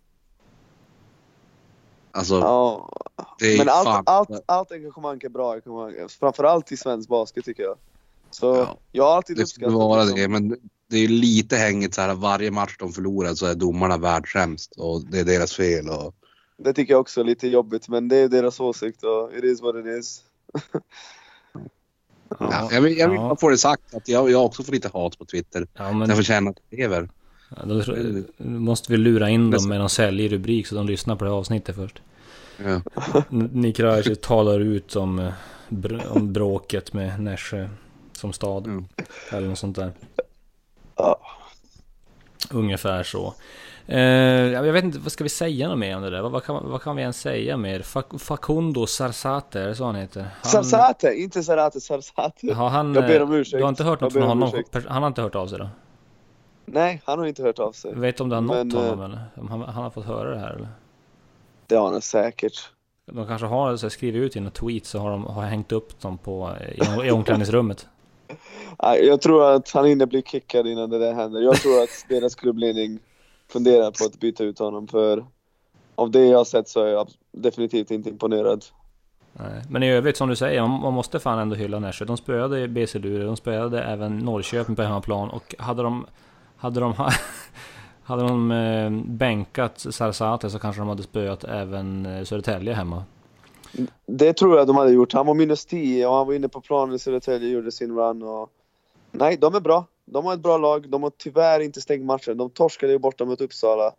Alltså, 2.13 2.35
Ja, 2.35 2.89
det 3.39 3.53
är 3.55 3.59
men 3.59 3.67
fan... 3.67 3.87
allt, 3.87 4.09
allt, 4.09 4.45
allt 4.47 4.73
engagemang 4.73 5.21
är 5.23 5.29
bra 5.29 5.53
engagemang. 5.53 6.09
Framförallt 6.21 6.73
i 6.73 6.77
svensk 6.77 7.09
basket 7.09 7.45
tycker 7.45 7.63
jag. 7.63 7.77
Så 8.31 8.57
Ja, 8.57 8.79
jag 8.93 9.05
har 9.05 9.17
alltid 9.17 9.37
Det 9.37 9.47
skulle 9.47 9.69
vara 9.69 10.05
det, 10.05 10.29
men 10.29 10.57
det 10.89 10.99
är 10.99 11.09
lite 11.09 11.57
hängigt 11.57 11.95
så 11.95 12.01
här 12.01 12.15
varje 12.15 12.51
match 12.51 12.77
de 12.79 12.93
förlorar 12.93 13.35
så 13.35 13.47
är 13.47 13.55
domarna 13.55 13.97
världssämst 13.99 14.73
och 14.77 15.05
det 15.05 15.21
är 15.21 15.25
deras 15.25 15.53
fel. 15.53 15.89
Och, 15.89 16.15
Det 16.57 16.73
tycker 16.73 16.93
jag 16.93 17.01
också 17.01 17.21
är 17.21 17.25
lite 17.25 17.49
jobbigt, 17.49 17.89
men 17.89 18.09
det 18.09 18.17
är 18.17 18.29
deras 18.29 18.61
åsikt 18.61 19.05
och 19.05 19.35
it 19.35 19.45
is 19.45 19.63
what 19.63 19.77
it 19.77 19.87
is. 19.87 20.23
ja. 22.39 22.69
Jag 22.73 22.81
vill, 22.81 22.99
jag 22.99 23.09
vill 23.09 23.17
ja. 23.17 23.23
bara 23.29 23.37
få 23.37 23.49
det 23.49 23.59
sagt 23.59 23.95
att 23.95 24.09
jag, 24.09 24.31
jag 24.31 24.45
också 24.45 24.63
får 24.63 24.73
lite 24.73 24.89
hat 24.89 25.19
på 25.19 25.25
Twitter. 25.25 25.67
Ja, 25.75 25.93
men 25.93 26.09
Jag 26.09 26.19
får 26.19 26.25
känna 26.25 26.51
att 26.51 26.57
det 26.71 26.77
lever. 26.77 27.09
Ja, 27.57 27.63
då 27.65 27.83
måste 28.49 28.93
vi 28.93 28.99
lura 28.99 29.31
in 29.31 29.51
dem 29.51 29.69
med 29.69 29.79
någon 29.79 29.91
säljig 29.91 30.33
rubrik 30.33 30.67
så 30.67 30.75
de 30.75 30.87
lyssnar 30.87 31.17
på 31.17 31.25
det 31.25 31.31
här 31.31 31.39
avsnittet 31.39 31.77
först. 31.77 32.03
Ja. 32.65 32.81
N- 33.31 33.51
Nikrajic 33.53 34.19
talar 34.21 34.61
ut 34.61 34.97
om, 34.97 35.19
eh, 35.19 35.33
om 36.17 36.33
bråket 36.33 36.93
med 36.93 37.21
Nässjö 37.21 37.69
som 38.13 38.33
stad. 38.33 38.67
Mm. 38.67 38.85
Eller 39.33 39.49
något 39.49 39.59
sånt 39.59 39.77
där. 39.77 39.93
Ja. 40.97 41.19
Ungefär 42.51 43.03
så. 43.03 43.35
Eh, 43.87 43.99
ja, 44.01 44.67
jag 44.67 44.73
vet 44.73 44.85
inte, 44.85 44.99
vad 44.99 45.13
ska 45.13 45.25
vi 45.25 45.31
säga 45.31 45.69
något 45.69 45.79
mer 45.79 45.97
om 45.97 46.03
det 46.03 46.11
där? 46.11 46.23
Vad, 46.23 46.33
vad, 46.33 46.45
kan, 46.45 46.71
vad 46.71 46.83
kan 46.83 46.97
vi 46.97 47.03
ens 47.03 47.21
säga 47.21 47.57
mer? 47.57 47.83
Facundo 48.19 48.87
Sarsate, 48.87 49.61
är 49.61 49.69
det 49.69 49.75
så 49.75 49.85
han 49.85 49.95
heter? 49.95 50.27
Han, 50.43 50.65
Sarsate, 50.65 51.15
inte 51.15 51.43
Sarate, 51.43 51.81
Sarsate. 51.81 52.55
har 52.55 52.69
han, 52.69 52.95
Jag 52.95 53.05
ber 53.07 53.17
eh, 53.17 53.23
om 53.23 53.35
ursäkt. 53.35 53.59
Du 53.59 53.63
har 53.63 53.69
inte 53.69 53.85
hört 53.85 54.01
något 54.01 54.13
från 54.13 54.23
om 54.23 54.29
honom? 54.29 54.49
ursäkt. 54.49 54.87
Han 54.89 55.03
har 55.03 55.09
inte 55.09 55.23
hört 55.23 55.35
av 55.35 55.47
sig 55.47 55.59
då? 55.59 55.69
Nej, 56.65 57.03
han 57.05 57.19
har 57.19 57.27
inte 57.27 57.43
hört 57.43 57.59
av 57.59 57.73
sig. 57.73 57.95
Vet 57.95 58.17
du 58.17 58.23
om 58.23 58.29
det 58.29 58.37
har 58.37 58.41
nått 58.43 58.57
Men, 58.57 58.77
eh, 58.77 58.89
honom 58.89 59.05
eller? 59.05 59.25
Om 59.37 59.49
han, 59.49 59.61
han 59.61 59.83
har 59.83 59.91
fått 59.91 60.05
höra 60.05 60.31
det 60.31 60.39
här 60.39 60.51
eller? 60.51 60.69
Det 61.67 61.75
har 61.75 61.93
han 61.93 62.03
säkert. 62.03 62.71
De 63.07 63.27
kanske 63.27 63.47
har 63.47 63.77
så 63.77 63.87
här, 63.87 63.91
skrivit 63.91 64.23
ut 64.23 64.37
i 64.37 64.41
några 64.41 64.51
tweets 64.51 64.91
så 64.91 64.99
har 64.99 65.11
de 65.11 65.25
har 65.25 65.43
hängt 65.43 65.73
upp 65.73 66.01
dem 66.01 66.19
på, 66.19 66.57
i, 66.75 67.07
i 67.07 67.11
omklädningsrummet. 67.11 67.87
Jag 68.79 69.21
tror 69.21 69.53
att 69.53 69.71
han 69.71 69.85
hinner 69.85 70.07
bli 70.07 70.23
kickad 70.23 70.67
innan 70.67 70.91
det 70.91 70.99
där 70.99 71.15
händer. 71.15 71.41
Jag 71.41 71.57
tror 71.57 71.83
att 71.83 72.05
deras 72.09 72.35
klubbledning 72.35 72.99
funderar 73.49 73.91
på 73.91 74.05
att 74.05 74.21
byta 74.21 74.45
ut 74.45 74.59
honom 74.59 74.89
för 74.89 75.25
av 75.95 76.11
det 76.11 76.25
jag 76.25 76.39
har 76.39 76.45
sett 76.45 76.69
så 76.69 76.85
är 76.85 76.89
jag 76.89 77.09
definitivt 77.33 77.91
inte 77.91 78.09
imponerad. 78.09 78.65
Nej. 79.33 79.63
Men 79.69 79.83
i 79.83 79.91
övrigt 79.91 80.17
som 80.17 80.29
du 80.29 80.37
säger, 80.37 80.67
man 80.67 80.93
måste 80.93 81.21
fan 81.21 81.39
ändå 81.39 81.57
hylla 81.57 81.79
Nässjö. 81.79 82.05
De 82.05 82.17
spöade 82.17 82.69
BC 82.69 82.99
Luleå, 82.99 83.27
de 83.27 83.37
spöade 83.37 83.83
även 83.83 84.19
Norrköping 84.19 84.77
på 84.77 84.83
hemmaplan 84.83 85.31
och 85.31 85.55
hade 85.59 85.83
de 85.83 86.07
hade 86.63 86.81
de, 86.81 86.95
hade 88.03 88.23
de 88.23 88.51
eh, 88.51 88.91
bänkat 88.91 89.79
Sarsate 89.79 90.51
så 90.51 90.59
kanske 90.59 90.81
de 90.81 90.89
hade 90.89 91.03
spöat 91.03 91.45
även 91.45 92.07
eh, 92.07 92.25
Södertälje 92.25 92.75
hemma. 92.75 93.05
Det 94.07 94.33
tror 94.33 94.59
jag 94.59 94.67
de 94.67 94.77
hade 94.77 94.91
gjort. 94.91 95.13
Han 95.13 95.27
var 95.27 95.35
minus 95.35 95.67
10 95.67 96.07
och 96.07 96.15
han 96.15 96.27
var 96.27 96.35
inne 96.35 96.49
på 96.49 96.61
planen 96.61 96.95
i 96.95 96.99
Södertälje 96.99 97.49
och 97.49 97.55
gjorde 97.55 97.73
sin 97.73 97.97
run. 97.97 98.23
Och... 98.23 98.51
Nej, 99.11 99.37
de 99.37 99.55
är 99.55 99.61
bra. 99.61 99.87
De 100.05 100.25
har 100.25 100.35
ett 100.35 100.41
bra 100.41 100.59
lag. 100.59 100.89
De 100.89 101.03
har 101.03 101.13
tyvärr 101.17 101.61
inte 101.61 101.81
stängt 101.81 102.05
matchen. 102.05 102.37
De 102.37 102.51
torskade 102.51 102.93
ju 102.93 102.99
borta 102.99 103.25
mot 103.25 103.41
Uppsala. 103.41 103.93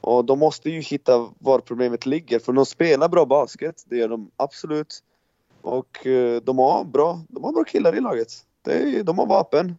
Och 0.00 0.24
de 0.24 0.38
måste 0.38 0.70
ju 0.70 0.80
hitta 0.80 1.28
var 1.38 1.58
problemet 1.58 2.06
ligger. 2.06 2.38
För 2.38 2.52
de 2.52 2.66
spelar 2.66 3.08
bra 3.08 3.26
basket. 3.26 3.84
Det 3.86 3.96
gör 3.96 4.08
de 4.08 4.30
absolut. 4.36 5.02
Och 5.62 6.06
eh, 6.06 6.40
de 6.42 6.58
har 6.58 6.84
bra, 6.84 7.20
de 7.28 7.44
har 7.44 7.52
bra 7.52 7.64
killar 7.64 7.96
i 7.96 8.00
laget. 8.00 8.32
De 9.04 9.18
har 9.18 9.26
vapen. 9.26 9.76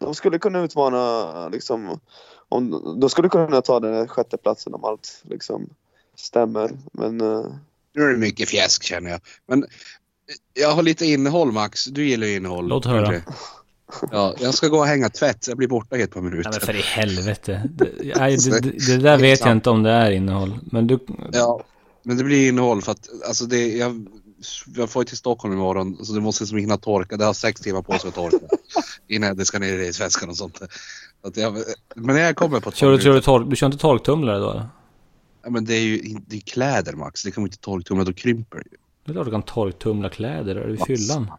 De 0.00 0.14
skulle 0.14 0.38
kunna 0.38 0.60
utmana 0.60 1.48
liksom. 1.48 2.00
Om, 2.48 2.96
de 3.00 3.10
skulle 3.10 3.28
kunna 3.28 3.62
ta 3.62 3.80
den 3.80 3.94
här 3.94 4.06
sjätte 4.06 4.36
platsen 4.36 4.74
om 4.74 4.84
allt 4.84 5.22
liksom 5.22 5.68
stämmer. 6.16 6.70
Men 6.92 7.20
eh, 7.20 7.44
Nu 7.94 8.02
är 8.02 8.08
det 8.08 8.18
mycket 8.18 8.48
fjäsk 8.48 8.82
känner 8.82 9.10
jag. 9.10 9.20
Men 9.46 9.64
jag 10.54 10.70
har 10.70 10.82
lite 10.82 11.06
innehåll 11.06 11.52
Max. 11.52 11.84
Du 11.84 12.08
gillar 12.08 12.26
ju 12.26 12.36
innehåll. 12.36 12.68
Låt 12.68 12.84
höra. 12.84 13.22
Ja, 14.12 14.34
jag 14.38 14.54
ska 14.54 14.68
gå 14.68 14.78
och 14.78 14.86
hänga 14.86 15.08
tvätt. 15.08 15.48
Jag 15.48 15.56
blir 15.56 15.68
borta 15.68 15.96
i 15.96 16.02
ett 16.02 16.10
par 16.10 16.20
minuter. 16.20 16.50
Nej 16.50 16.58
men 16.60 16.66
för 16.66 16.76
i 16.76 16.82
helvete. 16.82 17.62
Det, 17.70 17.90
nej, 18.16 18.36
det, 18.36 18.60
det, 18.60 18.86
det 18.86 18.96
där 18.96 19.18
vet 19.18 19.40
jag 19.40 19.52
inte 19.52 19.70
om 19.70 19.82
det 19.82 19.90
är 19.90 20.10
innehåll. 20.10 20.58
Men 20.62 20.86
du... 20.86 20.98
Ja, 21.32 21.64
men 22.02 22.16
det 22.16 22.24
blir 22.24 22.48
innehåll 22.48 22.82
för 22.82 22.92
att 22.92 23.08
alltså 23.28 23.44
det, 23.44 23.76
jag, 23.76 24.06
jag 24.76 24.90
får 24.90 25.02
ju 25.02 25.04
till 25.04 25.16
Stockholm 25.16 25.54
imorgon 25.54 26.04
så 26.04 26.12
det 26.12 26.20
måste 26.20 26.42
liksom 26.44 26.58
hinna 26.58 26.76
torka. 26.76 27.16
Det 27.16 27.24
har 27.24 27.32
sex 27.32 27.60
timmar 27.60 27.82
på 27.82 27.98
sig 27.98 28.08
att 28.08 28.14
torka 28.14 28.36
innan 29.08 29.36
det 29.36 29.44
ska 29.44 29.58
ner 29.58 29.78
i 29.78 29.92
svenskan 29.92 30.28
och 30.28 30.36
sånt. 30.36 30.58
Så 31.22 31.28
att 31.28 31.36
jag, 31.36 31.56
men 31.94 32.16
när 32.16 32.22
jag 32.22 32.36
kommer 32.36 32.60
på 32.60 32.72
Kör 32.72 32.92
du, 32.92 33.02
kör 33.02 33.12
du, 33.12 33.20
tork, 33.20 33.50
du 33.50 33.56
kör 33.56 33.66
inte 33.66 33.78
torktumlare 33.78 34.38
då 34.38 34.50
eller? 34.50 34.68
ja, 35.42 35.50
men 35.50 35.64
det 35.64 35.74
är 35.74 35.80
ju 35.80 36.18
det 36.26 36.36
är 36.36 36.40
kläder 36.40 36.92
Max. 36.92 37.22
Det 37.22 37.30
kan 37.30 37.42
man 37.42 37.48
inte 37.48 37.58
torktumla, 37.58 38.04
då 38.04 38.12
krymper 38.12 38.58
det 38.58 38.64
ju. 38.70 38.76
Det 39.04 39.10
är 39.10 39.12
klart 39.12 39.24
du 39.24 39.30
kan 39.30 39.42
torktumla 39.42 40.08
kläder, 40.08 40.56
är 40.56 40.68
du 40.68 40.74
i 40.74 40.78
fyllan? 40.78 41.30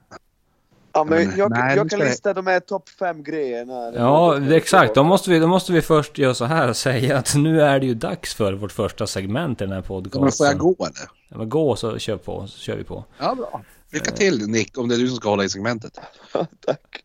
Ja, 0.93 1.03
men 1.03 1.37
jag, 1.37 1.51
nej, 1.51 1.77
jag 1.77 1.89
kan 1.89 1.99
lista 1.99 2.33
de 2.33 2.47
här 2.47 2.59
topp 2.59 2.89
fem 2.89 3.23
grejerna. 3.23 3.91
Ja, 3.95 4.39
det, 4.39 4.55
exakt. 4.55 4.95
Då 4.95 5.03
måste, 5.03 5.29
vi, 5.29 5.39
då 5.39 5.47
måste 5.47 5.71
vi 5.71 5.81
först 5.81 6.17
göra 6.17 6.33
så 6.33 6.45
här 6.45 6.69
och 6.69 6.77
säga 6.77 7.17
att 7.17 7.35
nu 7.35 7.61
är 7.61 7.79
det 7.79 7.85
ju 7.85 7.93
dags 7.93 8.33
för 8.33 8.53
vårt 8.53 8.71
första 8.71 9.07
segment 9.07 9.61
i 9.61 9.63
den 9.63 9.73
här 9.73 9.81
podcasten. 9.81 10.21
Men 10.21 10.31
får 10.31 10.45
jag 10.45 10.57
gå 10.57 10.75
eller? 10.79 11.20
Ja, 11.31 11.37
men 11.37 11.49
gå 11.49 11.75
så 11.75 11.99
kör 11.99 12.17
på, 12.17 12.47
så 12.47 12.59
kör 12.59 12.75
vi 12.75 12.83
på. 12.83 13.03
Ja, 13.17 13.35
bra. 13.35 13.61
Lycka 13.91 14.11
till 14.11 14.47
Nick, 14.47 14.77
om 14.77 14.89
det 14.89 14.95
är 14.95 14.99
du 14.99 15.07
som 15.07 15.15
ska 15.15 15.29
hålla 15.29 15.43
i 15.43 15.49
segmentet. 15.49 15.99
Tack. 16.65 17.03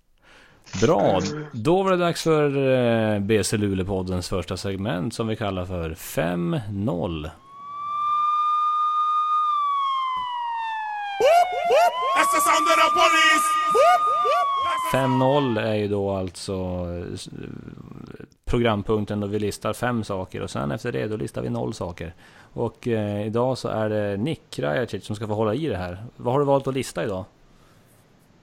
Bra, 0.81 1.21
då 1.53 1.83
var 1.83 1.91
det 1.91 1.97
dags 1.97 2.23
för 2.23 2.57
eh, 3.15 3.21
BC 3.21 3.57
Luleå-poddens 3.57 4.29
första 4.29 4.57
segment 4.57 5.15
som 5.15 5.27
vi 5.27 5.37
kallar 5.37 5.65
för 5.65 5.91
5-0. 5.91 7.31
That's 12.17 12.33
the 12.33 12.41
sound 12.41 12.69
of 12.69 12.77
the 12.77 12.91
police. 13.01 13.47
5-0 14.93 15.61
är 15.61 15.75
ju 15.75 15.89
då 15.89 16.11
alltså 16.11 16.53
eh, 16.53 17.19
programpunkten 18.45 19.21
då 19.21 19.27
vi 19.27 19.39
listar 19.39 19.73
fem 19.73 20.05
saker 20.05 20.43
och 20.43 20.51
sen 20.51 20.71
efter 20.71 20.93
det 20.93 21.07
då 21.07 21.17
listar 21.17 21.43
vi 21.43 21.51
noll 21.51 21.75
saker. 21.75 22.15
Och 22.57 22.89
eh, 22.89 23.27
idag 23.27 23.59
så 23.59 23.69
är 23.69 23.89
det 23.89 24.17
Nick 24.17 24.59
Rajacic 24.59 25.05
som 25.05 25.17
ska 25.17 25.27
få 25.27 25.35
hålla 25.35 25.55
i 25.55 25.67
det 25.67 25.77
här. 25.77 26.05
Vad 26.17 26.33
har 26.33 26.41
du 26.41 26.47
valt 26.47 26.67
att 26.67 26.75
lista 26.75 27.05
idag? 27.05 27.25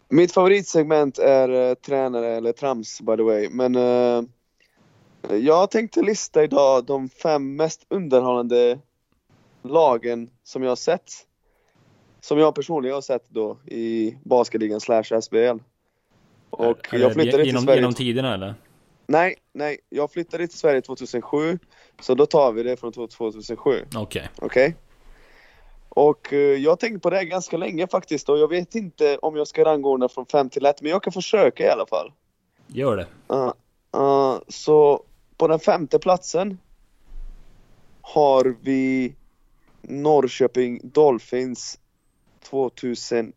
Mitt 0.10 0.32
favoritsegment 0.32 1.20
är 1.20 1.50
eh, 1.50 1.74
tränare 1.74 2.28
eller 2.28 2.52
trams 2.52 3.02
by 3.02 3.16
the 3.18 3.24
way. 3.24 3.50
Men 3.50 3.76
eh, 3.76 4.24
jag 5.38 5.72
tänkte 5.72 6.02
lista 6.02 6.44
idag 6.44 6.86
de 6.86 7.10
fem 7.10 7.56
mest 7.56 7.86
underhållande 7.90 8.80
lagen 9.62 10.30
som 10.44 10.64
jag 10.64 10.72
har 10.72 10.76
sett. 10.76 11.12
Som 12.22 12.40
jag 12.40 12.56
personligen 12.56 12.94
har 12.94 13.02
sett 13.02 13.30
då 13.30 13.58
i 13.66 14.18
basketligan 14.24 14.80
slash 14.80 15.22
SBL. 15.22 15.58
Och 16.50 16.94
Är 16.94 17.00
jag 17.00 17.10
det 17.10 17.14
flyttade 17.14 17.44
till 17.44 17.46
genom, 17.46 17.64
Sverige. 17.64 17.80
genom 17.80 17.94
tiderna 17.94 18.34
eller? 18.34 18.56
Nej, 19.08 19.36
nej. 19.54 19.78
Jag 19.90 20.12
flyttade 20.12 20.48
till 20.48 20.58
Sverige 20.58 20.82
2007. 20.82 21.60
Så 22.02 22.16
då 22.16 22.26
tar 22.26 22.52
vi 22.52 22.64
det 22.64 22.78
från 22.78 22.92
2007. 22.92 23.86
Okej. 23.96 24.30
Okej. 24.36 24.76
Och 25.90 26.34
eh, 26.34 26.40
jag 26.40 26.72
har 26.72 26.76
tänkt 26.76 27.04
på 27.04 27.10
det 27.10 27.16
här 27.16 27.24
ganska 27.24 27.58
länge 27.58 27.88
faktiskt 27.88 28.30
och 28.30 28.40
jag 28.40 28.48
vet 28.48 28.76
inte 28.76 29.18
om 29.18 29.36
jag 29.36 29.48
ska 29.48 29.66
rangordna 29.66 30.10
från 30.10 30.26
5 30.26 30.50
till 30.50 30.66
1 30.66 30.82
men 30.82 30.92
jag 30.92 31.04
kan 31.04 31.14
försöka 31.14 31.64
i 31.64 31.70
alla 31.70 31.86
fall. 31.86 32.12
Gör 32.68 32.98
det. 32.98 33.08
Uh, 33.34 33.54
uh, 33.98 34.40
så 34.48 35.04
på 35.38 35.48
den 35.48 35.60
femte 35.60 36.00
platsen 36.00 36.58
har 38.02 38.56
vi 38.62 39.16
Norrköping 39.82 40.80
Dolphins 40.84 41.80
2009. 42.50 43.34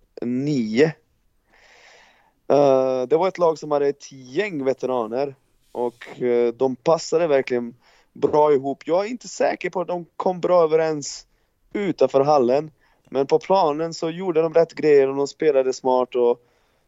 Uh, 2.53 3.03
det 3.09 3.17
var 3.17 3.29
ett 3.29 3.39
lag 3.39 3.59
som 3.59 3.71
hade 3.71 3.89
ett 3.89 4.13
gäng 4.13 4.65
veteraner 4.65 5.35
och 5.77 6.23
eh, 6.23 6.53
de 6.53 6.77
passade 6.77 7.27
verkligen 7.27 7.75
bra 8.13 8.53
ihop. 8.53 8.83
Jag 8.87 9.05
är 9.05 9.11
inte 9.11 9.29
säker 9.29 9.71
på 9.71 9.81
att 9.81 9.89
de 9.89 10.07
kom 10.17 10.41
bra 10.41 10.63
överens 10.63 11.27
utanför 11.73 12.21
hallen. 12.21 12.71
Men 13.11 13.27
på 13.27 13.39
planen 13.39 13.95
så 13.95 14.11
gjorde 14.11 14.43
de 14.43 14.55
rätt 14.55 14.75
grejer 14.75 15.09
och 15.09 15.17
de 15.17 15.29
spelade 15.29 15.73
smart 15.73 16.15
och 16.15 16.41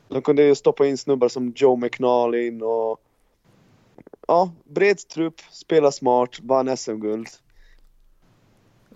de 0.08 0.22
kunde 0.22 0.42
ju 0.42 0.54
stoppa 0.54 0.86
in 0.86 0.98
snubbar 0.98 1.28
som 1.28 1.52
Joe 1.56 1.76
McNallin 1.76 2.62
och 2.62 3.00
ja, 4.28 4.52
bred 4.64 4.98
trupp, 4.98 5.40
spela 5.50 5.92
smart, 5.92 6.40
vann 6.42 6.76
SM-guld. 6.76 7.28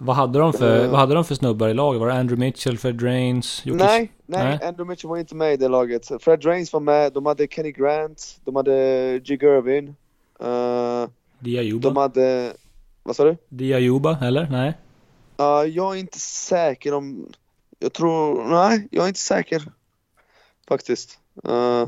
Vad 0.04 0.16
hade 0.16 0.38
de 0.38 0.52
för, 0.52 0.84
Eh. 0.84 0.90
vad 0.90 1.00
hade 1.00 1.14
de 1.14 1.24
för 1.24 1.34
snubbar 1.34 1.68
i 1.68 1.74
laget? 1.74 2.00
Var 2.00 2.06
det 2.08 2.14
Andrew 2.14 2.46
Mitchell, 2.46 2.78
Fred 2.78 2.94
Drains, 2.94 3.66
Jocke 3.66 3.84
Nej, 3.84 4.12
nej, 4.26 4.44
Nej. 4.44 4.68
Andrew 4.68 4.84
Mitchell 4.84 5.10
var 5.10 5.16
inte 5.16 5.34
med 5.34 5.52
i 5.52 5.56
det 5.56 5.68
laget. 5.68 6.10
Fred 6.20 6.40
Drains 6.40 6.72
var 6.72 6.80
med, 6.80 7.12
de 7.12 7.26
hade 7.26 7.46
Kenny 7.46 7.72
Grant, 7.72 8.40
de 8.44 8.56
hade 8.56 9.18
G. 9.18 9.38
Gervin. 9.40 9.94
Uh, 10.42 11.08
Diajuba? 11.38 11.88
de 11.88 11.96
hade, 11.96 12.52
vad 13.02 13.16
sa 13.16 13.24
du? 13.24 13.36
Diajuba, 13.48 14.18
eller? 14.22 14.48
Nej? 14.50 14.78
Uh, 15.40 15.70
jag 15.70 15.94
är 15.96 16.00
inte 16.00 16.18
säker 16.18 16.94
om... 16.94 17.26
Jag 17.78 17.92
tror... 17.92 18.44
Nej, 18.44 18.88
jag 18.90 19.04
är 19.04 19.08
inte 19.08 19.20
säker. 19.20 19.62
Faktiskt. 20.68 21.18
Uh, 21.48 21.86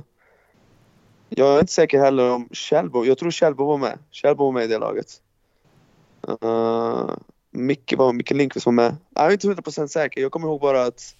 jag 1.28 1.54
är 1.54 1.60
inte 1.60 1.72
säker 1.72 1.98
heller 1.98 2.30
om 2.30 2.48
Kjellbo. 2.52 3.04
Jag 3.04 3.18
tror 3.18 3.30
Kjellbo 3.30 3.64
var 3.64 3.78
med. 3.78 3.98
Kjellbo 4.10 4.44
var 4.44 4.52
med 4.52 4.64
i 4.64 4.66
det 4.66 4.78
laget. 4.78 5.06
Uh, 6.42 7.10
Micke, 7.56 7.94
var 7.96 8.12
Micke 8.12 8.30
Lindqvist 8.30 8.66
var 8.66 8.72
med. 8.72 8.96
Jag 9.14 9.26
är 9.26 9.32
inte 9.32 9.48
100% 9.48 9.86
säker. 9.86 10.20
Jag 10.20 10.32
kommer 10.32 10.48
ihåg 10.48 10.60
bara 10.60 10.82
att 10.82 11.16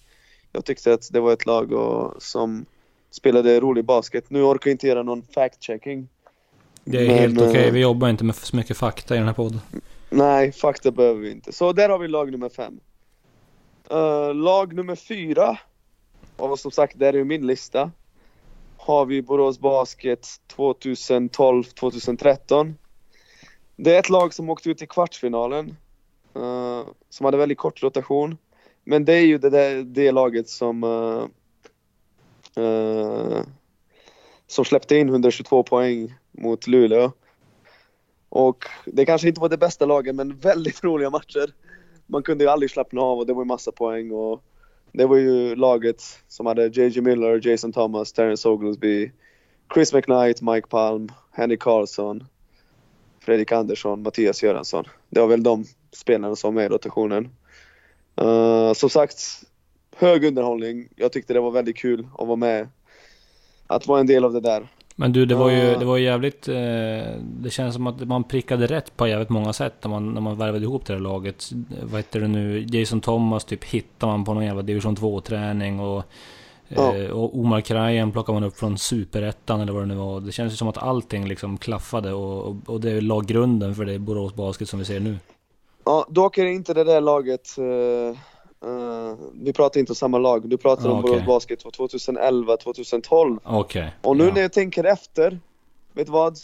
jag 0.51 0.65
tyckte 0.65 0.93
att 0.93 1.09
det 1.11 1.19
var 1.19 1.33
ett 1.33 1.45
lag 1.45 1.71
och, 1.71 2.23
som 2.23 2.65
spelade 3.11 3.59
rolig 3.59 3.85
basket. 3.85 4.29
Nu 4.29 4.41
orkar 4.43 4.69
jag 4.69 4.73
inte 4.73 4.87
göra 4.87 5.03
någon 5.03 5.21
fact-checking. 5.23 6.07
Det 6.83 6.97
är 6.97 7.07
Men, 7.07 7.17
helt 7.17 7.41
okej. 7.41 7.67
eh, 7.67 7.73
Vi 7.73 7.79
jobbar 7.79 8.09
inte 8.09 8.23
med 8.23 8.35
så 8.35 8.55
mycket 8.55 8.77
fakta 8.77 9.15
i 9.15 9.17
den 9.17 9.27
här 9.27 9.33
podden. 9.33 9.61
Nej, 10.09 10.51
fakta 10.51 10.91
behöver 10.91 11.21
vi 11.21 11.31
inte. 11.31 11.53
Så 11.53 11.73
där 11.73 11.89
har 11.89 11.99
vi 11.99 12.07
lag 12.07 12.31
nummer 12.31 12.49
fem. 12.49 12.79
Eh, 13.89 14.33
lag 14.33 14.73
nummer 14.73 14.95
fyra, 14.95 15.57
och 16.37 16.59
som 16.59 16.71
sagt, 16.71 16.99
där 16.99 17.13
är 17.13 17.23
min 17.23 17.47
lista. 17.47 17.91
Har 18.77 19.05
vi 19.05 19.21
Borås 19.21 19.59
Basket 19.59 20.27
2012-2013. 20.55 22.73
Det 23.75 23.95
är 23.95 23.99
ett 23.99 24.09
lag 24.09 24.33
som 24.33 24.49
åkte 24.49 24.69
ut 24.69 24.81
i 24.81 24.87
kvartsfinalen. 24.87 25.77
Uh, 26.35 26.87
som 27.09 27.25
hade 27.25 27.37
väldigt 27.37 27.57
kort 27.57 27.83
rotation. 27.83 28.37
Men 28.83 29.05
det 29.05 29.13
är 29.13 29.25
ju 29.25 29.37
det, 29.37 29.49
där, 29.49 29.83
det 29.83 30.11
laget 30.11 30.49
som 30.49 30.83
uh, 30.83 31.27
uh, 32.57 33.41
som 34.47 34.65
släppte 34.65 34.97
in 34.97 35.09
122 35.09 35.63
poäng 35.63 36.13
mot 36.31 36.67
Luleå. 36.67 37.11
Och 38.29 38.65
det 38.85 39.05
kanske 39.05 39.27
inte 39.27 39.41
var 39.41 39.49
det 39.49 39.57
bästa 39.57 39.85
laget 39.85 40.15
men 40.15 40.37
väldigt 40.37 40.83
roliga 40.83 41.09
matcher. 41.09 41.53
Man 42.05 42.23
kunde 42.23 42.43
ju 42.43 42.49
aldrig 42.49 42.71
slappna 42.71 43.01
av 43.01 43.19
och 43.19 43.25
det 43.25 43.33
var 43.33 43.41
ju 43.41 43.47
massa 43.47 43.71
poäng 43.71 44.11
och 44.11 44.43
det 44.91 45.05
var 45.05 45.17
ju 45.17 45.55
laget 45.55 46.03
som 46.27 46.45
hade 46.45 46.67
JJ 46.67 47.01
Miller, 47.01 47.47
Jason 47.47 47.73
Thomas, 47.73 48.13
Terrence 48.13 48.49
Oglesby, 48.49 49.11
Chris 49.73 49.93
McKnight, 49.93 50.41
Mike 50.41 50.67
Palm, 50.67 51.09
Henry 51.31 51.57
Karlsson, 51.57 52.23
Fredrik 53.19 53.51
Andersson, 53.51 54.01
Mattias 54.01 54.43
Göransson. 54.43 54.85
Det 55.09 55.19
var 55.19 55.27
väl 55.27 55.43
de 55.43 55.65
spelarna 55.95 56.35
som 56.35 56.55
med 56.55 56.65
i 56.65 56.69
rotationen. 56.69 57.29
Uh, 58.21 58.73
som 58.73 58.89
sagt, 58.89 59.43
hög 59.95 60.25
underhållning. 60.25 60.87
Jag 60.95 61.11
tyckte 61.11 61.33
det 61.33 61.39
var 61.39 61.51
väldigt 61.51 61.77
kul 61.77 62.07
att 62.17 62.27
vara 62.27 62.35
med. 62.35 62.67
Att 63.67 63.87
vara 63.87 63.99
en 63.99 64.07
del 64.07 64.25
av 64.25 64.33
det 64.33 64.39
där. 64.39 64.67
Men 64.95 65.13
du, 65.13 65.25
det 65.25 65.35
var 65.35 65.49
ju, 65.49 65.57
Ja. 65.57 65.79
det 65.79 65.85
var 65.85 65.97
ju 65.97 66.03
jävligt... 66.03 66.47
Eh, 66.47 66.55
det 67.21 67.49
känns 67.49 67.75
som 67.75 67.87
att 67.87 68.07
man 68.07 68.23
prickade 68.23 68.67
rätt 68.67 68.97
på 68.97 69.07
jävligt 69.07 69.29
många 69.29 69.53
sätt 69.53 69.73
när 69.81 69.89
man, 69.89 70.13
när 70.13 70.21
man 70.21 70.37
värvade 70.37 70.63
ihop 70.63 70.85
det 70.85 70.93
här 70.93 70.99
laget. 70.99 71.49
Vad 71.83 71.99
heter 71.99 72.19
det 72.19 72.27
nu? 72.27 72.65
Jason 72.69 73.01
Thomas 73.01 73.45
typ 73.45 73.63
hittar 73.63 74.07
man 74.07 74.25
på 74.25 74.33
någon 74.33 74.45
jävla 74.45 74.61
division 74.61 74.95
2-träning 74.95 75.79
och... 75.79 76.03
Ja. 76.67 76.95
Eh, 76.95 77.09
och 77.09 77.39
Omar 77.39 77.61
Krajen 77.61 78.11
plockar 78.11 78.33
man 78.33 78.43
upp 78.43 78.57
från 78.57 78.77
superettan 78.77 79.61
eller 79.61 79.73
vad 79.73 79.81
det 79.81 79.85
nu 79.85 79.95
var. 79.95 80.21
Det 80.21 80.31
känns 80.31 80.53
ju 80.53 80.57
som 80.57 80.67
att 80.67 80.77
allting 80.77 81.27
liksom 81.27 81.57
klaffade 81.57 82.13
och, 82.13 82.43
och, 82.43 82.55
och 82.65 82.81
det 82.81 83.01
la 83.01 83.19
grunden 83.19 83.75
för 83.75 83.85
det 83.85 83.99
Borås 83.99 84.33
Basket 84.33 84.69
som 84.69 84.79
vi 84.79 84.85
ser 84.85 84.99
nu. 84.99 85.17
Ja, 85.85 86.05
dock 86.09 86.37
är 86.37 86.45
det 86.45 86.51
inte 86.51 86.73
det 86.73 86.83
där 86.83 87.01
laget. 87.01 87.57
eh, 87.57 87.65
eh, 88.69 89.15
vi 89.33 89.53
pratar 89.53 89.79
inte 89.79 89.91
om 89.91 89.95
samma 89.95 90.17
lag. 90.17 90.49
Du 90.49 90.57
pratar 90.57 90.89
om. 90.89 91.01
Borås 91.01 91.25
Basket 91.25 91.59
2011, 91.59 92.57
2012. 92.57 93.39
Okej. 93.43 93.95
Och 94.01 94.17
nu 94.17 94.23
ja. 94.23 94.33
när 94.33 94.41
jag 94.41 94.53
tänker 94.53 94.83
efter, 94.83 95.39
vet 95.93 96.05
du 96.05 96.11
vad? 96.11 96.37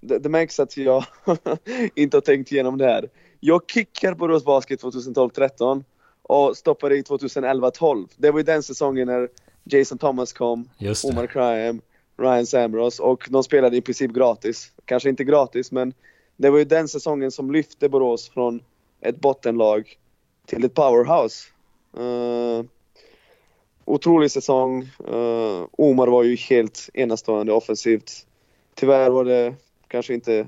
Det, 0.00 0.18
det 0.18 0.28
märks 0.28 0.60
att 0.60 0.76
jag 0.76 1.04
inte 1.94 2.16
har 2.16 2.20
tänkt 2.22 2.52
igenom 2.52 2.78
det 2.78 2.84
här. 2.84 3.08
Jag 3.40 3.62
kickar 3.70 4.14
Borås 4.14 4.44
Basket 4.44 4.82
2012-13 4.82 5.84
och 6.22 6.56
stoppar 6.56 6.92
i 6.92 7.02
2011-12. 7.02 8.08
Det 8.16 8.30
var 8.30 8.38
ju 8.38 8.44
den 8.44 8.62
säsongen 8.62 9.06
när 9.06 9.28
Jason 9.64 9.98
Thomas 9.98 10.32
kom, 10.32 10.68
Omar. 11.04 11.26
Kryam, 11.26 11.80
Ryan 12.18 12.46
Sambros 12.46 13.00
och 13.00 13.28
de 13.30 13.42
spelade 13.42 13.76
i 13.76 13.80
princip 13.80 14.10
gratis. 14.10 14.72
Kanske 14.84 15.08
inte 15.08 15.24
gratis 15.24 15.72
men 15.72 15.94
det 16.36 16.50
var 16.50 16.58
ju 16.58 16.64
den 16.64 16.88
säsongen 16.88 17.30
som 17.30 17.50
lyfte 17.50 17.88
Borås 17.88 18.28
från 18.28 18.60
ett 19.00 19.20
bottenlag 19.20 19.98
till 20.46 20.64
ett 20.64 20.74
powerhouse. 20.74 21.48
Uh, 21.98 22.64
otrolig 23.84 24.30
säsong. 24.30 24.82
Uh, 25.08 25.66
Omar 25.72 26.06
var 26.06 26.22
ju 26.22 26.36
helt 26.36 26.90
enastående 26.94 27.52
offensivt. 27.52 28.26
Tyvärr 28.74 29.10
var 29.10 29.24
det 29.24 29.54
kanske 29.88 30.14
inte 30.14 30.46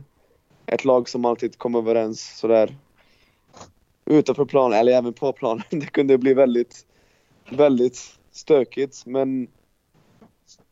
ett 0.67 0.85
lag 0.85 1.09
som 1.09 1.25
alltid 1.25 1.59
kom 1.59 1.75
överens 1.75 2.39
sådär 2.39 2.77
utanför 4.05 4.45
planen, 4.45 4.79
eller 4.79 4.93
även 4.93 5.13
på 5.13 5.33
planen. 5.33 5.65
Det 5.71 5.87
kunde 5.87 6.19
bli 6.19 6.35
väldigt, 6.35 6.87
väldigt 7.51 8.19
stökigt 8.33 9.07
men 9.07 9.49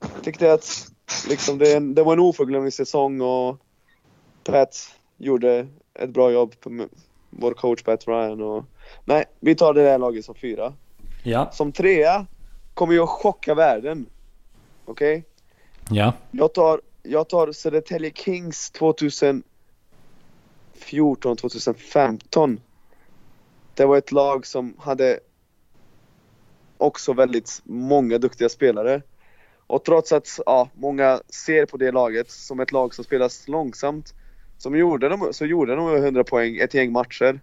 jag 0.00 0.22
tyckte 0.22 0.52
att 0.52 0.86
liksom 1.28 1.58
det, 1.58 1.80
det 1.94 2.02
var 2.02 2.12
en 2.12 2.20
oförglömlig 2.20 2.72
säsong 2.72 3.20
och 3.20 3.56
Pat 4.44 4.94
gjorde 5.16 5.68
ett 5.94 6.10
bra 6.10 6.30
jobb 6.30 6.54
vår 7.38 7.52
coach 7.52 7.82
Pat 7.82 8.08
Ryan 8.08 8.40
och 8.40 8.64
nej, 9.04 9.24
vi 9.40 9.54
tar 9.54 9.74
det 9.74 9.82
där 9.82 9.98
laget 9.98 10.24
som 10.24 10.34
fyra. 10.34 10.72
Ja. 11.22 11.50
Som 11.52 11.72
trea 11.72 12.26
kommer 12.74 12.94
jag 12.94 13.08
chocka 13.08 13.54
världen. 13.54 14.06
Okej? 14.84 15.24
Ja. 15.90 16.12
Jag 16.30 16.54
tar, 16.54 16.80
jag 17.02 17.28
tar 17.28 17.52
Södertälje 17.52 18.10
Kings 18.14 18.70
2014, 18.70 21.36
2015. 21.36 22.60
Det 23.74 23.84
var 23.84 23.98
ett 23.98 24.12
lag 24.12 24.46
som 24.46 24.74
hade 24.78 25.20
också 26.78 27.12
väldigt 27.12 27.60
många 27.64 28.18
duktiga 28.18 28.48
spelare. 28.48 29.02
Och 29.66 29.84
trots 29.84 30.12
att 30.12 30.40
ja, 30.46 30.68
många 30.74 31.20
ser 31.28 31.66
på 31.66 31.76
det 31.76 31.92
laget 31.92 32.30
som 32.30 32.60
ett 32.60 32.72
lag 32.72 32.94
som 32.94 33.04
spelas 33.04 33.48
långsamt 33.48 34.14
som 34.58 34.78
gjorde 34.78 35.08
de, 35.08 35.32
så 35.32 35.46
gjorde 35.46 35.74
de 35.74 35.88
över 35.88 35.98
100 35.98 36.24
poäng 36.24 36.56
ett 36.56 36.74
gäng 36.74 36.92
matcher. 36.92 37.40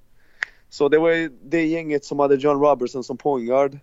Så 0.69 0.89
det 0.89 0.99
var 0.99 1.11
ju 1.11 1.29
det 1.43 1.65
gänget 1.65 2.05
som 2.05 2.19
hade 2.19 2.35
John 2.35 2.61
Robertson 2.61 3.03
som 3.03 3.17
point 3.17 3.47
guard. 3.47 3.79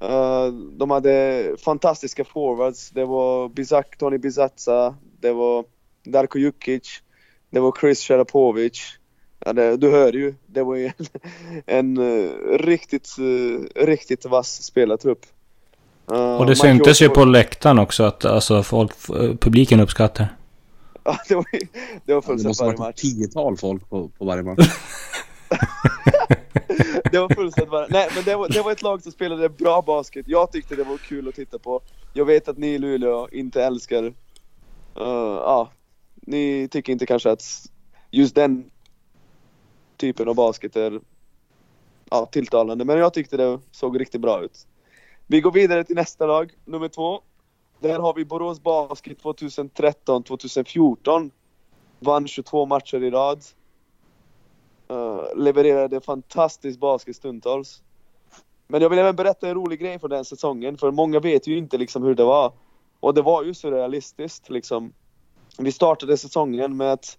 Eh, 0.00 0.46
de 0.52 0.90
hade 0.90 1.44
fantastiska 1.64 2.24
forwards. 2.24 2.90
Det 2.90 3.04
var 3.04 3.48
Bizak, 3.48 3.98
Tony 3.98 4.18
Bizatza, 4.18 4.94
det 5.20 5.32
var 5.32 5.64
Darko 6.04 6.38
Jukic, 6.38 7.02
det 7.50 7.60
var 7.60 7.74
Chris 7.80 8.02
Sharapovic. 8.02 8.80
Ja, 9.44 9.52
det, 9.52 9.76
du 9.76 9.90
hör 9.90 10.12
ju, 10.12 10.34
det 10.46 10.62
var 10.62 10.76
ju 10.76 10.86
en, 10.86 11.06
en 11.66 11.96
eh, 11.96 12.30
riktigt, 12.58 13.08
eh, 13.18 13.84
riktigt 13.86 14.26
vass 14.26 14.62
spelartrupp. 14.62 15.26
Och 16.38 16.46
det 16.46 16.56
syntes 16.56 17.02
ju 17.02 17.08
på 17.08 17.24
läktaren 17.24 17.78
också 17.78 18.02
att 18.02 18.24
alltså 18.24 18.62
folk, 18.62 18.92
publiken 19.40 19.80
uppskattar. 19.80 20.28
Ja, 21.08 21.18
det 21.28 21.34
var, 21.34 21.44
det 22.06 22.14
var 22.14 22.20
Det 22.20 22.26
fullsatt 22.26 22.46
måste 22.46 22.64
varje 22.64 22.64
ha 22.64 22.68
varit 22.76 22.78
match. 22.78 23.04
ett 23.04 23.16
tiotal 23.16 23.56
folk 23.56 23.88
på, 23.88 24.08
på 24.08 24.24
varje 24.24 24.42
match. 24.42 24.58
det 27.12 27.18
var 27.18 27.34
fullsatt 27.34 27.68
varje... 27.68 27.88
Nej 27.90 28.08
men 28.14 28.24
det 28.24 28.36
var, 28.36 28.48
det 28.48 28.62
var 28.62 28.72
ett 28.72 28.82
lag 28.82 29.02
som 29.02 29.12
spelade 29.12 29.48
bra 29.48 29.82
basket. 29.82 30.28
Jag 30.28 30.52
tyckte 30.52 30.76
det 30.76 30.84
var 30.84 30.96
kul 30.98 31.28
att 31.28 31.34
titta 31.34 31.58
på. 31.58 31.80
Jag 32.12 32.24
vet 32.24 32.48
att 32.48 32.58
ni 32.58 32.66
i 32.66 32.78
Luleå 32.78 33.28
inte 33.32 33.64
älskar... 33.64 34.04
eh, 34.04 34.12
Ja, 35.44 35.70
ni 36.14 36.68
tycker 36.70 36.92
inte 36.92 37.06
kanske 37.06 37.30
att 37.30 37.44
just 38.10 38.34
den 38.34 38.70
typen 39.96 40.28
av 40.28 40.34
basket 40.34 40.76
är 40.76 41.00
ja, 42.10 42.26
tilltalande. 42.26 42.84
Men 42.84 42.98
jag 42.98 43.14
tyckte 43.14 43.36
det 43.36 43.58
såg 43.70 44.00
riktigt 44.00 44.20
bra 44.20 44.42
ut. 44.42 44.66
Vi 45.26 45.40
går 45.40 45.52
vidare 45.52 45.84
till 45.84 45.96
nästa 45.96 46.26
lag, 46.26 46.52
nummer 46.64 46.88
två. 46.88 47.20
Där 47.80 47.98
har 47.98 48.14
vi 48.14 48.24
Borås 48.24 48.62
Basket 48.62 49.22
2013-2014. 49.22 51.30
Vann 52.00 52.28
22 52.28 52.66
matcher 52.66 53.02
i 53.02 53.10
rad. 53.10 53.42
Uh, 54.90 55.22
levererade 55.36 56.00
fantastisk 56.00 56.80
basket 56.80 57.16
stundtals. 57.16 57.82
Men 58.66 58.82
jag 58.82 58.90
vill 58.90 58.98
även 58.98 59.16
berätta 59.16 59.48
en 59.48 59.54
rolig 59.54 59.80
grej 59.80 59.98
från 59.98 60.10
den 60.10 60.24
säsongen, 60.24 60.78
för 60.78 60.90
många 60.90 61.20
vet 61.20 61.46
ju 61.46 61.58
inte 61.58 61.78
liksom 61.78 62.02
hur 62.02 62.14
det 62.14 62.24
var. 62.24 62.52
Och 63.00 63.14
det 63.14 63.22
var 63.22 63.44
ju 63.44 63.54
surrealistiskt. 63.54 64.50
liksom. 64.50 64.92
Vi 65.58 65.72
startade 65.72 66.16
säsongen 66.16 66.76
med 66.76 66.92
att 66.92 67.18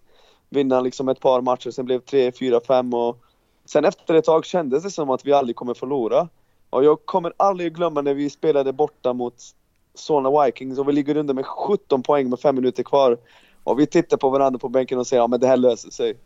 vinna 0.49 0.81
liksom 0.81 1.09
ett 1.09 1.19
par 1.19 1.41
matcher, 1.41 1.71
sen 1.71 1.85
blev 1.85 1.99
det 1.99 2.05
3, 2.05 2.31
4, 2.31 2.59
5 2.67 2.93
och 2.93 3.17
sen 3.65 3.85
efter 3.85 4.13
ett 4.13 4.25
tag 4.25 4.45
kändes 4.45 4.83
det 4.83 4.91
som 4.91 5.09
att 5.09 5.25
vi 5.25 5.33
aldrig 5.33 5.55
kommer 5.55 5.73
förlora. 5.73 6.29
Och 6.69 6.83
jag 6.83 7.05
kommer 7.05 7.33
aldrig 7.37 7.75
glömma 7.75 8.01
när 8.01 8.13
vi 8.13 8.29
spelade 8.29 8.73
borta 8.73 9.13
mot 9.13 9.55
Solna 9.99 10.45
Vikings 10.45 10.79
och 10.79 10.87
vi 10.87 10.93
ligger 10.93 11.17
under 11.17 11.33
med 11.33 11.45
17 11.45 12.03
poäng 12.03 12.29
med 12.29 12.39
5 12.39 12.55
minuter 12.55 12.83
kvar. 12.83 13.17
Och 13.63 13.79
vi 13.79 13.87
tittar 13.87 14.17
på 14.17 14.29
varandra 14.29 14.59
på 14.59 14.69
bänken 14.69 14.99
och 14.99 15.07
säger 15.07 15.23
ja 15.23 15.27
men 15.27 15.39
det 15.39 15.47
här 15.47 15.57
löser 15.57 15.91
sig. 15.91 16.17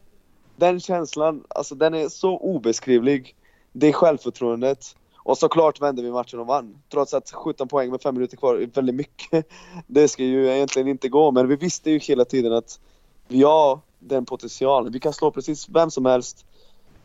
Den 0.56 0.80
känslan, 0.80 1.44
alltså 1.50 1.76
den 1.76 1.94
är 1.94 2.10
så 2.10 2.38
obeskrivlig. 2.38 3.36
Det 3.72 3.88
är 3.88 3.94
självförtroendet. 3.94 4.96
Och 5.16 5.38
såklart 5.38 5.82
vände 5.82 6.02
vi 6.02 6.12
matchen 6.12 6.40
och 6.40 6.48
vann. 6.48 6.78
Trots 6.90 7.14
att 7.14 7.32
17 7.32 7.68
poäng 7.68 7.92
med 7.92 8.02
5 8.02 8.16
minuter 8.16 8.38
kvar 8.38 8.56
är 8.56 8.66
väldigt 8.66 8.96
mycket. 8.96 9.48
Det 9.88 10.08
ska 10.08 10.24
ju 10.24 10.48
egentligen 10.48 10.88
inte 10.88 11.10
gå, 11.10 11.32
men 11.32 11.48
vi 11.48 11.56
visste 11.56 11.92
ju 11.92 12.00
hela 12.00 12.26
tiden 12.26 12.54
att 12.54 12.80
vi 13.28 13.44
har 13.44 13.80
den 14.00 14.26
potentialen. 14.26 14.94
Vi 14.94 15.00
kan 15.00 15.14
slå 15.14 15.32
precis 15.32 15.70
vem 15.70 15.92
som 15.92 16.06
helst. 16.06 16.46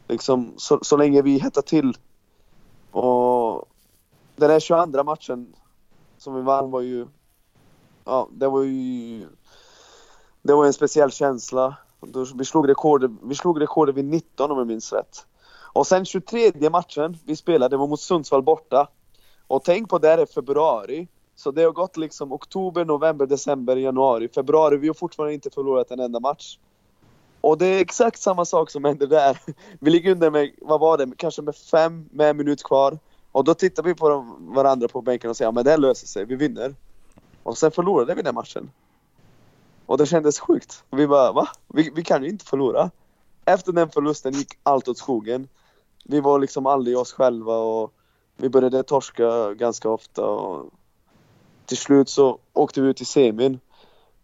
Liksom, 0.08 0.52
så, 0.56 0.78
så 0.82 0.96
länge 0.96 1.22
vi 1.22 1.38
hettar 1.38 1.62
till. 1.62 1.96
Och 2.90 3.68
den 4.36 4.50
här 4.50 4.60
22 4.60 5.04
matchen 5.04 5.54
som 6.18 6.34
vi 6.34 6.42
vann 6.42 6.70
var 6.70 6.80
ju... 6.80 7.06
Ja, 8.04 8.28
det 8.32 8.48
var 8.48 8.62
ju... 8.62 9.26
Det 10.42 10.54
var 10.54 10.66
en 10.66 10.72
speciell 10.72 11.10
känsla. 11.10 11.76
Vi 12.34 12.44
slog 12.44 12.68
rekordet, 12.68 13.10
vi 13.22 13.34
slog 13.34 13.60
rekordet 13.60 13.94
vid 13.94 14.04
19 14.04 14.50
om 14.50 14.58
jag 14.58 14.66
minns 14.66 14.92
rätt. 14.92 15.26
Och 15.72 15.86
sen 15.86 16.04
23 16.04 16.70
matchen 16.70 17.16
vi 17.24 17.36
spelade 17.36 17.76
var 17.76 17.86
mot 17.86 18.00
Sundsvall 18.00 18.42
borta. 18.42 18.88
Och 19.46 19.64
tänk 19.64 19.88
på 19.88 19.98
det 19.98 20.08
här 20.08 20.18
är 20.18 20.26
februari. 20.26 21.08
Så 21.34 21.50
det 21.50 21.62
har 21.62 21.72
gått 21.72 21.96
liksom 21.96 22.32
oktober, 22.32 22.84
november, 22.84 23.26
december, 23.26 23.76
januari, 23.76 24.28
februari. 24.28 24.76
Vi 24.76 24.86
har 24.86 24.94
fortfarande 24.94 25.34
inte 25.34 25.50
förlorat 25.50 25.90
en 25.90 26.00
enda 26.00 26.20
match. 26.20 26.58
Och 27.40 27.58
det 27.58 27.66
är 27.66 27.80
exakt 27.80 28.20
samma 28.20 28.44
sak 28.44 28.70
som 28.70 28.84
händer 28.84 29.06
där. 29.06 29.38
Vi 29.80 29.90
ligger 29.90 30.12
under 30.12 30.30
med, 30.30 30.50
vad 30.60 30.80
var 30.80 30.98
det, 30.98 31.10
kanske 31.16 31.42
med 31.42 31.56
fem 31.56 32.08
med 32.12 32.30
en 32.30 32.36
minut 32.36 32.62
kvar. 32.62 32.98
Och 33.38 33.44
då 33.44 33.54
tittar 33.54 33.82
vi 33.82 33.94
på 33.94 34.08
de, 34.08 34.54
varandra 34.54 34.88
på 34.88 35.02
bänken 35.02 35.30
och 35.30 35.36
säger 35.36 35.46
ja 35.46 35.52
men 35.52 35.64
det 35.64 35.76
löser 35.76 36.06
sig, 36.06 36.24
vi 36.24 36.36
vinner. 36.36 36.74
Och 37.42 37.58
sen 37.58 37.70
förlorade 37.70 38.14
vi 38.14 38.22
den 38.22 38.34
matchen. 38.34 38.70
Och 39.86 39.98
det 39.98 40.06
kändes 40.06 40.40
sjukt. 40.40 40.84
Vi 40.90 41.06
bara 41.06 41.32
va? 41.32 41.48
Vi, 41.66 41.90
vi 41.94 42.04
kan 42.04 42.22
ju 42.22 42.28
inte 42.28 42.44
förlora. 42.44 42.90
Efter 43.44 43.72
den 43.72 43.90
förlusten 43.90 44.32
gick 44.32 44.58
allt 44.62 44.88
åt 44.88 44.98
skogen. 44.98 45.48
Vi 46.04 46.20
var 46.20 46.38
liksom 46.38 46.66
aldrig 46.66 46.98
oss 46.98 47.12
själva 47.12 47.56
och 47.56 47.92
vi 48.36 48.48
började 48.48 48.82
torska 48.82 49.54
ganska 49.54 49.88
ofta. 49.88 50.26
Och 50.26 50.70
till 51.66 51.78
slut 51.78 52.08
så 52.08 52.38
åkte 52.52 52.80
vi 52.80 52.88
ut 52.88 53.00
i 53.00 53.04
semin. 53.04 53.60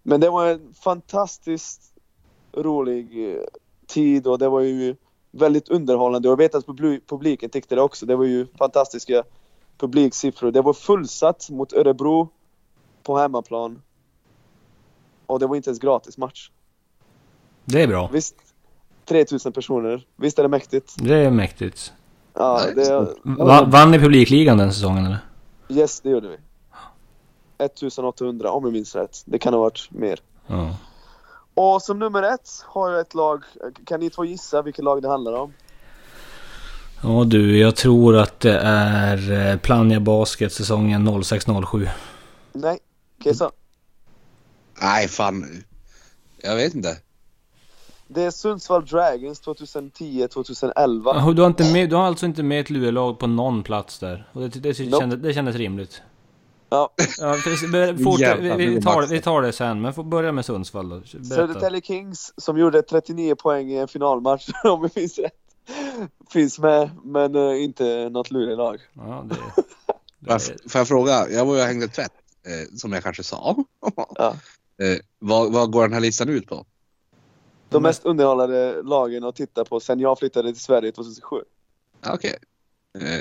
Men 0.03 0.21
det 0.21 0.31
var 0.31 0.47
en 0.47 0.75
fantastiskt 0.75 1.93
rolig 2.53 3.35
eh, 3.35 3.45
tid 3.87 4.27
och 4.27 4.39
det 4.39 4.49
var 4.49 4.61
ju 4.61 4.97
väldigt 5.35 5.69
underhållande. 5.69 6.29
Jag 6.29 6.37
vet 6.37 6.55
att 6.55 6.67
publi- 6.67 7.01
publiken 7.07 7.51
tyckte 7.51 7.75
det 7.75 7.83
också. 7.83 8.07
Det 8.07 8.17
var 8.17 8.25
ju 8.25 8.47
fantastiska 8.59 9.23
publiksiffror. 9.79 10.51
Det 10.51 10.63
var 10.63 10.73
fullsatt 10.73 11.51
mot 11.51 11.73
Örebro 11.73 12.29
på 13.03 13.19
hemmaplan. 13.19 13.83
Och 15.27 15.39
det 15.39 15.47
var 15.47 15.57
inte 15.57 15.71
ens 15.71 15.79
gratis 15.81 16.19
match. 16.19 16.51
Det 17.65 17.83
är 17.83 17.89
bra. 17.89 18.09
Visst, 18.13 18.35
3000 19.05 19.53
personer. 19.53 20.07
Visst 20.17 20.39
är 20.39 20.43
det 20.43 20.49
mäktigt? 20.49 20.95
Det 20.99 21.15
är 21.15 21.31
mäktigt. 21.31 21.93
Ja, 22.35 22.61
det, 22.77 23.15
Va, 23.23 23.65
vann 23.65 23.91
ni 23.91 23.99
publikligan 23.99 24.59
den 24.59 24.73
säsongen 24.73 25.07
eller? 25.07 25.19
yes, 25.69 26.01
det 26.01 26.11
gjorde 26.11 26.29
vi. 26.29 26.37
1800 27.59 28.51
om 28.51 28.65
jag 28.65 28.73
minns 28.73 28.95
rätt. 28.95 29.23
Det 29.25 29.39
kan 29.39 29.55
ha 29.55 29.61
varit 29.61 29.89
mer. 29.91 30.19
Ja. 30.47 30.77
Och 31.55 31.83
som 31.83 31.99
nummer 31.99 32.23
ett 32.23 32.51
har 32.65 32.91
jag 32.91 33.01
ett 33.01 33.15
lag. 33.15 33.45
Kan 33.87 34.01
ni 34.01 34.11
två 34.11 34.25
gissa 34.25 34.63
vilket 34.63 34.85
lag 34.85 35.03
det 35.03 35.09
handlar 35.09 35.33
om? 35.33 35.53
Ja 37.03 37.25
du, 37.25 37.59
jag 37.59 37.77
tror 37.77 38.17
att 38.17 38.41
det 38.41 38.59
är 38.65 39.51
eh, 39.51 39.57
Plannja 39.59 40.01
Basket 40.01 40.53
säsongen 40.53 41.09
06-07. 41.09 41.89
Nej, 42.53 42.79
Kesa. 43.25 43.51
Nej, 44.83 45.09
fan. 45.09 45.63
Jag 46.43 46.57
vet 46.57 46.75
inte. 46.75 46.97
Det 48.09 48.23
är 48.23 48.31
Sundsvall 48.31 48.87
Dragons 48.87 49.43
2010-2011. 49.43 51.03
Jaha, 51.05 51.33
Du 51.33 51.43
har, 51.43 51.47
inte 51.49 51.73
med, 51.73 51.91
du 51.91 51.97
har 51.97 52.05
alltså 52.05 52.27
inte 52.27 52.43
med 52.43 52.61
ett 52.61 52.71
lurelag 52.71 53.19
på 53.19 53.27
någon 53.27 53.63
plats 53.63 53.99
där? 53.99 54.29
Och 54.33 54.41
det, 54.41 54.49
det, 54.49 54.61
det, 54.61 54.85
Nope. 54.85 54.97
kändes, 55.01 55.21
det 55.23 55.35
kändes 55.35 55.57
rimligt. 55.57 56.03
Ja. 56.75 56.91
Ja, 57.19 57.35
fort, 58.05 58.21
Jävlar, 58.21 58.57
vi, 58.57 58.67
vi, 58.67 58.77
är 58.77 58.81
tar, 58.81 59.07
vi 59.07 59.21
tar 59.21 59.43
det 59.43 59.53
sen, 59.53 59.81
men 59.81 59.95
får 59.95 60.05
börja 60.05 60.33
med 60.33 60.45
Sundsvall 60.45 60.89
då. 60.89 60.97
Berätta. 60.97 61.25
Södertälje 61.25 61.81
Kings 61.81 62.33
som 62.37 62.59
gjorde 62.59 62.83
39 62.83 63.35
poäng 63.35 63.71
i 63.71 63.77
en 63.77 63.89
finalmatch 63.89 64.49
om 64.65 64.81
jag 64.83 64.91
minns 64.95 65.19
rätt. 65.19 65.33
Finns 66.31 66.59
med, 66.59 66.91
men 67.05 67.35
eh, 67.35 67.63
inte 67.65 68.09
något 68.09 68.31
lurelag. 68.31 68.81
Ja, 68.93 69.25
det, 69.29 69.35
det, 70.19 70.31
jag- 70.33 70.43
Får 70.71 70.79
jag 70.79 70.89
fråga? 70.89 71.31
Jag 71.31 71.47
var 71.47 71.55
ju 71.55 71.61
och 71.61 71.67
hängde 71.67 71.89
tvätt, 71.89 72.13
eh, 72.47 72.77
som 72.77 72.93
jag 72.93 73.03
kanske 73.03 73.23
sa. 73.23 73.57
Ja. 74.17 74.37
eh, 74.83 74.99
vad, 75.19 75.53
vad 75.53 75.71
går 75.71 75.83
den 75.83 75.93
här 75.93 76.01
listan 76.01 76.29
ut 76.29 76.47
på? 76.49 76.67
De 77.69 77.83
mest 77.83 78.05
underhållande 78.05 78.83
lagen 78.83 79.25
att 79.25 79.37
titta 79.37 79.65
på 79.65 79.81
sen 79.81 80.01
jag 80.01 80.19
flyttade 80.19 80.53
till 80.53 80.63
Sverige 80.63 80.93
2007. 80.93 81.37
Ja, 82.05 82.15
Okej. 82.15 82.37
Eh, 83.01 83.21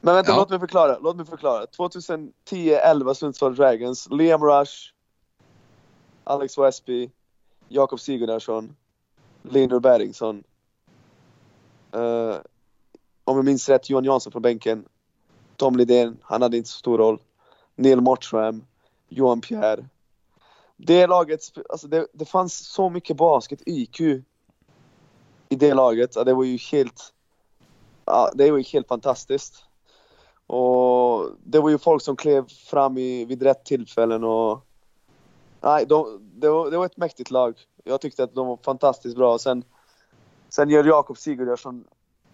Men 0.00 0.14
vänta, 0.14 0.30
Ja. 0.32 0.36
låt 0.36 0.50
mig 0.50 0.58
förklara. 0.58 0.98
Låt 0.98 1.16
mig 1.16 1.26
förklara. 1.26 1.66
2010-11 1.66 3.14
Sundsvall 3.14 3.54
Dragons. 3.54 4.08
Liam 4.10 4.44
Rush. 4.44 4.72
Alex 6.24 6.58
Westby. 6.58 7.10
Jakob 7.68 8.00
Sigurdarsson. 8.00 8.76
Linus 9.42 9.82
Beringsson. 9.82 10.44
Eh, 11.92 12.36
om 13.24 13.36
jag 13.36 13.44
minns 13.44 13.68
rätt, 13.68 13.90
Johan 13.90 14.04
Jansson 14.04 14.32
från 14.32 14.42
bänken. 14.42 14.84
Tom 15.56 15.76
Lidén, 15.76 16.16
han 16.22 16.42
hade 16.42 16.56
inte 16.56 16.68
så 16.68 16.78
stor 16.78 16.98
roll. 16.98 17.20
Neil 17.74 18.00
Mottram. 18.00 18.64
Johan 19.08 19.40
Pierre. 19.40 19.88
Det 20.76 21.06
laget, 21.06 21.40
alltså 21.70 21.88
det, 21.88 22.06
det 22.12 22.24
fanns 22.24 22.58
så 22.68 22.90
mycket 22.90 23.16
basket, 23.16 23.62
IQ 23.66 24.00
i 25.48 25.56
det 25.56 25.74
laget. 25.74 26.16
Ja, 26.16 26.24
det 26.24 26.34
var 26.34 26.44
ju 26.44 26.56
helt, 26.56 27.12
ja, 28.04 28.30
det 28.34 28.50
var 28.50 28.58
ju 28.58 28.64
helt 28.64 28.88
fantastiskt. 28.88 29.65
Och 30.46 31.30
det 31.44 31.60
var 31.60 31.70
ju 31.70 31.78
folk 31.78 32.02
som 32.02 32.16
klev 32.16 32.48
fram 32.48 32.98
i, 32.98 33.24
vid 33.24 33.42
rätt 33.42 33.64
tillfällen 33.64 34.24
och... 34.24 34.60
Nej, 35.60 35.86
de, 35.86 36.20
det, 36.34 36.48
var, 36.48 36.70
det 36.70 36.78
var 36.78 36.86
ett 36.86 36.96
mäktigt 36.96 37.30
lag. 37.30 37.54
Jag 37.84 38.00
tyckte 38.00 38.24
att 38.24 38.34
de 38.34 38.46
var 38.46 38.58
fantastiskt 38.62 39.16
bra. 39.16 39.38
Sen, 39.38 39.64
sen 40.48 40.70
gör 40.70 40.84
Jakob 40.84 41.18
Sigurdsson 41.18 41.84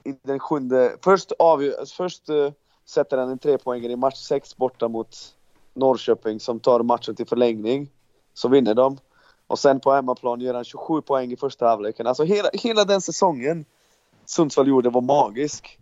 i 0.05 0.15
den 0.23 0.39
sjunde... 0.39 0.97
Först, 1.05 1.33
avgör, 1.39 1.85
först 1.97 2.31
uh, 2.31 2.51
sätter 2.85 3.19
han 3.19 3.31
en 3.31 3.39
trepoängare 3.39 3.93
i 3.93 3.97
match 3.97 4.19
sex 4.19 4.57
borta 4.57 4.89
mot 4.89 5.17
Norrköping 5.75 6.41
som 6.41 6.61
tar 6.61 6.83
matchen 6.83 7.15
till 7.15 7.27
förlängning. 7.27 7.91
Så 8.35 8.49
vinner 8.49 8.75
de. 8.75 8.99
Och 9.47 9.59
sen 9.59 9.81
på 9.81 9.93
hemmaplan 9.93 10.41
gör 10.41 10.55
han 10.55 10.65
27 10.65 11.03
poäng 11.03 11.33
i 11.33 11.37
första 11.37 11.67
halvleken. 11.67 12.07
Alltså 12.07 12.25
hela, 12.25 12.49
hela 12.53 12.85
den 12.85 13.01
säsongen 13.01 13.65
Sundsvall 14.25 14.69
gjorde 14.69 14.91
var 14.91 15.01
magisk. 15.01 15.79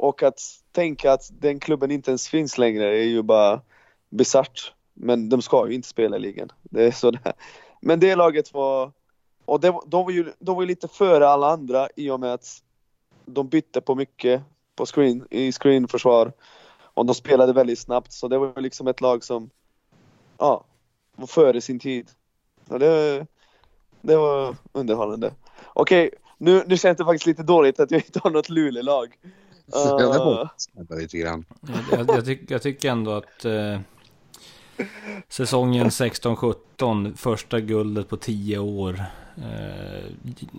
Och 0.00 0.22
att 0.22 0.40
tänka 0.72 1.12
att 1.12 1.30
den 1.40 1.60
klubben 1.60 1.90
inte 1.90 2.10
ens 2.10 2.28
finns 2.28 2.58
längre 2.58 2.98
är 2.98 3.04
ju 3.04 3.22
bara 3.22 3.60
bisarrt. 4.08 4.72
Men 4.94 5.28
de 5.28 5.42
ska 5.42 5.68
ju 5.68 5.74
inte 5.74 5.88
spela 5.88 6.16
i 6.16 6.20
ligan. 6.20 6.52
Det 6.62 6.84
är 6.84 6.90
sådär. 6.90 7.32
Men 7.80 8.00
det 8.00 8.16
laget 8.16 8.54
var... 8.54 8.92
Och 9.44 9.60
det, 9.60 9.74
de, 9.86 10.04
var 10.04 10.10
ju, 10.10 10.32
de 10.38 10.56
var 10.56 10.66
lite 10.66 10.88
före 10.88 11.28
alla 11.28 11.50
andra 11.50 11.88
i 11.96 12.10
och 12.10 12.20
med 12.20 12.34
att 12.34 12.62
de 13.26 13.48
bytte 13.48 13.80
på 13.80 13.94
mycket 13.94 14.42
på 14.76 14.86
screen, 14.86 15.26
i 15.30 15.52
screenförsvar. 15.52 16.32
Och 16.78 17.06
de 17.06 17.14
spelade 17.14 17.52
väldigt 17.52 17.78
snabbt. 17.78 18.12
Så 18.12 18.28
det 18.28 18.38
var 18.38 18.60
liksom 18.60 18.86
ett 18.86 19.00
lag 19.00 19.24
som 19.24 19.50
ja, 20.38 20.64
var 21.16 21.26
före 21.26 21.60
sin 21.60 21.78
tid. 21.78 22.10
Så 22.68 22.78
det, 22.78 23.26
det 24.00 24.16
var 24.16 24.56
underhållande. 24.72 25.32
Okej, 25.66 26.10
nu, 26.38 26.64
nu 26.66 26.76
känns 26.76 26.98
det 26.98 27.04
faktiskt 27.04 27.26
lite 27.26 27.42
dåligt 27.42 27.80
att 27.80 27.90
jag 27.90 28.00
inte 28.00 28.20
har 28.22 28.30
något 28.30 28.48
Luleå-lag. 28.48 29.16
Ja, 29.72 30.48
det 30.78 30.94
Uh, 30.94 31.00
lite 31.00 31.18
grann. 31.18 31.44
jag, 31.90 32.00
jag, 32.00 32.16
jag, 32.16 32.24
tyck, 32.24 32.50
jag 32.50 32.62
tycker 32.62 32.90
ändå 32.90 33.12
att 33.12 33.44
eh, 33.44 33.80
säsongen 35.28 35.88
16-17, 35.88 37.16
första 37.16 37.60
guldet 37.60 38.08
på 38.08 38.16
10 38.16 38.58
år. 38.58 39.04
Eh, 39.36 40.04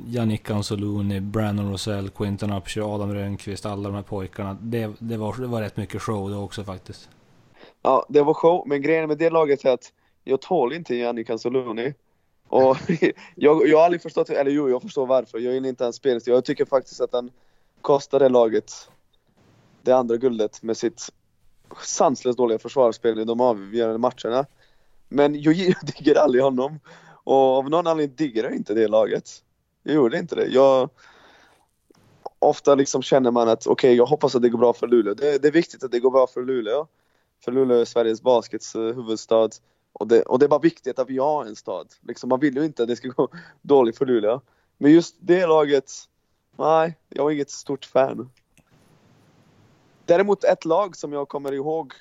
Yannick 0.08 0.50
Anzoluni, 0.50 1.20
Brandon 1.20 1.72
Rosell, 1.72 2.10
Quinton 2.10 2.54
Upshur, 2.54 2.96
Adam 2.96 3.14
Rönnqvist, 3.14 3.66
alla 3.66 3.90
de 3.90 3.96
här 3.96 4.04
pojkarna. 4.04 4.58
Det, 4.62 4.92
det, 5.00 5.18
var, 5.18 5.36
det 5.42 5.48
var 5.48 5.62
rätt 5.62 5.78
mycket 5.78 6.02
show 6.02 6.30
det 6.30 6.36
också 6.36 6.64
faktiskt. 6.64 7.10
Ja, 7.82 8.06
det 8.10 8.22
var 8.22 8.34
show, 8.34 8.64
men 8.68 8.82
grejen 8.82 9.08
med 9.08 9.18
det 9.18 9.30
laget 9.30 9.66
är 9.66 9.70
att 9.74 9.94
jag 10.24 10.42
tål 10.42 10.74
inte 10.74 10.96
Jannik 10.96 11.30
Anzoluni. 11.30 11.94
Och 12.48 12.78
jag, 13.36 13.68
jag 13.68 13.78
har 13.78 13.86
aldrig 13.86 14.02
förstått, 14.02 14.30
eller 14.30 14.52
jo, 14.52 14.70
jag 14.70 14.82
förstår 14.82 15.06
varför. 15.06 15.40
Jag 15.40 15.54
gillar 15.54 15.70
inte 15.70 15.84
hans 15.84 15.96
spelstil. 15.96 16.34
Jag 16.34 16.46
tycker 16.46 16.66
faktiskt 16.66 17.02
att 17.02 17.14
han 17.14 17.32
kostade 17.82 18.30
laget 18.30 18.72
det 19.84 19.92
andra 19.92 20.18
guldet 20.18 20.64
med 20.64 20.78
sitt 20.78 21.10
sanslöst 21.82 22.38
dåliga 22.38 22.60
försvarsspel 22.60 23.20
i 23.20 23.24
de 23.24 23.42
avgörande 23.42 23.98
matcherna. 23.98 24.46
Men 25.10 25.42
jag, 25.42 25.56
digger 25.84 26.16
aldrig 26.16 26.44
honom. 26.44 26.80
Och 27.24 27.58
av 27.58 27.70
någon 27.70 27.88
anledning 27.88 28.16
digger 28.16 28.44
jag 28.44 28.54
inte 28.54 28.74
det 28.74 28.88
laget. 28.88 29.30
Jag 29.84 29.96
gjorde 29.96 30.18
inte 30.18 30.36
det. 30.36 30.46
Jag, 30.46 30.90
ofta 32.40 32.76
liksom 32.76 33.02
känner 33.02 33.32
man 33.32 33.50
att 33.50 33.68
okej, 33.68 33.96
jag 33.96 34.06
hoppas 34.06 34.36
att 34.36 34.42
det 34.42 34.50
går 34.50 34.60
bra 34.60 34.74
för 34.74 34.88
Luleå. 34.88 35.14
Det, 35.14 35.42
det 35.42 35.48
är 35.48 35.52
viktigt 35.52 35.84
att 35.84 35.92
det 35.92 36.00
går 36.00 36.12
bra 36.12 36.28
för 36.28 36.42
Luleå. 36.42 36.88
För 37.44 37.52
Luleå 37.52 37.78
är 37.78 37.86
Sveriges 37.86 38.22
baskets 38.22 38.76
eh, 38.76 38.82
huvudstad. 38.82 39.50
Och 39.94 40.08
det, 40.08 40.22
och 40.22 40.40
det 40.40 40.46
är 40.46 40.50
bara 40.50 40.60
viktigt 40.60 41.00
att 41.00 41.10
vi 41.10 41.18
har 41.18 41.46
en 41.46 41.56
stad. 41.56 41.88
Liksom, 42.02 42.30
man 42.30 42.40
vill 42.40 42.56
ju 42.56 42.66
inte 42.66 42.84
att 42.84 42.90
det 42.90 42.96
ska 42.96 43.08
gå 43.08 43.28
dåligt 43.62 43.98
för 43.98 44.06
Luleå. 44.06 44.42
Men 44.78 44.92
just 44.92 45.16
det 45.20 45.46
laget, 45.46 45.92
nej, 46.58 46.98
jag 47.10 47.24
var 47.24 47.32
inget 47.32 47.50
stort 47.50 47.86
fan. 47.86 48.30
Däremot 50.12 50.44
ett 50.44 50.66
lag 50.66 50.96
som 50.96 51.14
jag 51.14 51.30
kommer 51.30 51.52
ihåg 51.52 51.94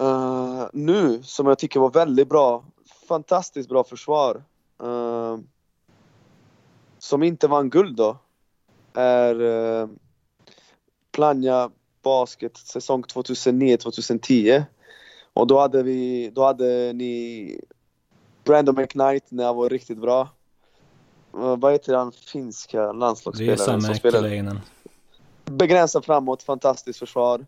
eh, 0.00 0.64
nu, 0.72 1.22
som 1.22 1.46
jag 1.46 1.58
tycker 1.58 1.80
var 1.80 1.90
väldigt 1.90 2.28
bra. 2.28 2.64
Fantastiskt 3.08 3.68
bra 3.68 3.84
försvar. 3.84 4.44
eh, 4.82 5.38
som 6.98 7.22
inte 7.22 7.48
vann 7.48 7.70
guld 7.70 7.96
då. 7.96 8.16
Är 8.94 9.40
uh, 9.40 9.88
Plannja 11.12 11.70
Basket 12.02 12.56
säsong 12.56 13.02
2009-2010. 13.02 14.64
Och 15.32 15.46
då 15.46 15.58
hade 15.58 15.82
vi, 15.82 16.30
då 16.34 16.44
hade 16.44 16.92
ni 16.92 17.60
Brandon 18.44 18.74
McKnight 18.74 19.24
när 19.28 19.44
han 19.44 19.56
var 19.56 19.68
riktigt 19.68 19.98
bra. 19.98 20.28
eh, 21.34 21.56
vad 21.56 21.72
heter 21.72 21.94
han 21.94 22.12
finska 22.12 22.92
landslagsspelaren 22.92 23.82
som? 23.82 23.92
Mäkeläinen. 23.92 24.60
Begränsat 25.50 26.06
framåt, 26.06 26.42
fantastiskt 26.42 26.98
försvar. 26.98 27.46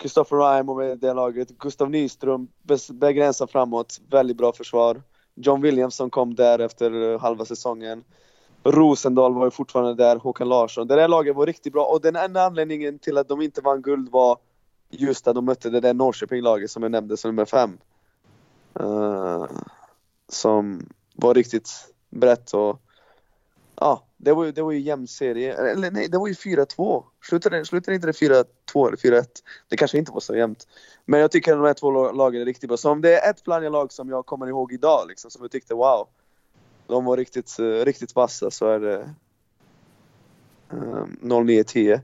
Christopher 0.00 0.36
Raimo 0.36 0.74
med 0.74 0.92
i 0.92 0.94
det 0.94 1.14
laget. 1.14 1.58
Gustav 1.58 1.90
Nyström 1.90 2.48
begränsat 2.92 3.52
framåt, 3.52 4.00
väldigt 4.10 4.36
bra 4.36 4.52
försvar. 4.52 5.02
John 5.34 5.60
Williamson 5.60 6.10
kom 6.10 6.34
där 6.34 6.58
efter 6.58 7.12
eh, 7.12 7.20
halva 7.20 7.44
säsongen. 7.44 8.04
Rosendal 8.64 9.34
var 9.34 9.44
ju 9.44 9.50
fortfarande 9.50 9.94
där, 9.94 10.16
Håkan 10.16 10.48
Larsson. 10.48 10.86
Det 10.86 10.96
där 10.96 11.08
laget 11.08 11.36
var 11.36 11.46
riktigt 11.46 11.72
bra 11.72 11.84
och 11.84 12.00
den 12.00 12.16
enda 12.16 12.42
anledningen 12.42 12.98
till 12.98 13.18
att 13.18 13.28
de 13.28 13.42
inte 13.42 13.60
vann 13.60 13.82
guld 13.82 14.08
var 14.08 14.38
just 14.90 15.28
att 15.28 15.34
de 15.34 15.44
mötte 15.44 15.70
det 15.70 15.80
där 15.80 15.94
Norrköping-laget 15.94 16.70
som 16.70 16.82
jag 16.82 16.92
nämnde 16.92 17.16
som 17.16 17.28
nummer 17.28 17.44
fem. 17.44 17.78
Uh, 18.80 19.46
som 20.28 20.88
var 21.14 21.34
riktigt 21.34 21.70
brett 22.10 22.52
och 22.52 22.80
ja, 23.80 24.04
det 24.16 24.32
var 24.32 24.44
ju, 24.44 24.52
det 24.52 24.62
var 24.62 24.72
ju 24.72 24.80
jämn 24.80 25.06
serie. 25.06 25.70
Eller 25.70 25.90
nej, 25.90 26.08
det 26.08 26.18
var 26.18 26.28
ju 26.28 26.34
4-2. 26.34 27.04
Slutade, 27.28 27.64
slutade 27.64 27.94
inte 27.94 28.06
det 28.06 28.12
4-2 28.12 28.44
eller 28.88 28.96
4-1? 28.96 29.24
Det 29.68 29.76
kanske 29.76 29.98
inte 29.98 30.12
var 30.12 30.20
så 30.20 30.36
jämnt. 30.36 30.68
Men 31.04 31.20
jag 31.20 31.30
tycker 31.30 31.52
att 31.52 31.58
de 31.58 31.66
här 31.66 31.74
två 31.74 31.90
la- 31.90 32.12
lagen 32.12 32.40
är 32.40 32.44
riktigt 32.44 32.68
bra. 32.68 32.76
Så 32.76 32.90
om 32.90 33.00
det 33.00 33.18
är 33.18 33.30
ett 33.30 33.44
Plannja-lag 33.44 33.92
som 33.92 34.08
jag 34.08 34.26
kommer 34.26 34.46
ihåg 34.46 34.72
idag 34.72 35.04
liksom, 35.08 35.30
som 35.30 35.42
jag 35.42 35.50
tyckte 35.50 35.74
wow, 35.74 36.08
de 36.86 37.04
var 37.04 37.16
riktigt, 37.16 37.58
eh, 37.58 37.64
riktigt 37.64 38.14
vassa 38.14 38.50
så 38.50 38.66
är 38.66 38.80
det 38.80 39.10
eh, 40.72 41.04
09-10. 41.20 42.00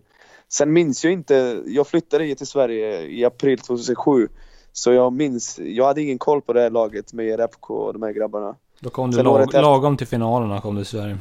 Sen 0.49 0.73
minns 0.73 1.05
jag 1.05 1.13
inte, 1.13 1.63
jag 1.67 1.87
flyttade 1.87 2.25
hit 2.25 2.39
till 2.39 2.47
Sverige 2.47 3.01
i 3.07 3.25
april 3.25 3.59
2007. 3.59 4.29
Så 4.73 4.93
jag 4.93 5.13
minns, 5.13 5.59
jag 5.59 5.85
hade 5.85 6.03
ingen 6.03 6.19
koll 6.19 6.43
på 6.43 6.53
det 6.53 6.61
här 6.61 6.71
laget 6.71 7.13
med 7.13 7.39
Repko 7.41 7.75
och 7.75 7.93
de 7.93 8.03
här 8.03 8.13
grabbarna. 8.13 8.57
Då 8.81 8.91
kom 8.91 9.11
du 9.11 9.23
lag, 9.23 9.53
lagom 9.53 9.97
till 9.97 10.07
finalerna 10.07 10.61
kom 10.61 10.75
du 10.75 10.83
i 10.83 10.85
Sverige. 10.85 11.19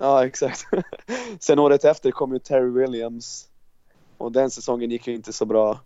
Ja, 0.00 0.26
exakt. 0.26 0.66
Sen 1.40 1.58
året 1.58 1.84
efter 1.84 2.10
kom 2.10 2.32
ju 2.32 2.38
Terry 2.38 2.70
Williams. 2.70 3.48
Och 4.18 4.32
den 4.32 4.50
säsongen 4.50 4.90
gick 4.90 5.06
ju 5.06 5.14
inte 5.14 5.32
så 5.32 5.44
bra. 5.44 5.80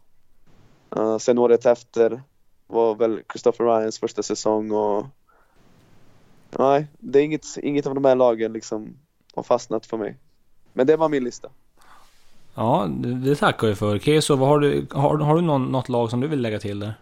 Uh, 0.97 1.19
sen 1.19 1.39
året 1.39 1.67
efter 1.67 2.23
var 2.67 2.95
väl 2.95 3.23
Christopher 3.33 3.65
Ryans 3.65 3.99
första 3.99 4.23
säsong 4.23 4.71
och... 4.71 5.07
Nej, 6.59 6.87
det 6.99 7.19
är 7.19 7.23
inget, 7.23 7.45
inget 7.63 7.87
av 7.87 7.95
de 7.95 8.05
här 8.05 8.15
lagen 8.15 8.53
liksom 8.53 8.97
har 9.35 9.43
fastnat 9.43 9.87
för 9.87 9.97
mig. 9.97 10.19
Men 10.73 10.87
det 10.87 10.97
var 10.97 11.09
min 11.09 11.25
lista. 11.25 11.49
Ja, 12.55 12.89
det, 13.25 13.37
tackar 13.37 13.67
vi 13.67 13.75
för. 13.75 13.99
Keso, 13.99 14.37
vad 14.37 14.49
har 14.49 14.59
du, 14.59 14.87
har, 14.91 15.19
har 15.19 15.35
du 15.35 15.41
någon, 15.41 15.73
något 15.73 15.89
lag 15.89 16.11
som 16.11 16.21
du 16.21 16.29
vill 16.29 16.41
lägga 16.41 16.61
till 16.61 16.81
där? 16.81 16.95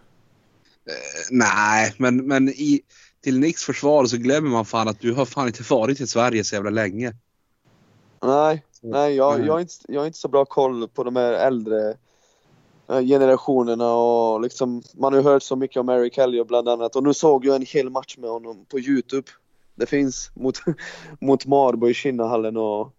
Nej, 1.31 1.93
men, 1.97 2.27
men 2.27 2.49
i, 2.49 2.81
till 3.23 3.39
Nicks 3.39 3.63
försvar 3.63 4.05
så 4.05 4.17
glömmer 4.17 4.49
man 4.49 4.65
fan 4.65 4.87
att 4.87 4.99
du 4.99 5.13
har 5.13 5.25
fan 5.25 5.47
inte 5.47 5.63
varit 5.73 6.01
i 6.01 6.07
Sverige 6.07 6.43
så 6.43 6.55
jävla 6.55 6.69
länge. 6.69 7.13
Nej, 8.23 8.63
nej 8.81 9.15
jag, 9.15 9.33
Mm. 9.35 9.47
jag, 9.47 9.53
har 9.53 9.59
inte, 9.59 9.73
jag 9.87 10.01
har 10.01 10.07
inte 10.07 10.19
så 10.19 10.27
bra 10.27 10.45
koll 10.45 10.87
på 10.87 11.03
de 11.03 11.15
här 11.15 11.33
äldre 11.33 11.97
eh, 12.89 12.99
generationerna 13.01 13.93
och 13.93 14.41
liksom 14.41 14.81
man 14.93 15.13
har 15.13 15.19
ju 15.19 15.27
hört 15.27 15.43
så 15.43 15.55
mycket 15.55 15.77
om 15.77 15.89
Eric 15.89 16.17
Hellier 16.17 16.43
bland 16.43 16.69
annat 16.69 16.95
och 16.95 17.03
nu 17.03 17.13
såg 17.13 17.45
jag 17.45 17.55
en 17.55 17.65
hel 17.65 17.89
match 17.89 18.17
med 18.17 18.29
honom 18.29 18.65
på 18.65 18.79
Youtube. 18.79 19.27
Det 19.75 19.85
finns 19.85 20.31
mot, 20.33 20.57
mot 21.21 21.45
Marbo 21.45 21.89
i 21.89 21.93
Kinnahallen 21.93 22.57
och 22.57 22.91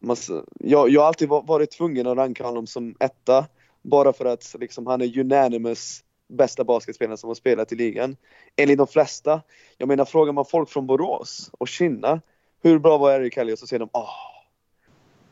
man, 0.00 0.14
s- 0.14 0.30
jag, 0.60 0.90
jag 0.90 1.00
har 1.00 1.08
alltid 1.08 1.28
va- 1.28 1.44
varit 1.46 1.70
tvungen 1.70 2.06
att 2.06 2.16
ranka 2.16 2.44
honom 2.46 2.66
som 2.66 2.94
etta 3.00 3.46
bara 3.82 4.12
för 4.12 4.24
att 4.24 4.54
liksom, 4.60 4.86
han 4.86 5.00
är 5.00 5.18
unanimous 5.18 6.02
bästa 6.28 6.64
basketspelaren 6.64 7.18
som 7.18 7.28
har 7.28 7.34
spelat 7.34 7.72
i 7.72 7.76
ligan. 7.76 8.16
Enligt 8.56 8.78
de 8.78 8.86
flesta. 8.86 9.42
Jag 9.78 9.88
menar 9.88 10.04
frågar 10.04 10.32
man 10.32 10.44
folk 10.44 10.70
från 10.70 10.86
Borås 10.86 11.50
och 11.58 11.68
Kinna 11.68 12.20
hur 12.62 12.78
bra 12.78 12.98
var 12.98 13.12
Eric 13.12 13.36
Hellier 13.36 13.56
så 13.56 13.66
säger 13.66 13.80
de 13.80 13.88
ah... 13.92 14.08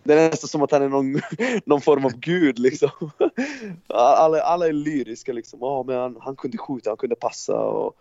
Det 0.02 0.14
är 0.14 0.30
nästan 0.30 0.48
som 0.48 0.62
att 0.62 0.70
han 0.70 0.82
är 0.82 0.88
någon, 0.88 1.20
någon 1.66 1.80
form 1.80 2.04
av 2.04 2.12
gud 2.12 2.58
liksom. 2.58 2.90
Alla, 3.86 4.42
alla 4.42 4.66
är 4.66 4.72
lyriska 4.72 5.32
liksom. 5.32 5.62
Ah, 5.62 5.82
men 5.82 5.96
han, 5.96 6.16
han 6.20 6.36
kunde 6.36 6.58
skjuta, 6.58 6.90
han 6.90 6.96
kunde 6.96 7.16
passa 7.16 7.60
och 7.60 7.96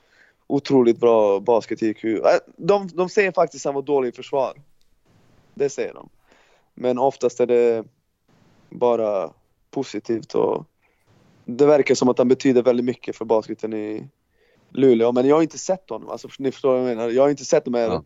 otroligt 0.48 1.00
bra 1.00 1.39
basket-IQ. 1.39 2.06
Äh, 2.06 2.38
de, 2.58 2.88
de 2.88 3.10
säger 3.10 3.32
faktiskt 3.32 3.66
att 3.66 3.70
han 3.70 3.76
var 3.76 3.82
dålig 3.82 4.10
i 4.10 4.12
försvar. 4.12 4.54
Det 5.54 5.70
säger 5.70 5.94
de. 5.94 6.10
Men 6.74 7.00
oftast 7.00 7.39
är 7.39 7.46
det 7.46 7.84
bara 8.70 9.34
positivt 9.72 10.36
och 10.36 10.66
det 11.46 11.66
verkar 11.66 11.96
som 11.96 12.10
att 12.10 12.18
han 12.18 12.28
betyder 12.28 12.64
väldigt 12.64 12.86
mycket 12.86 13.16
för 13.16 13.26
basketen 13.26 13.74
i 13.74 14.08
Luleå. 14.70 15.12
Men 15.12 15.28
jag 15.28 15.36
har 15.36 15.41
inte 15.41 15.58
sett 15.58 15.89
honom. 15.89 16.10
Alltså, 16.10 16.28
ni 16.39 16.52
förstår 16.52 16.70
vad 16.70 16.80
jag 16.80 16.86
menar. 16.98 17.10
Jag 17.10 17.24
har 17.24 17.30
inte 17.30 17.46
sett 17.46 17.66
de 17.66 17.74
här 17.74 17.88
Ja. 17.88 18.04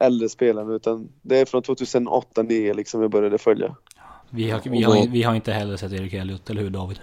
äldre 0.00 0.28
spelarna 0.28 0.74
utan 0.74 1.08
det 1.22 1.38
är 1.38 1.44
från 1.44 1.62
2008-2009 1.62 2.74
liksom 2.74 3.02
jag 3.02 3.10
började 3.10 3.38
följa. 3.38 3.76
Vi 4.30 4.50
har, 4.50 4.60
vi, 4.64 4.82
har, 4.82 5.06
vi 5.08 5.22
har 5.22 5.34
inte 5.34 5.52
heller 5.52 5.76
sett 5.76 5.92
Erik 5.92 6.12
Elliot, 6.12 6.50
eller 6.50 6.62
hur 6.62 6.70
David? 6.70 6.98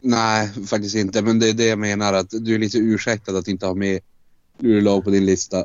Nej, 0.00 0.48
faktiskt 0.48 0.96
inte. 0.96 1.22
Men 1.22 1.38
det 1.38 1.48
är 1.48 1.52
det 1.52 1.66
jag 1.66 1.78
menar 1.78 2.12
att 2.12 2.30
du 2.30 2.54
är 2.54 2.58
lite 2.58 2.78
ursäktad 2.78 3.38
att 3.38 3.48
inte 3.48 3.66
ha 3.66 3.74
med 3.74 4.00
Luleå 4.58 5.02
på 5.02 5.10
din 5.10 5.26
lista. 5.26 5.64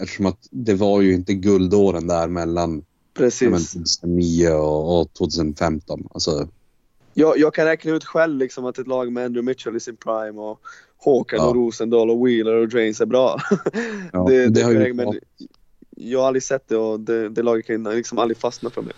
Eftersom 0.00 0.26
att 0.26 0.48
det 0.50 0.74
var 0.74 1.00
ju 1.00 1.14
inte 1.14 1.34
guldåren 1.34 2.06
där 2.06 2.28
mellan 2.28 2.84
Precis. 3.14 3.72
2009 3.72 4.48
och, 4.50 5.00
och 5.00 5.12
2015. 5.14 6.08
Alltså, 6.10 6.48
Jag, 7.18 7.38
jag 7.38 7.54
kan 7.54 7.64
räkna 7.66 7.92
ut 7.92 8.04
själv 8.04 8.38
liksom 8.38 8.64
att 8.66 8.78
ett 8.78 8.86
lag 8.86 9.12
med 9.12 9.24
Andrew 9.24 9.50
Mitchell 9.50 9.76
i 9.76 9.80
sin 9.80 9.96
prime 9.96 10.40
och 10.40 10.60
Håkan 10.98 11.38
Ja. 11.42 11.46
och 11.46 11.54
Rosendahl 11.54 12.10
och 12.10 12.26
Wheeler 12.28 12.54
och 12.54 12.68
Drains 12.68 13.00
är 13.00 13.06
bra. 13.06 13.40
ja, 14.12 14.24
det, 14.28 14.36
det, 14.44 14.48
det 14.50 14.62
har 14.62 14.72
jag- 14.72 14.96
men 14.96 15.20
jag 15.96 16.20
har 16.20 16.26
aldrig 16.26 16.42
sett 16.42 16.68
det 16.68 16.76
och 16.76 17.00
det, 17.00 17.28
det 17.28 17.42
laget 17.42 17.66
kan 17.66 17.82
liksom 17.84 18.18
aldrig 18.18 18.38
fastna 18.38 18.70
för 18.70 18.82
mig. 18.82 18.92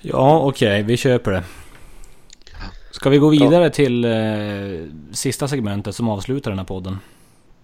Ja, 0.00 0.40
okej, 0.46 0.82
vi 0.82 0.96
köper 0.96 1.30
det. 1.32 1.42
Ska 2.90 3.10
vi 3.10 3.18
gå 3.18 3.28
vidare 3.28 3.70
till 3.70 4.04
eh, 4.04 4.10
sista 5.12 5.48
segmentet 5.48 5.94
som 5.94 6.08
avslutar 6.08 6.50
den 6.50 6.58
här 6.58 6.66
podden? 6.66 6.98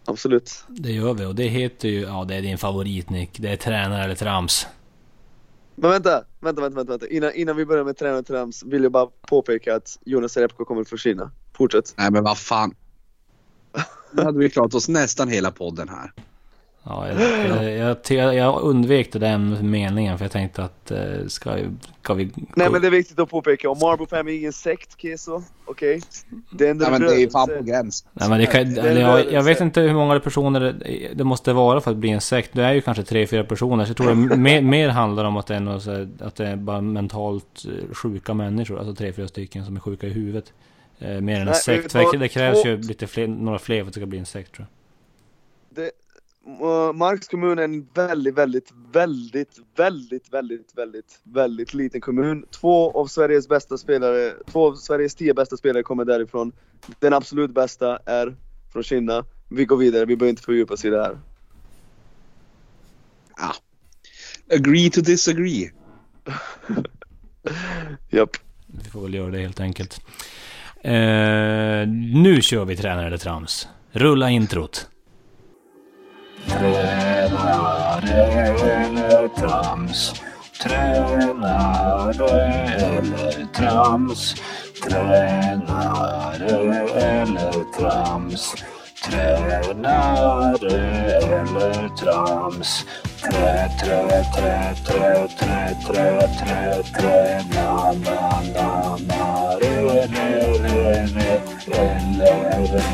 Absolut. 0.04 0.64
Det 0.68 0.92
gör 0.92 1.14
vi 1.14 1.24
och 1.24 1.34
det 1.34 1.44
heter 1.46 1.88
ju, 1.88 2.00
ja 2.00 2.24
det 2.28 2.34
är 2.34 2.42
din 2.42 2.58
favorit 2.58 3.10
Nick. 3.10 3.30
Det 3.38 3.48
är 3.48 3.56
tränare 3.56 4.04
eller 4.04 4.14
trams. 4.14 4.66
Men 5.76 5.90
vänta, 5.90 6.24
vänta, 6.40 6.62
vänta, 6.62 6.76
vänta. 6.76 6.92
vänta. 6.92 7.08
Innan, 7.08 7.34
innan 7.34 7.56
vi 7.56 7.66
börjar 7.66 7.84
med 7.84 7.96
tränartrams 7.96 8.30
och 8.30 8.36
trams 8.36 8.72
vill 8.72 8.82
jag 8.82 8.92
bara 8.92 9.06
påpeka 9.28 9.74
att 9.74 9.98
Jonas 10.04 10.36
Repko 10.36 10.64
kommer 10.64 10.80
att 10.80 10.88
försvinna. 10.88 11.30
Fortsätt. 11.56 11.94
Nej, 11.96 12.10
men 12.10 12.24
vad 12.24 12.38
fan. 12.38 12.74
Nu 14.10 14.22
hade 14.22 14.38
vi 14.38 14.50
klarat 14.50 14.74
oss 14.74 14.88
nästan 14.88 15.28
hela 15.28 15.50
podden 15.50 15.88
här. 15.88 16.12
Ja, 16.88 17.08
jag, 17.08 17.96
jag, 18.08 18.34
jag, 18.34 18.60
undvek 18.62 19.12
den 19.12 19.70
meningen 19.70 20.18
för 20.18 20.24
jag 20.24 20.32
tänkte 20.32 20.64
att 20.64 20.90
eh, 20.90 21.26
ska, 21.26 21.58
ska 22.02 22.14
vi... 22.14 22.30
Nej 22.56 22.70
men 22.70 22.80
det 22.80 22.86
är 22.86 22.90
viktigt 22.90 23.18
att 23.18 23.30
påpeka, 23.30 23.70
och 23.70 23.76
Marble 23.76 24.06
Fam 24.06 24.28
är 24.28 24.32
ingen 24.32 24.52
sekt 24.52 25.00
Keso, 25.00 25.42
okej? 25.64 26.00
Det 26.50 26.66
är 26.66 26.70
en 26.70 26.78
Nej, 26.78 26.90
men 26.90 27.00
det 27.00 27.14
är 27.14 27.18
ju 27.18 27.30
fan 27.30 27.48
på 27.58 27.62
gräns. 27.62 28.04
Nej, 28.12 28.28
men 28.28 28.40
det 28.40 28.46
kan, 28.46 28.74
Det 28.74 28.80
eller 28.80 29.00
jag, 29.00 29.32
jag 29.32 29.42
vet 29.42 29.60
inte 29.60 29.80
hur 29.80 29.94
många 29.94 30.20
personer 30.20 30.60
det, 30.60 30.74
det 31.14 31.24
måste 31.24 31.52
vara 31.52 31.80
för 31.80 31.90
att 31.90 31.96
bli 31.96 32.10
en 32.10 32.20
sekt. 32.20 32.50
Det 32.52 32.62
är 32.62 32.72
ju 32.72 32.80
kanske 32.80 33.02
tre, 33.02 33.26
fyra 33.26 33.44
personer. 33.44 33.84
Så 33.84 33.90
jag 33.90 33.96
tror 33.96 34.08
det 34.08 34.36
mer, 34.36 34.62
mer 34.62 34.88
handlar 34.88 35.24
om 35.24 35.36
att 35.36 35.46
det, 35.46 35.54
är 35.54 35.60
något, 35.60 35.86
att 36.20 36.36
det 36.36 36.46
är 36.46 36.56
bara 36.56 36.80
mentalt 36.80 37.64
eh, 37.64 37.94
sjuka 37.94 38.34
människor. 38.34 38.78
Alltså 38.78 38.94
tre, 38.94 39.12
fyra 39.12 39.28
stycken 39.28 39.64
som 39.64 39.76
är 39.76 39.80
sjuka 39.80 40.06
i 40.06 40.10
huvudet. 40.10 40.52
Eh, 40.98 41.20
mer 41.20 41.34
än 41.34 41.40
en 41.40 41.46
Nej, 41.46 41.54
sekt. 41.54 41.92
För 41.92 42.18
det 42.18 42.28
krävs 42.28 42.62
Två- 42.62 42.68
ju 42.68 42.76
lite 42.76 43.06
fler, 43.06 43.26
några 43.26 43.58
fler 43.58 43.80
för 43.80 43.88
att 43.88 43.94
det 43.94 44.00
ska 44.00 44.06
bli 44.06 44.18
en 44.18 44.26
sekt 44.26 44.54
tror 44.54 44.66
jag. 44.68 45.84
det, 45.84 45.90
Marks 46.94 47.28
kommun 47.28 47.58
är 47.58 47.62
en 47.62 47.86
väldigt, 47.94 48.38
väldigt, 48.38 48.72
väldigt, 48.92 49.58
väldigt, 49.76 50.32
väldigt, 50.32 50.72
väldigt, 50.76 51.20
väldigt 51.24 51.74
liten 51.74 52.00
kommun. 52.00 52.44
Två 52.50 53.00
av 53.00 53.06
Sveriges 53.06 53.48
bästa 53.48 53.78
spelare, 53.78 54.32
två 54.46 54.66
av 54.66 54.74
Sveriges 54.74 55.14
tio 55.14 55.34
bästa 55.34 55.56
spelare 55.56 55.82
kommer 55.82 56.04
därifrån. 56.04 56.52
Den 56.98 57.12
absolut 57.12 57.54
bästa 57.54 57.98
är 58.06 58.36
från 58.72 58.82
Kina. 58.82 59.24
Vi 59.48 59.64
går 59.64 59.76
vidare, 59.76 60.04
vi 60.04 60.16
behöver 60.16 60.30
inte 60.30 60.42
fördjupa 60.42 60.74
oss 60.74 60.84
i 60.84 60.90
det 60.90 61.02
här. 61.02 61.18
Agree 64.52 64.90
to 64.90 65.00
disagree. 65.00 65.70
Japp. 68.10 68.36
Vi 68.66 68.90
får 68.90 69.02
väl 69.02 69.14
göra 69.14 69.30
det 69.30 69.38
helt 69.38 69.60
enkelt. 69.60 70.00
Eh, 70.82 71.88
nu 72.14 72.38
kör 72.42 72.64
vi 72.64 72.76
tränare 72.76 73.06
eller 73.06 73.18
trams. 73.18 73.68
Rulla 73.92 74.30
introt. 74.30 74.88
Tränare 76.48 78.24
eller 78.66 79.28
trams. 79.28 80.14
Tränare 80.62 82.40
eller 82.74 83.46
trams. 83.54 84.34
Tränare 84.82 86.48
eller 86.96 87.64
trams. 87.78 88.54
Tränare 89.04 90.76
eller 91.40 91.88
trams? 91.96 92.84
Trä, 93.20 93.68
trä, 93.80 94.24
trä, 94.34 94.74
trä, 94.84 95.28
trä, 95.38 95.74
trä, 95.86 96.28
trä, 96.38 96.82
trä, 96.96 97.44
na, 97.54 97.92
na, 97.92 98.40
na, 98.54 98.96
na, 99.08 99.58
re, 99.60 100.06
re, 100.06 100.28
re, 100.62 101.06
re, 101.14 101.42
eller, 101.72 102.44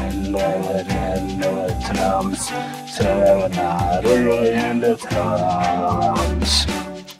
eller, 0.08 0.86
eller 1.12 1.70
trams? 1.86 2.52
Tränare 2.96 4.14
eller 4.70 4.96
trams? 4.96 6.66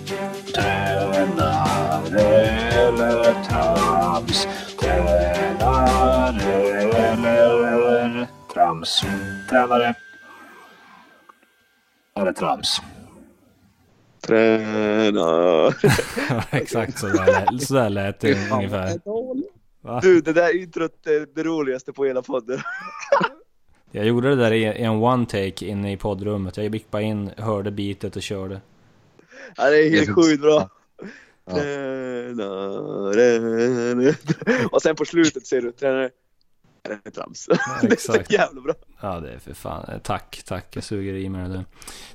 Eller 2.89 3.43
trams? 3.43 4.47
Tränare 4.79 5.35
eller 7.77 8.27
trams? 8.53 9.01
Tränare 9.49 9.95
eller 12.15 12.33
trams? 12.33 12.81
Tränare. 14.27 15.73
Exakt 16.51 16.99
så 16.99 17.07
där, 17.07 17.57
så 17.57 17.73
där 17.73 17.89
lät 17.89 18.19
det 18.19 18.51
ungefär. 18.51 18.99
Va? 19.81 19.99
Du, 20.01 20.21
det 20.21 20.33
där 20.33 20.61
introt 20.61 21.07
är 21.07 21.35
det 21.35 21.43
roligaste 21.43 21.93
på 21.93 22.05
hela 22.05 22.21
podden. 22.21 22.59
Jag 23.91 24.05
gjorde 24.05 24.29
det 24.29 24.35
där 24.35 24.51
i 24.51 24.63
i 24.63 24.83
en 24.83 24.91
one 24.91 25.25
take 25.25 25.65
inne 25.65 25.91
i 25.91 25.97
poddrummet. 25.97 26.57
Jag 26.57 26.75
gick 26.75 26.91
bara 26.91 27.01
in, 27.01 27.31
hörde 27.37 27.71
beatet 27.71 28.15
och 28.15 28.21
körde. 28.21 28.61
Ja, 29.57 29.69
det 29.69 29.77
är 29.77 29.89
helt 29.89 30.15
sjukt 30.15 30.41
bra. 30.41 30.69
Ja. 31.49 31.63
Och 34.71 34.81
sen 34.81 34.95
på 34.95 35.05
slutet 35.05 35.47
ser 35.47 35.61
du 35.61 35.71
tränare. 35.71 36.09
Det 36.81 36.99
är 37.05 37.11
trams. 37.11 37.45
Det 37.81 37.91
är 37.91 37.95
så 37.99 38.15
jävla 38.33 38.61
bra. 38.61 38.73
Ja, 39.01 39.19
det 39.19 39.31
är 39.31 39.39
för 39.39 39.53
fan. 39.53 39.85
eh, 39.93 39.97
Tack, 39.99 40.41
tack. 40.45 40.75
Jag 40.75 40.83
suger 40.83 41.13
i 41.13 41.29
mig 41.29 41.47
det 41.49 41.53
där. 41.53 41.65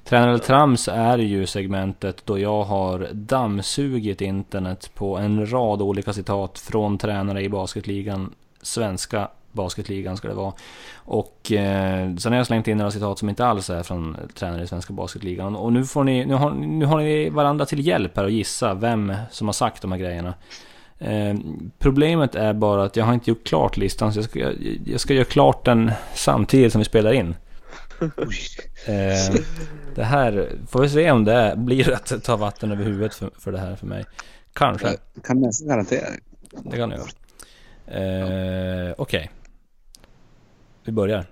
Tränare 0.05 0.31
eller 0.31 0.39
trams 0.45 0.89
är 0.89 1.19
ju 1.19 1.47
segmentet 1.47 2.27
då 2.27 2.39
jag 2.39 2.63
har 2.63 3.09
dammsugit 3.13 4.21
internet 4.21 4.91
på 4.95 5.17
en 5.17 5.51
rad 5.53 5.83
olika 5.83 6.13
citat 6.13 6.59
från 6.59 6.99
tränare 6.99 7.43
i 7.43 7.49
basketligan. 7.49 8.35
Svenska 8.63 9.29
basketligan 9.55 10.17
ska 10.17 10.29
det 10.29 10.35
vara. 10.35 10.53
Och 10.95 11.53
eh, 11.53 12.17
sen 12.17 12.33
har 12.33 12.37
jag 12.37 12.47
slängt 12.47 12.69
in 12.69 12.77
några 12.77 12.91
citat 12.91 13.19
som 13.19 13.29
inte 13.29 13.47
alls 13.47 13.71
är 13.71 13.83
från 13.83 14.17
tränare 14.35 14.63
i 14.63 14.67
svenska 14.67 14.93
basketligan. 14.93 15.57
Och 15.57 15.73
nu 15.73 15.85
får 15.85 16.05
ni, 16.05 16.27
nu 16.27 16.35
har, 16.35 16.51
nu 16.51 16.85
har 16.85 16.99
ni 16.99 17.31
varandra 17.31 17.67
till 17.67 17.87
hjälp 17.87 18.17
här 18.17 18.25
och 18.25 18.31
gissa 18.31 18.75
vem 18.75 19.13
som 19.31 19.49
har 19.49 19.53
sagt 19.53 19.83
de 19.83 19.93
här 19.93 19.99
grejerna. 19.99 20.35
Eh, 20.99 21.35
problemet 21.79 22.35
är 22.35 22.53
bara 22.53 22.85
att 22.85 22.97
jag 22.97 23.05
har 23.05 23.15
inte 23.15 23.31
gjort 23.31 23.47
klart 23.47 23.77
listan 23.77 24.13
så 24.13 24.19
jag 24.19 24.25
ska, 24.25 24.39
jag, 24.39 24.55
jag 24.87 25.01
ska 25.01 25.15
göra 25.15 25.25
klart 25.25 25.65
den 25.65 25.91
samtidigt 26.15 26.73
som 26.73 26.79
vi 26.79 26.85
spelar 26.85 27.13
in. 27.13 27.35
Eh, 28.87 29.35
det 29.95 30.05
här, 30.05 30.53
får 30.69 30.81
vi 30.81 30.89
se 30.89 31.11
om 31.11 31.25
det 31.25 31.33
är, 31.33 31.57
blir 31.57 31.93
att 31.93 32.25
ta 32.25 32.37
vatten 32.37 32.73
över 32.73 32.85
huvudet 32.85 33.15
för, 33.15 33.31
för 33.39 33.53
det 33.53 33.59
här 33.59 33.77
för 33.77 33.87
mig. 33.87 34.05
Kanske, 34.53 34.97
Jag 35.15 35.25
kan 35.25 35.41
nästan 35.41 35.69
garantera 35.69 36.07
det. 36.11 36.71
det 36.71 36.77
kan 36.77 36.91
det 36.91 36.97
göra. 36.97 37.09
Eh, 37.87 38.95
Okej. 38.99 39.31
Vi 40.85 40.93
börjar. 40.93 41.27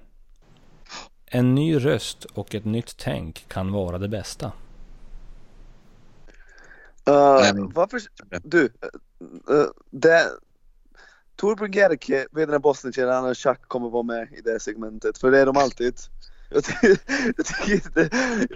En 1.26 1.54
ny 1.54 1.78
röst 1.78 2.24
och 2.24 2.54
ett 2.54 2.64
nytt 2.64 2.96
tänk 2.96 3.48
kan 3.48 3.72
vara 3.72 3.98
det 3.98 4.08
bästa. 4.08 4.46
Uh, 7.08 7.54
men- 7.54 7.72
varför, 7.72 8.00
du, 8.42 8.62
uh, 8.64 9.66
det, 9.90 10.28
Torbjörn 11.36 11.72
Gerke, 11.72 12.26
vdn 12.30 12.60
han 12.96 13.24
och 13.24 13.36
Chuck 13.36 13.60
kommer 13.68 13.90
vara 13.90 14.02
med 14.02 14.28
i 14.32 14.40
det 14.40 14.60
segmentet, 14.60 15.18
för 15.18 15.30
det 15.30 15.38
är 15.38 15.46
de 15.46 15.56
alltid. 15.56 15.94
Jag, 16.50 16.64
ty 16.64 16.72
jag, 17.36 17.46
tycker, 17.46 17.72
inte, 17.72 18.08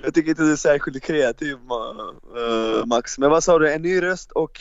jag 0.02 0.14
tycker 0.14 0.30
inte 0.30 0.42
du 0.42 0.52
är 0.52 0.56
särskilt 0.56 1.02
kreativ 1.02 1.56
eh, 1.56 2.86
Max, 2.86 3.18
men 3.18 3.30
vad 3.30 3.44
sa 3.44 3.58
du, 3.58 3.72
en 3.72 3.82
ny 3.82 4.02
röst 4.02 4.32
och? 4.32 4.60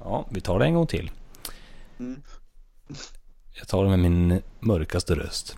Ja, 0.00 0.26
vi 0.30 0.40
tar 0.40 0.58
det 0.58 0.64
en 0.64 0.74
gång 0.74 0.86
till. 0.86 1.10
Mm. 1.98 2.22
Jag 3.52 3.68
tar 3.68 3.84
det 3.84 3.90
med 3.90 3.98
min 3.98 4.42
mörkaste 4.60 5.14
röst. 5.14 5.56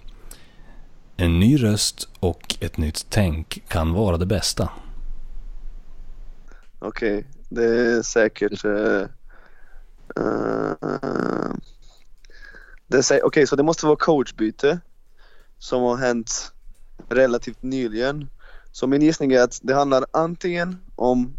En 1.17 1.41
ny 1.41 1.63
röst 1.63 2.09
och 2.21 2.57
ett 2.61 2.77
nytt 2.77 3.07
tänk 3.09 3.69
kan 3.69 3.93
vara 3.93 4.17
det 4.17 4.27
bästa. 4.27 4.71
Okej, 6.79 7.27
det 7.49 7.65
är 7.65 8.03
säkert... 8.03 8.65
Uh, 8.65 9.07
uh, 10.19 11.55
det 12.87 12.97
är 12.97 13.03
sä- 13.03 13.21
Okej, 13.23 13.47
så 13.47 13.57
det 13.57 13.63
måste 13.63 13.87
vara 13.87 13.97
coachbyte 13.97 14.81
som 15.59 15.83
har 15.83 15.97
hänt 15.97 16.53
relativt 17.09 17.63
nyligen. 17.63 18.31
Så 18.73 18.87
min 18.87 19.03
gissning 19.03 19.33
är 19.33 19.43
att 19.43 19.61
det 19.63 19.75
handlar 19.75 20.07
antingen 20.11 20.77
om 20.97 21.37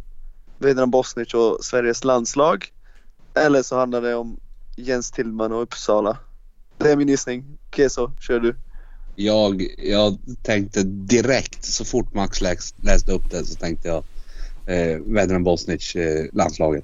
Vedran 0.57 0.91
Bosnic 0.91 1.33
och 1.33 1.65
Sveriges 1.65 2.03
landslag 2.03 2.71
eller 3.33 3.63
så 3.63 3.77
handlar 3.77 4.01
det 4.01 4.15
om 4.15 4.39
Jens 4.77 5.11
Tillman 5.11 5.51
och 5.51 5.61
Uppsala. 5.61 6.17
Det 6.85 6.91
är 6.91 6.95
min 6.95 7.07
gissning. 7.07 7.43
Okej, 7.67 7.89
så 7.89 8.11
kör 8.21 8.39
du. 8.39 8.55
Jag, 9.15 9.67
jag 9.77 10.17
tänkte 10.43 10.83
direkt, 10.83 11.65
så 11.65 11.85
fort 11.85 12.13
Max 12.13 12.41
läs, 12.41 12.75
läste 12.83 13.11
upp 13.11 13.31
det 13.31 13.45
så 13.45 13.55
tänkte 13.55 13.87
jag 13.87 14.03
eh, 14.65 14.99
Vedran 15.05 15.43
Bosnic, 15.43 15.95
eh, 15.95 16.25
landslaget. 16.33 16.83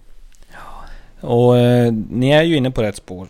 Och 1.20 1.58
eh, 1.58 1.94
ni 2.10 2.32
är 2.32 2.44
ju 2.44 2.56
inne 2.56 2.72
på 2.72 2.84
rätt 2.84 2.96
spår. 2.96 3.28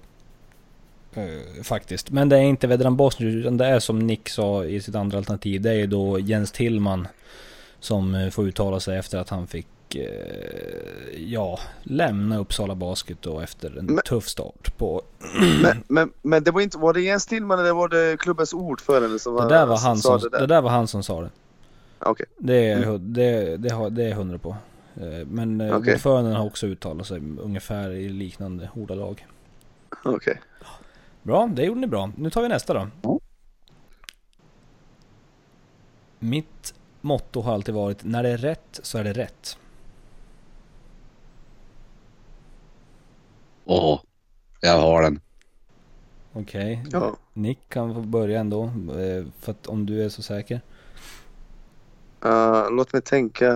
Eh, 1.13 1.63
faktiskt. 1.63 2.11
Men 2.11 2.30
det 2.30 2.38
är 2.38 2.41
inte 2.41 2.67
Vedran 2.67 2.97
Bosnic 2.97 3.36
utan 3.36 3.57
det 3.57 3.65
är 3.65 3.80
som 3.80 3.99
Nick 3.99 4.30
sa 4.30 4.65
i 4.65 4.82
sitt 4.82 4.95
andra 4.95 5.17
alternativ. 5.17 5.61
Det 5.61 5.69
är 5.69 5.76
ju 5.76 5.88
då 5.88 6.19
Jens 6.19 6.51
Tillman 6.51 7.07
som 7.80 8.15
eh, 8.15 8.30
får 8.30 8.47
uttala 8.47 8.80
sig 8.80 8.97
efter 8.97 9.17
att 9.17 9.30
han 9.30 9.47
fick 9.47 9.67
eh, 9.96 11.24
ja, 11.24 11.60
lämna 11.84 12.38
Uppsala 12.38 12.76
Basket 12.76 13.18
då 13.22 13.39
efter 13.39 13.78
en 13.80 13.86
Men- 13.86 14.04
tuff 14.06 14.28
start 14.28 14.78
på... 14.78 15.02
Men, 15.64 15.84
men, 15.88 16.12
men 16.22 16.44
det 16.44 16.52
var 16.52 16.62
inte, 16.62 16.78
var 16.78 16.94
det 16.94 17.02
Jens 17.02 17.26
Tillman 17.26 17.60
eller 17.60 17.74
var 17.74 17.88
det 17.89 18.18
klubbens 18.20 18.54
ordförande 18.54 19.20
som 19.20 19.36
Det 19.36 19.48
där 19.48 19.66
var 19.66 19.78
han 19.78 19.98
sa 19.98 20.20
som, 20.20 20.30
det 20.30 20.38
det 20.38 20.42
där? 20.42 20.48
där 20.48 20.62
var 20.62 20.70
han 20.70 20.88
som 20.88 21.04
sa 21.04 21.22
det. 21.22 21.30
Okej. 22.00 22.26
Det 22.38 22.70
är, 22.70 22.86
hu- 22.86 22.98
det, 22.98 23.58
det, 23.58 23.70
har, 23.70 23.89
det 23.89 24.04
är 24.04 24.14
hundra 24.14 24.38
på. 24.38 24.56
Eh, 24.96 25.26
Men 25.28 25.62
eh, 25.62 25.76
Okej. 25.78 25.94
ordföranden 25.94 26.34
har 26.36 26.46
också 26.46 26.68
uttalat 26.68 27.08
sig 27.08 27.18
ungefär 27.39 27.92
i 27.92 28.10
liknande 28.10 28.70
ordalag. 28.76 29.28
Okej. 30.04 30.42
Bra, 31.24 31.48
det 31.54 31.64
gjorde 31.64 31.80
ni 31.80 31.88
bra. 31.88 32.12
Nu 32.18 32.30
tar 32.30 32.42
vi 32.42 32.48
nästa 32.48 32.74
då. 32.74 32.88
Ja. 33.02 33.20
Mitt 36.20 36.74
motto 37.02 37.42
har 37.42 37.54
alltid 37.54 37.76
varit 37.76 38.04
när 38.04 38.24
det 38.24 38.30
är 38.30 38.38
rätt 38.38 38.80
så 38.84 38.98
är 38.98 39.04
det 39.04 39.14
rätt. 39.14 39.58
Åh, 43.74 43.99
jag 44.61 44.80
har 44.80 45.01
den. 45.01 45.19
Okej, 46.34 46.84
Ja. 46.91 47.15
Nick 47.34 47.59
kan 47.69 47.93
få 47.93 48.01
börja 48.01 48.39
ändå. 48.39 48.63
eh, 48.65 49.26
För 49.39 49.51
att 49.51 49.67
om 49.67 49.86
du 49.86 50.03
är 50.05 50.09
så 50.09 50.22
säker. 50.22 50.61
Uh, 52.26 52.72
låt 52.72 52.93
mig 52.93 53.01
tänka. 53.01 53.51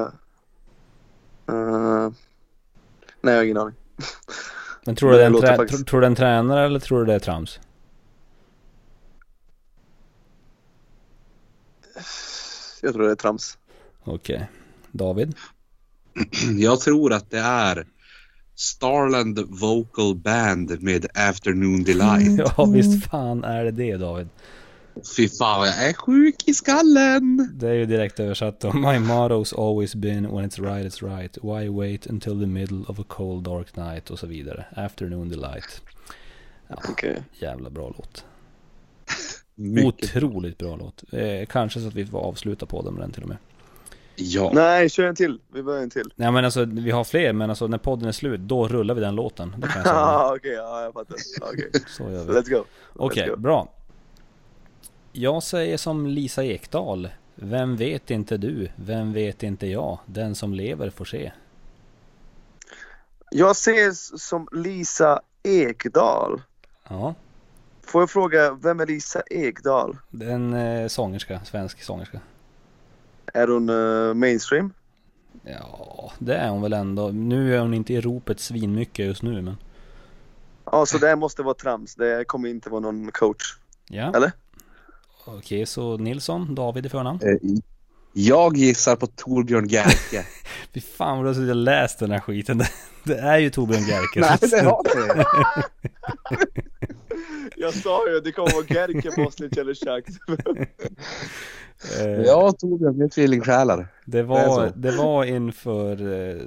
Uh, 1.52 2.10
nej, 3.22 3.34
jag 3.34 3.36
har 3.36 3.44
ingen 3.44 3.58
aning. 3.58 3.76
Men 4.86 4.96
tror 4.96 5.12
du, 5.12 5.18
det 5.18 5.24
är 5.24 5.28
en, 5.28 5.58
faktiskt- 5.58 5.88
tror, 5.88 6.02
du 6.02 6.06
det 6.06 6.08
en 6.08 6.16
tränare 6.16 6.66
eller 6.66 6.80
tror 6.80 7.00
du 7.00 7.06
det 7.06 7.14
är 7.14 7.20
trams? 7.20 7.60
Jag 12.82 12.94
tror 12.94 13.04
det 13.06 13.12
är 13.12 13.16
trams. 13.16 13.58
Okej. 14.04 14.50
David? 14.92 15.36
Jag 16.58 16.80
tror 16.80 17.14
att 17.14 17.32
det 17.32 17.40
är 17.40 17.88
Starland 18.56 19.40
Vocal 19.48 20.16
Band 20.16 20.82
med 20.82 21.06
Afternoon 21.14 21.84
Delight. 21.84 22.40
Ja 22.58 22.66
visst 22.66 23.06
fan 23.06 23.44
är 23.44 23.64
det 23.64 23.72
det 23.72 23.98
David. 23.98 24.28
Fy 25.18 25.30
fan 25.30 25.68
jag 25.68 25.90
är 25.90 25.94
sjuk 25.94 26.48
i 26.48 26.54
skallen! 26.54 27.50
Det 27.54 27.70
är 27.70 27.74
ju 27.74 27.86
direkt 27.86 28.20
översatt 28.20 28.60
då. 28.60 28.74
My 28.74 28.98
motto's 28.98 29.70
always 29.70 29.96
been 29.96 30.36
when 30.36 30.50
it's 30.50 30.62
right 30.62 30.94
it's 30.94 31.18
right. 31.18 31.38
Why 31.44 31.70
wait 31.70 32.08
until 32.08 32.40
the 32.40 32.46
middle 32.46 32.84
of 32.88 33.00
a 33.00 33.04
cold 33.08 33.44
dark 33.44 33.76
night 33.76 34.10
och 34.10 34.20
så 34.20 34.28
vidare. 34.28 34.66
Afternoon 34.76 35.30
delight. 35.30 35.82
Okej. 36.70 37.24
Jävla 37.40 37.70
bra 37.70 37.94
låt. 37.98 38.26
Mycket. 39.56 40.16
Otroligt 40.16 40.58
bra 40.58 40.76
låt. 40.76 41.04
Eh, 41.14 41.46
kanske 41.50 41.80
så 41.80 41.88
att 41.88 41.96
vi 41.96 42.06
får 42.06 42.20
avsluta 42.20 42.66
på 42.66 42.92
med 42.92 43.02
den 43.02 43.12
till 43.12 43.24
och 43.24 43.30
med. 43.30 43.38
Ja. 44.16 44.52
Nej, 44.54 44.90
kör 44.90 45.08
en 45.08 45.16
till. 45.16 45.42
Vi 45.54 45.64
börjar 45.64 45.84
en 45.84 45.90
till. 45.90 46.14
Nej 46.16 46.32
men 46.32 46.46
alltså 46.46 46.66
vi 46.66 46.92
har 46.92 47.04
fler 47.04 47.34
men 47.34 47.50
alltså 47.50 47.68
när 47.68 47.78
podden 47.78 48.08
är 48.08 48.12
slut 48.12 48.40
då 48.42 48.68
rullar 48.68 48.96
vi 48.96 49.02
den 49.02 49.16
låten. 49.16 49.56
Det 49.58 49.68
kan 49.68 49.76
jag 49.76 49.84
säga. 49.84 49.96
Ja, 49.96 50.36
okej. 50.36 50.52
Ja, 50.54 50.84
jag 50.84 50.94
fattar. 50.94 51.16
Okej. 51.42 51.72
Så 51.88 52.04
gör 52.04 52.24
vi. 52.26 52.34
Let's 52.34 52.50
go. 52.50 52.64
Okej, 52.94 53.30
go. 53.30 53.36
bra. 53.36 53.72
Jag 55.12 55.44
säger 55.44 55.78
som 55.78 56.08
Lisa 56.08 56.44
Ekdahl. 56.44 57.10
Vem 57.36 57.76
vet 57.76 58.12
inte 58.12 58.38
du? 58.38 58.70
Vem 58.76 59.14
vet 59.14 59.44
inte 59.44 59.68
jag? 59.68 60.00
Den 60.06 60.36
som 60.36 60.54
lever 60.54 60.90
får 60.90 61.06
se. 61.06 61.32
Jag 63.32 63.52
ses 63.52 64.28
som 64.28 64.48
Lisa 64.52 65.22
Ekdahl. 65.44 66.42
Ja, 66.90 67.16
Får 67.82 68.02
jag 68.02 68.10
fråga, 68.10 68.52
vem 68.54 68.80
är 68.80 68.86
Lisa 68.86 69.22
Ekdahl? 69.22 69.98
det 70.10 70.26
är 70.26 70.30
en 70.32 70.54
eh, 70.54 70.88
sångerska, 70.88 71.40
svensk 71.46 71.84
sångerska. 71.84 72.20
Är 73.36 73.48
hon 73.48 73.70
eh, 73.70 74.14
mainstream? 74.14 74.74
Ja, 75.44 76.12
det 76.20 76.36
är 76.36 76.50
hon 76.50 76.62
väl 76.62 76.74
ändå. 76.74 77.08
Nu 77.10 77.56
är 77.56 77.60
hon 77.60 77.74
inte 77.74 77.94
i 77.94 78.02
ropet 78.02 78.40
svinmycket 78.40 79.06
just 79.06 79.22
nu 79.24 79.42
men. 79.42 79.58
Ja, 80.66 80.86
så 80.86 80.98
det 80.98 81.16
måste 81.16 81.44
vara 81.44 81.54
trams. 81.54 81.96
Det 81.96 82.26
kommer 82.28 82.50
inte 82.50 82.70
vara 82.70 82.80
någon 82.82 83.12
coach. 83.12 83.58
Ja. 83.90 84.14
Eller? 84.16 84.32
Okej, 85.26 85.66
så 85.66 85.98
Nilsson, 85.98 86.56
David 86.56 86.86
i 86.86 86.90
förnamn. 86.90 87.20
Eh, 87.24 87.38
Jag 88.14 88.58
gissar 88.58 88.96
på 88.96 89.08
Torbjörn 89.08 89.68
Gerke. 89.68 90.26
Fy 90.74 90.82
fan 90.82 91.24
vad 91.24 91.36
du 91.36 91.48
har 91.48 91.56
läst 91.56 92.00
den 92.00 92.12
här 92.12 92.20
skiten. 92.20 92.64
Det, 93.04 93.18
är 93.18 93.38
ju 93.38 93.50
Torbjörn 93.50 93.84
Gerke. 93.84 94.20
Nej, 94.20 94.38
det 94.42 94.62
har 94.62 94.84
det. 94.84 95.26
Jag 97.56 97.74
sa 97.74 98.10
ju, 98.10 98.20
det 98.20 98.32
kommer 98.32 98.54
vara 98.54 98.66
Gerke, 98.66 99.24
Bosnich 99.24 99.58
eller 99.58 99.74
Shakt. 99.74 100.10
Ja, 102.26 102.52
Torbjörn, 102.52 102.98
vi 102.98 103.04
är 103.04 103.10
tvillingsjälar. 103.10 103.88
Det 104.06 104.24
var, 104.24 104.72
det 104.76 104.92
var 104.92 105.24
inför 105.24 106.14
eh, 106.14 106.42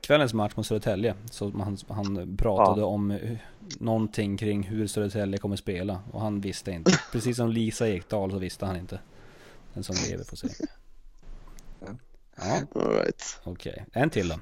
kvällens 0.00 0.34
match 0.34 0.52
mot 0.56 0.66
Södertälje. 0.66 1.14
Så 1.30 1.50
han, 1.50 1.78
han 1.88 2.36
pratade 2.36 2.82
om 2.82 3.10
eh, 3.10 3.36
någonting 3.78 4.36
kring 4.36 4.62
hur 4.62 4.86
Södertälje 4.86 5.38
kommer 5.38 5.56
spela. 5.56 6.00
Och 6.12 6.20
han 6.20 6.40
visste 6.40 6.70
inte. 6.70 7.00
Precis 7.12 7.36
som 7.36 7.50
Lisa 7.50 7.88
Ekdahl 7.88 8.30
så 8.30 8.38
visste 8.38 8.66
han 8.66 8.76
inte. 8.76 8.98
Den 9.74 9.84
som 9.84 9.96
lever 10.10 10.24
får 10.24 10.36
se. 10.36 10.48
Ja, 12.36 12.60
right. 12.74 13.40
okej. 13.44 13.84
En 13.92 14.10
till 14.10 14.28
då. 14.28 14.34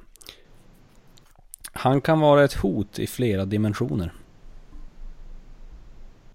Han 1.73 2.01
kan 2.01 2.21
vara 2.21 2.45
ett 2.45 2.55
hot 2.55 2.99
i 2.99 3.07
flera 3.07 3.45
dimensioner. 3.45 4.13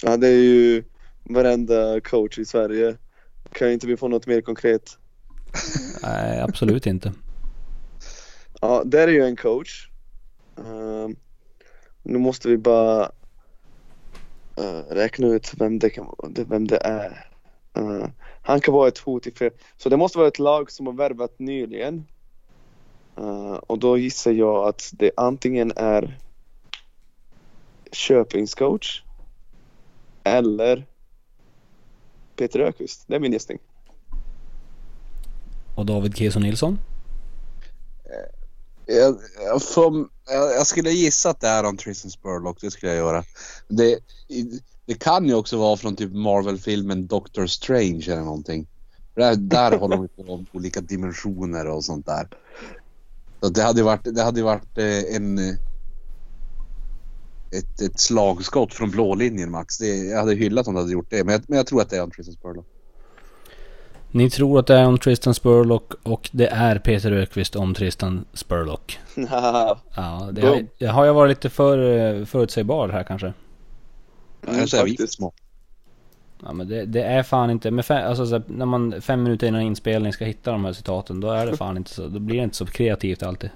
Ja, 0.01 0.17
det 0.17 0.27
är 0.27 0.43
ju 0.43 0.83
varenda 1.23 2.01
coach 2.01 2.39
i 2.39 2.45
Sverige. 2.45 2.97
Kan 3.51 3.71
inte 3.71 3.87
vi 3.87 3.97
få 3.97 4.07
något 4.07 4.27
mer 4.27 4.41
konkret? 4.41 4.97
Nej, 6.03 6.41
absolut 6.41 6.85
inte. 6.85 7.13
Ja, 8.61 8.83
där 8.85 9.07
är 9.07 9.11
ju 9.11 9.25
en 9.25 9.35
coach. 9.35 9.89
Ehm, 10.57 11.15
nu 12.03 12.17
måste 12.17 12.47
vi 12.47 12.57
bara 12.57 13.11
eh, 14.57 14.81
räkna 14.89 15.27
ut 15.27 15.53
vem 15.57 15.79
det, 15.79 15.89
kan, 15.89 16.15
vem 16.47 16.67
det 16.67 16.77
är. 16.77 17.27
Eh, 17.73 18.07
han 18.41 18.61
kan 18.61 18.73
vara 18.73 18.87
ett 18.87 18.97
hot 18.97 19.27
i 19.27 19.31
fler. 19.31 19.51
Så 19.77 19.89
det 19.89 19.97
måste 19.97 20.17
vara 20.17 20.27
ett 20.27 20.39
lag 20.39 20.71
som 20.71 20.85
har 20.85 20.93
värvat 20.93 21.39
nyligen. 21.39 22.05
Eh, 23.17 23.53
och 23.53 23.79
då 23.79 23.97
gissar 23.97 24.31
jag 24.31 24.67
att 24.67 24.89
det 24.93 25.11
antingen 25.17 25.71
är 25.75 26.19
Köpings 27.91 28.55
coach 28.55 29.03
eller 30.23 30.85
Peter 32.39 32.59
Öqvist. 32.59 33.03
Det 33.07 33.15
är 33.15 33.19
min 33.19 33.33
gissning. 33.33 33.59
Och 35.75 35.85
David 35.85 36.17
Keso 36.17 36.39
Nilsson? 36.39 36.79
Jag, 38.85 39.17
jag, 39.45 39.63
får, 39.63 40.07
jag, 40.27 40.51
jag 40.51 40.67
skulle 40.67 40.91
gissa 40.91 41.29
att 41.29 41.41
det 41.41 41.47
är 41.47 41.63
om 41.63 41.77
Tristan 41.77 42.11
Spurlock, 42.11 42.61
det 42.61 42.71
skulle 42.71 42.91
jag 42.91 42.97
göra. 42.97 43.23
Det, 43.67 43.99
det 44.85 44.93
kan 44.93 45.25
ju 45.25 45.33
också 45.33 45.57
vara 45.57 45.77
från 45.77 45.95
typ 45.95 46.13
Marvel-filmen 46.13 47.07
Doctor 47.07 47.47
Strange 47.47 48.03
eller 48.07 48.21
någonting. 48.21 48.67
Där, 49.15 49.35
där 49.35 49.77
håller 49.77 49.97
de 49.97 50.07
på 50.07 50.23
med 50.23 50.45
olika 50.51 50.81
dimensioner 50.81 51.67
och 51.67 51.83
sånt 51.83 52.05
där. 52.05 52.27
Så 53.41 53.49
det 53.49 53.63
hade 53.63 53.79
ju 53.79 53.85
varit, 53.85 54.15
det 54.15 54.23
hade 54.23 54.43
varit 54.43 54.77
eh, 54.77 55.15
en... 55.15 55.57
Ett, 57.51 57.81
ett 57.81 57.99
slagskott 57.99 58.73
från 58.73 58.91
blå 58.91 59.15
linjen 59.15 59.51
Max. 59.51 59.77
Det, 59.77 59.97
jag 59.97 60.17
hade 60.19 60.35
hyllat 60.35 60.67
om 60.67 60.73
de 60.73 60.79
hade 60.79 60.93
gjort 60.93 61.09
det. 61.09 61.23
Men 61.23 61.33
jag, 61.33 61.41
men 61.47 61.57
jag 61.57 61.67
tror 61.67 61.81
att 61.81 61.89
det 61.89 61.97
är 61.97 62.03
om 62.03 62.11
Tristan 62.11 62.33
Spurlock. 62.33 62.65
Ni 64.11 64.29
tror 64.29 64.59
att 64.59 64.67
det 64.67 64.75
är 64.75 64.85
om 64.85 64.97
Tristan 64.97 65.33
Spurlock 65.33 65.93
och 66.03 66.29
det 66.33 66.47
är 66.47 66.79
Peter 66.79 67.11
Ökvist 67.11 67.55
om 67.55 67.73
Tristan 67.73 68.25
Spurlock. 68.33 68.99
Ja, 69.15 70.29
det 70.31 70.41
har, 70.41 70.87
har 70.87 71.05
jag 71.05 71.13
varit 71.13 71.29
lite 71.29 71.49
för 71.49 71.97
eh, 71.97 72.25
förutsägbar 72.25 72.89
här 72.89 73.03
kanske. 73.03 73.33
Mm, 74.47 74.67
så 74.67 74.77
är 74.77 74.83
vi 74.83 74.89
faktiskt. 74.91 75.13
små. 75.13 75.33
Ja 76.43 76.53
men 76.53 76.67
det, 76.67 76.85
det 76.85 77.03
är 77.03 77.23
fan 77.23 77.49
inte, 77.49 77.71
med 77.71 77.85
fem, 77.85 78.09
alltså, 78.09 78.25
så 78.25 78.33
här, 78.33 78.43
när 78.47 78.65
man 78.65 79.01
fem 79.01 79.23
minuter 79.23 79.47
innan 79.47 79.61
inspelning 79.61 80.13
ska 80.13 80.25
hitta 80.25 80.51
de 80.51 80.65
här 80.65 80.73
citaten, 80.73 81.19
då 81.19 81.31
är 81.31 81.45
det 81.45 81.57
fan 81.57 81.77
inte 81.77 81.89
så, 81.89 82.07
då 82.07 82.19
blir 82.19 82.37
det 82.37 82.43
inte 82.43 82.55
så 82.55 82.65
kreativt 82.65 83.23
alltid. 83.23 83.49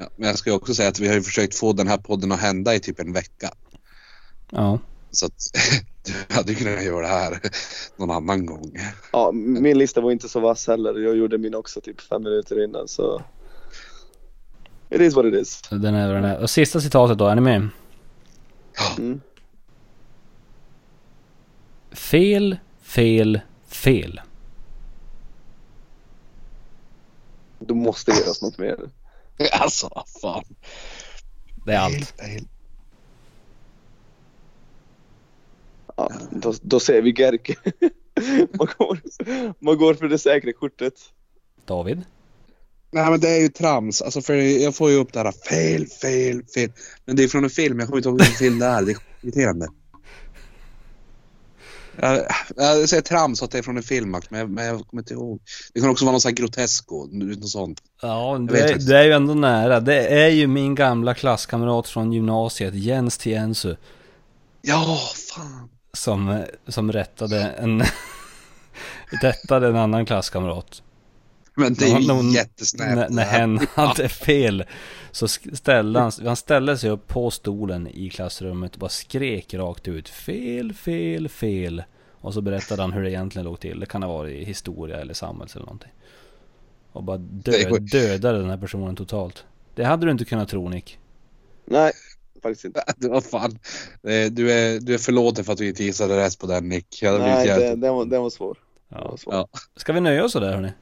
Ja, 0.00 0.06
men 0.16 0.28
jag 0.28 0.38
ska 0.38 0.52
också 0.52 0.74
säga 0.74 0.88
att 0.88 1.00
vi 1.00 1.08
har 1.08 1.14
ju 1.14 1.22
försökt 1.22 1.54
få 1.54 1.72
den 1.72 1.88
här 1.88 1.98
podden 1.98 2.32
att 2.32 2.40
hända 2.40 2.74
i 2.74 2.80
typ 2.80 3.00
en 3.00 3.12
vecka. 3.12 3.50
Ja. 4.50 4.78
Så 5.10 5.26
att 5.26 5.32
du 6.06 6.34
hade 6.34 6.54
kunnat 6.54 6.84
göra 6.84 7.00
det 7.00 7.06
här 7.06 7.40
någon 7.96 8.10
annan 8.10 8.46
gång. 8.46 8.72
Ja, 9.12 9.32
min 9.32 9.78
lista 9.78 10.00
var 10.00 10.12
inte 10.12 10.28
så 10.28 10.40
vass 10.40 10.66
heller. 10.66 10.98
Jag 10.98 11.16
gjorde 11.16 11.38
min 11.38 11.54
också 11.54 11.80
typ 11.80 12.00
fem 12.00 12.22
minuter 12.22 12.64
innan 12.64 12.88
så... 12.88 13.22
It 14.90 15.00
is 15.00 15.14
what 15.14 15.24
it 15.24 15.34
is. 15.34 15.62
Den 15.70 15.94
är 15.94 16.06
vad 16.06 16.16
den 16.16 16.24
är. 16.24 16.38
Och 16.38 16.50
sista 16.50 16.80
citatet 16.80 17.18
då, 17.18 17.26
är 17.26 17.34
ni 17.34 17.40
med? 17.40 17.68
Mm. 18.98 19.20
Fel, 21.92 22.56
fel, 22.82 23.40
fel. 23.66 24.20
Du 27.58 27.74
måste 27.74 28.10
ge 28.12 28.30
oss 28.30 28.42
något 28.42 28.58
mer. 28.58 28.76
Alltså, 29.52 30.04
fan. 30.22 30.44
Det 31.66 31.72
är 31.72 31.78
allt. 31.78 32.14
Ja, 35.96 36.12
då, 36.30 36.54
då 36.62 36.80
säger 36.80 37.02
vi 37.02 37.10
Gerke. 37.10 37.56
man, 38.58 38.68
går, 38.78 39.00
man 39.58 39.78
går 39.78 39.94
för 39.94 40.08
det 40.08 40.18
säkra 40.18 40.52
kortet. 40.52 40.94
David? 41.64 42.04
Nej 42.90 43.10
men 43.10 43.20
det 43.20 43.28
är 43.28 43.40
ju 43.40 43.48
trams. 43.48 44.02
Alltså 44.02 44.22
för 44.22 44.34
jag 44.34 44.74
får 44.74 44.90
ju 44.90 44.96
upp 44.96 45.12
det 45.12 45.18
här 45.18 45.32
fel, 45.32 45.86
fel, 45.86 46.42
fel. 46.54 46.72
Men 47.04 47.16
det 47.16 47.24
är 47.24 47.28
från 47.28 47.44
en 47.44 47.50
film. 47.50 47.78
Jag 47.78 47.88
kommer 47.88 47.98
inte 47.98 48.08
ihåg 48.08 48.18
vilken 48.18 48.36
film 48.36 48.58
det 48.58 48.66
är. 48.66 48.82
Det 48.82 48.92
är 48.92 48.96
irriterande. 49.22 49.68
Jag, 52.00 52.26
jag 52.56 52.88
säger 52.88 53.02
trams 53.02 53.42
att 53.42 53.50
det 53.50 53.58
är 53.58 53.62
från 53.62 53.76
en 53.76 53.82
film 53.82 54.10
Max, 54.10 54.30
men 54.30 54.40
jag, 54.40 54.50
men 54.50 54.66
jag 54.66 54.86
kommer 54.86 55.02
inte 55.02 55.14
ihåg. 55.14 55.40
Det 55.74 55.80
kan 55.80 55.90
också 55.90 56.04
vara 56.04 56.12
någon 56.12 56.20
sån 56.20 56.28
här 56.28 56.36
grotesko, 56.36 57.06
något 57.12 57.48
sånt. 57.48 57.82
Ja, 58.02 58.38
det, 58.50 58.86
det 58.86 58.98
är 58.98 59.04
ju 59.04 59.12
ändå 59.12 59.34
nära. 59.34 59.80
Det 59.80 60.06
är 60.06 60.28
ju 60.28 60.46
min 60.46 60.74
gamla 60.74 61.14
klasskamrat 61.14 61.88
från 61.88 62.12
gymnasiet, 62.12 62.74
Jens 62.74 63.18
Tiensu, 63.18 63.76
Ja, 64.62 64.98
fan. 65.34 65.68
som, 65.92 66.44
som 66.68 66.92
rättade 66.92 67.42
en... 67.42 67.82
rättade 69.22 69.68
en 69.68 69.76
annan 69.76 70.06
klasskamrat. 70.06 70.82
Men 71.54 71.74
det 71.74 71.84
är 71.84 72.00
ju 72.00 72.32
jättesnällt. 72.32 72.94
När, 72.94 73.08
när 73.08 73.24
hen 73.24 73.66
hade 73.74 74.08
fel 74.08 74.64
så 75.12 75.28
ställde 75.28 76.00
han, 76.00 76.12
han 76.24 76.36
ställde 76.36 76.78
sig 76.78 76.90
upp 76.90 77.08
på 77.08 77.30
stolen 77.30 77.86
i 77.88 78.10
klassrummet 78.10 78.72
och 78.74 78.78
bara 78.80 78.88
skrek 78.90 79.54
rakt 79.54 79.88
ut 79.88 80.08
Fel, 80.08 80.72
fel, 80.72 81.28
fel. 81.28 81.82
Och 82.22 82.34
så 82.34 82.40
berättade 82.40 82.82
han 82.82 82.92
hur 82.92 83.02
det 83.02 83.10
egentligen 83.10 83.44
låg 83.44 83.60
till. 83.60 83.80
Det 83.80 83.86
kan 83.86 84.02
ha 84.02 84.12
varit 84.12 84.36
i 84.40 84.44
historia 84.44 85.00
eller 85.00 85.14
samhälls 85.14 85.56
eller 85.56 85.66
någonting. 85.66 85.92
Och 86.92 87.02
bara 87.04 87.16
Det 87.18 87.50
dö, 87.50 87.70
var- 87.70 87.78
dödade 87.78 88.38
den 88.38 88.50
här 88.50 88.56
personen 88.56 88.96
totalt. 88.96 89.44
Det 89.74 89.84
hade 89.84 90.06
du 90.06 90.12
inte 90.12 90.24
kunnat 90.24 90.48
tro 90.48 90.68
Nick. 90.68 90.98
Nej, 91.64 91.92
faktiskt 92.42 92.64
inte. 92.64 92.84
Det 92.96 93.08
var 93.08 93.20
fan. 93.20 93.58
Eh, 94.02 94.30
Du 94.32 94.52
är, 94.52 94.80
du 94.80 94.94
är 94.94 94.98
förlåten 94.98 95.44
för 95.44 95.52
att 95.52 95.58
du 95.58 95.68
inte 95.68 95.84
gissade 95.84 96.16
rätt 96.24 96.38
på 96.38 96.46
den 96.46 96.68
Nick. 96.68 97.02
Jag 97.02 97.12
hade 97.12 97.24
Nej, 97.24 97.46
jävligt- 97.46 97.68
den, 97.68 97.80
den, 97.80 97.94
var, 97.94 98.04
den 98.04 98.22
var 98.22 98.30
svår. 98.30 98.58
Den 98.88 98.98
Ja. 99.02 99.08
var 99.10 99.16
svår. 99.16 99.34
Ja. 99.34 99.48
Ska 99.76 99.92
vi 99.92 100.00
nöja 100.00 100.24
oss 100.24 100.32
sådär 100.32 100.52
hörni? 100.52 100.72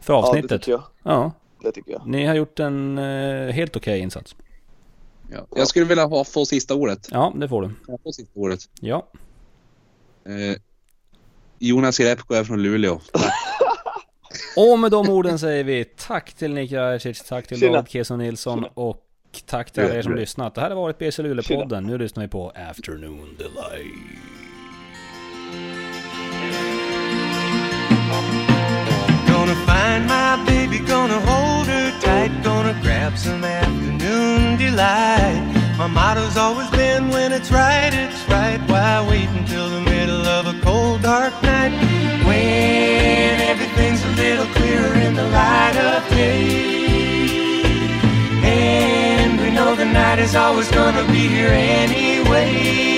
För 0.00 0.12
Ja, 0.14 0.20
det 0.20 0.26
avsnittet? 0.28 0.62
tycker 0.62 0.72
jag. 0.72 0.82
Ja, 1.02 1.32
Det 1.62 1.72
tycker 1.72 1.92
jag. 1.92 2.06
ni 2.06 2.26
har 2.26 2.34
gjort 2.34 2.60
en 2.60 2.98
eh, 2.98 3.52
helt 3.52 3.76
okej 3.76 3.98
insats. 4.00 4.36
Ja. 5.32 5.46
Jag 5.56 5.68
skulle 5.68 5.84
vilja 5.84 6.04
ha, 6.06 6.24
få 6.24 6.46
sista 6.46 6.74
ordet. 6.74 7.08
Ja, 7.10 7.32
det 7.36 7.48
får 7.48 7.62
du. 7.62 7.70
Jag 7.86 8.00
får 8.02 8.12
sista 8.12 8.40
ordet. 8.40 8.60
Ja. 8.80 9.06
Eh, 10.26 10.56
Jonas 11.58 12.00
Repko 12.00 12.34
är 12.34 12.44
från 12.44 12.62
Luleå. 12.62 13.00
Och 14.56 14.78
med 14.78 14.90
de 14.90 15.08
orden 15.08 15.38
säger 15.38 15.64
vi 15.64 15.84
tack 15.84 16.32
till 16.32 16.54
Nick 16.54 16.72
Rajacic, 16.72 17.22
tack 17.28 17.46
till 17.46 17.60
Tjena. 17.60 17.72
David 17.72 17.90
Keso 17.90 18.16
Nilsson 18.16 18.64
och 18.74 19.06
tack 19.46 19.70
till 19.70 19.82
alla 19.82 19.94
er 19.94 20.02
som 20.02 20.10
Tjena. 20.10 20.20
lyssnat. 20.20 20.54
Det 20.54 20.60
här 20.60 20.68
har 20.70 20.76
varit 20.76 20.98
BC 20.98 21.22
Luleå-podden. 21.22 21.80
Nu 21.86 21.98
lyssnar 21.98 22.22
vi 22.22 22.28
på 22.28 22.52
Afternoon 22.70 23.36
Delay. 23.38 23.86
Gonna 29.28 29.54
find 29.66 30.06
my 30.06 30.44
baby, 30.46 30.78
gonna 30.78 31.18
hold 31.20 31.51
gonna 32.42 32.80
grab 32.82 33.16
some 33.18 33.44
afternoon 33.44 34.56
delight. 34.56 35.42
My 35.78 35.86
motto's 35.86 36.36
always 36.36 36.70
been 36.70 37.08
when 37.08 37.32
it's 37.32 37.50
right, 37.50 37.92
it's 37.92 38.28
right. 38.28 38.60
Why 38.68 39.06
wait 39.08 39.28
until 39.30 39.68
the 39.68 39.80
middle 39.80 40.26
of 40.26 40.46
a 40.46 40.60
cold, 40.60 41.02
dark 41.02 41.32
night? 41.42 41.72
When 42.26 43.40
everything's 43.40 44.02
a 44.04 44.12
little 44.22 44.46
clearer 44.54 44.94
in 44.94 45.14
the 45.14 45.28
light 45.28 45.76
of 45.76 46.08
day. 46.10 47.62
And 48.44 49.40
we 49.40 49.50
know 49.50 49.74
the 49.74 49.86
night 49.86 50.18
is 50.18 50.34
always 50.34 50.70
gonna 50.70 51.04
be 51.12 51.28
here 51.28 51.48
anyway. 51.48 52.91